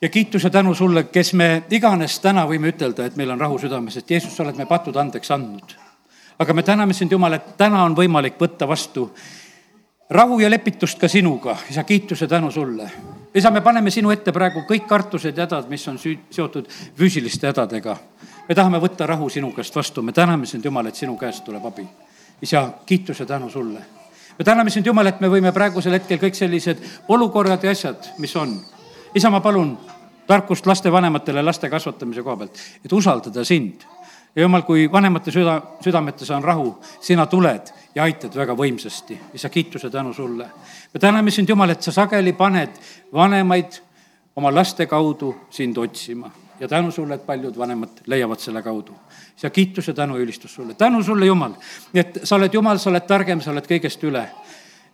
ja 0.00 0.08
kiitus 0.08 0.44
ja 0.44 0.50
tänu 0.50 0.74
sulle, 0.74 1.04
kes 1.04 1.32
me 1.34 1.62
iganes 1.70 2.18
täna 2.20 2.46
võime 2.46 2.72
ütelda, 2.72 3.06
et 3.06 3.16
meil 3.16 3.30
on 3.30 3.40
rahu 3.40 3.58
südames, 3.58 3.96
et 3.96 4.10
Jeesus, 4.10 4.36
sa 4.36 4.42
oled 4.42 4.56
me 4.56 4.66
patud 4.66 4.96
andeks 4.96 5.30
andnud. 5.30 5.76
aga 6.38 6.54
me 6.54 6.62
täname 6.62 6.94
sind, 6.94 7.12
Jumal, 7.12 7.32
et 7.32 7.56
täna 7.56 7.84
on 7.84 7.96
võimalik 7.96 8.40
võtta 8.40 8.68
vastu 8.68 9.10
rahu 10.10 10.40
ja 10.40 10.50
lepitust 10.50 10.98
ka 10.98 11.08
sinuga, 11.08 11.56
isa, 11.70 11.84
kiituse 11.84 12.26
tänu 12.26 12.50
sulle. 12.50 12.90
isa, 13.34 13.50
me 13.50 13.60
paneme 13.60 13.90
sinu 13.90 14.10
ette 14.10 14.32
praegu 14.32 14.64
kõik 14.68 14.88
kartused 14.88 15.36
ja 15.36 15.46
hädad, 15.46 15.68
mis 15.68 15.88
on 15.88 15.98
süü-, 15.98 16.18
seotud 16.30 16.68
füüsiliste 16.96 17.46
hädadega. 17.46 17.96
me 18.48 18.54
tahame 18.54 18.80
võtta 18.80 19.06
rahu 19.06 19.28
sinu 19.28 19.52
käest 19.52 19.76
vastu, 19.76 20.02
me 20.02 20.12
täname 20.12 20.46
sind, 20.46 20.64
Jumal, 20.64 20.86
et 20.86 20.94
sinu 20.94 21.16
käest 21.16 21.44
tuleb 21.44 21.64
abi 21.64 21.86
isa, 22.42 22.68
kiituse 22.86 23.26
tänu 23.26 23.50
sulle. 23.50 23.80
me 24.38 24.44
täname 24.44 24.70
sind, 24.70 24.86
Jumal, 24.86 25.06
et 25.06 25.20
me 25.20 25.28
võime 25.28 25.52
praegusel 25.52 25.92
hetkel 25.92 26.18
kõik 26.18 26.34
sellised 26.34 26.82
olukorrad 27.08 27.64
ja 27.64 27.70
asjad, 27.70 28.12
mis 28.18 28.36
on. 28.36 28.56
isa, 29.14 29.30
ma 29.30 29.40
palun 29.40 29.76
tarkust 30.26 30.66
lastevanematele 30.66 31.42
laste 31.42 31.70
kasvatamise 31.70 32.22
koha 32.22 32.36
pealt, 32.36 32.58
et 32.84 32.92
usaldada 32.92 33.44
sind 33.44 33.86
ja 34.36 34.42
jumal, 34.42 34.62
kui 34.62 34.92
vanemate 34.92 35.32
süda, 35.32 35.56
südametes 35.80 36.30
on 36.30 36.44
rahu, 36.44 36.74
sina 37.00 37.26
tuled 37.26 37.72
ja 37.94 38.04
aitad 38.04 38.34
väga 38.36 38.54
võimsasti. 38.56 39.18
isa, 39.34 39.48
kiituse 39.48 39.90
tänu 39.90 40.12
sulle. 40.12 40.50
me 40.94 41.00
täname 41.00 41.30
sind, 41.30 41.48
Jumal, 41.48 41.70
et 41.70 41.82
sa 41.82 41.92
sageli 41.92 42.32
paned 42.32 42.76
vanemaid 43.12 43.80
oma 44.36 44.54
laste 44.54 44.86
kaudu 44.86 45.34
sind 45.50 45.76
otsima 45.76 46.30
ja 46.60 46.68
tänu 46.68 46.90
sulle, 46.90 47.14
et 47.14 47.26
paljud 47.26 47.58
vanemad 47.58 47.88
leiavad 48.06 48.38
selle 48.38 48.62
kaudu. 48.62 48.92
Ja 49.42 49.50
kiituse, 49.50 49.92
tänu 49.92 50.16
ja 50.16 50.22
ülistus 50.22 50.54
sulle. 50.54 50.74
tänu 50.74 51.02
sulle, 51.02 51.26
Jumal, 51.26 51.54
et 51.94 52.20
sa 52.24 52.36
oled 52.36 52.54
Jumal, 52.54 52.78
sa 52.78 52.90
oled 52.90 53.06
targem, 53.06 53.40
sa 53.40 53.50
oled 53.50 53.66
kõigest 53.66 54.04
üle 54.04 54.28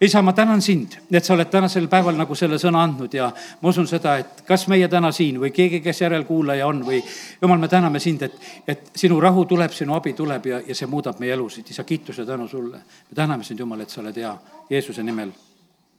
isa, 0.02 0.22
ma 0.22 0.32
tänan 0.32 0.62
sind, 0.62 0.96
et 1.12 1.24
sa 1.24 1.34
oled 1.34 1.50
tänasel 1.50 1.86
päeval 1.88 2.16
nagu 2.18 2.34
selle 2.34 2.58
sõna 2.58 2.82
andnud 2.82 3.14
ja 3.14 3.28
ma 3.60 3.70
usun 3.70 3.86
seda, 3.86 4.16
et 4.18 4.42
kas 4.46 4.66
meie 4.68 4.88
täna 4.90 5.12
siin 5.14 5.38
või 5.40 5.52
keegi, 5.54 5.80
kes 5.84 6.02
järelkuulaja 6.02 6.66
on 6.66 6.82
või 6.86 6.98
jumal, 7.42 7.60
me 7.62 7.70
täname 7.70 8.02
sind, 8.02 8.22
et, 8.26 8.34
et 8.66 8.90
sinu 8.98 9.20
rahu 9.22 9.44
tuleb, 9.46 9.70
sinu 9.72 9.94
abi 9.94 10.16
tuleb 10.18 10.48
ja, 10.50 10.60
ja 10.66 10.74
see 10.74 10.90
muudab 10.90 11.22
meie 11.22 11.36
elusid. 11.36 11.70
isa, 11.70 11.84
kiituse 11.84 12.26
tänu 12.26 12.48
sulle. 12.48 12.82
me 13.10 13.14
täname 13.14 13.44
sind, 13.44 13.60
Jumal, 13.60 13.80
et 13.80 13.90
sa 13.90 14.00
oled 14.00 14.16
hea. 14.16 14.34
Jeesuse 14.70 15.02
nimel, 15.02 15.30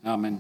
amin 0.04 0.32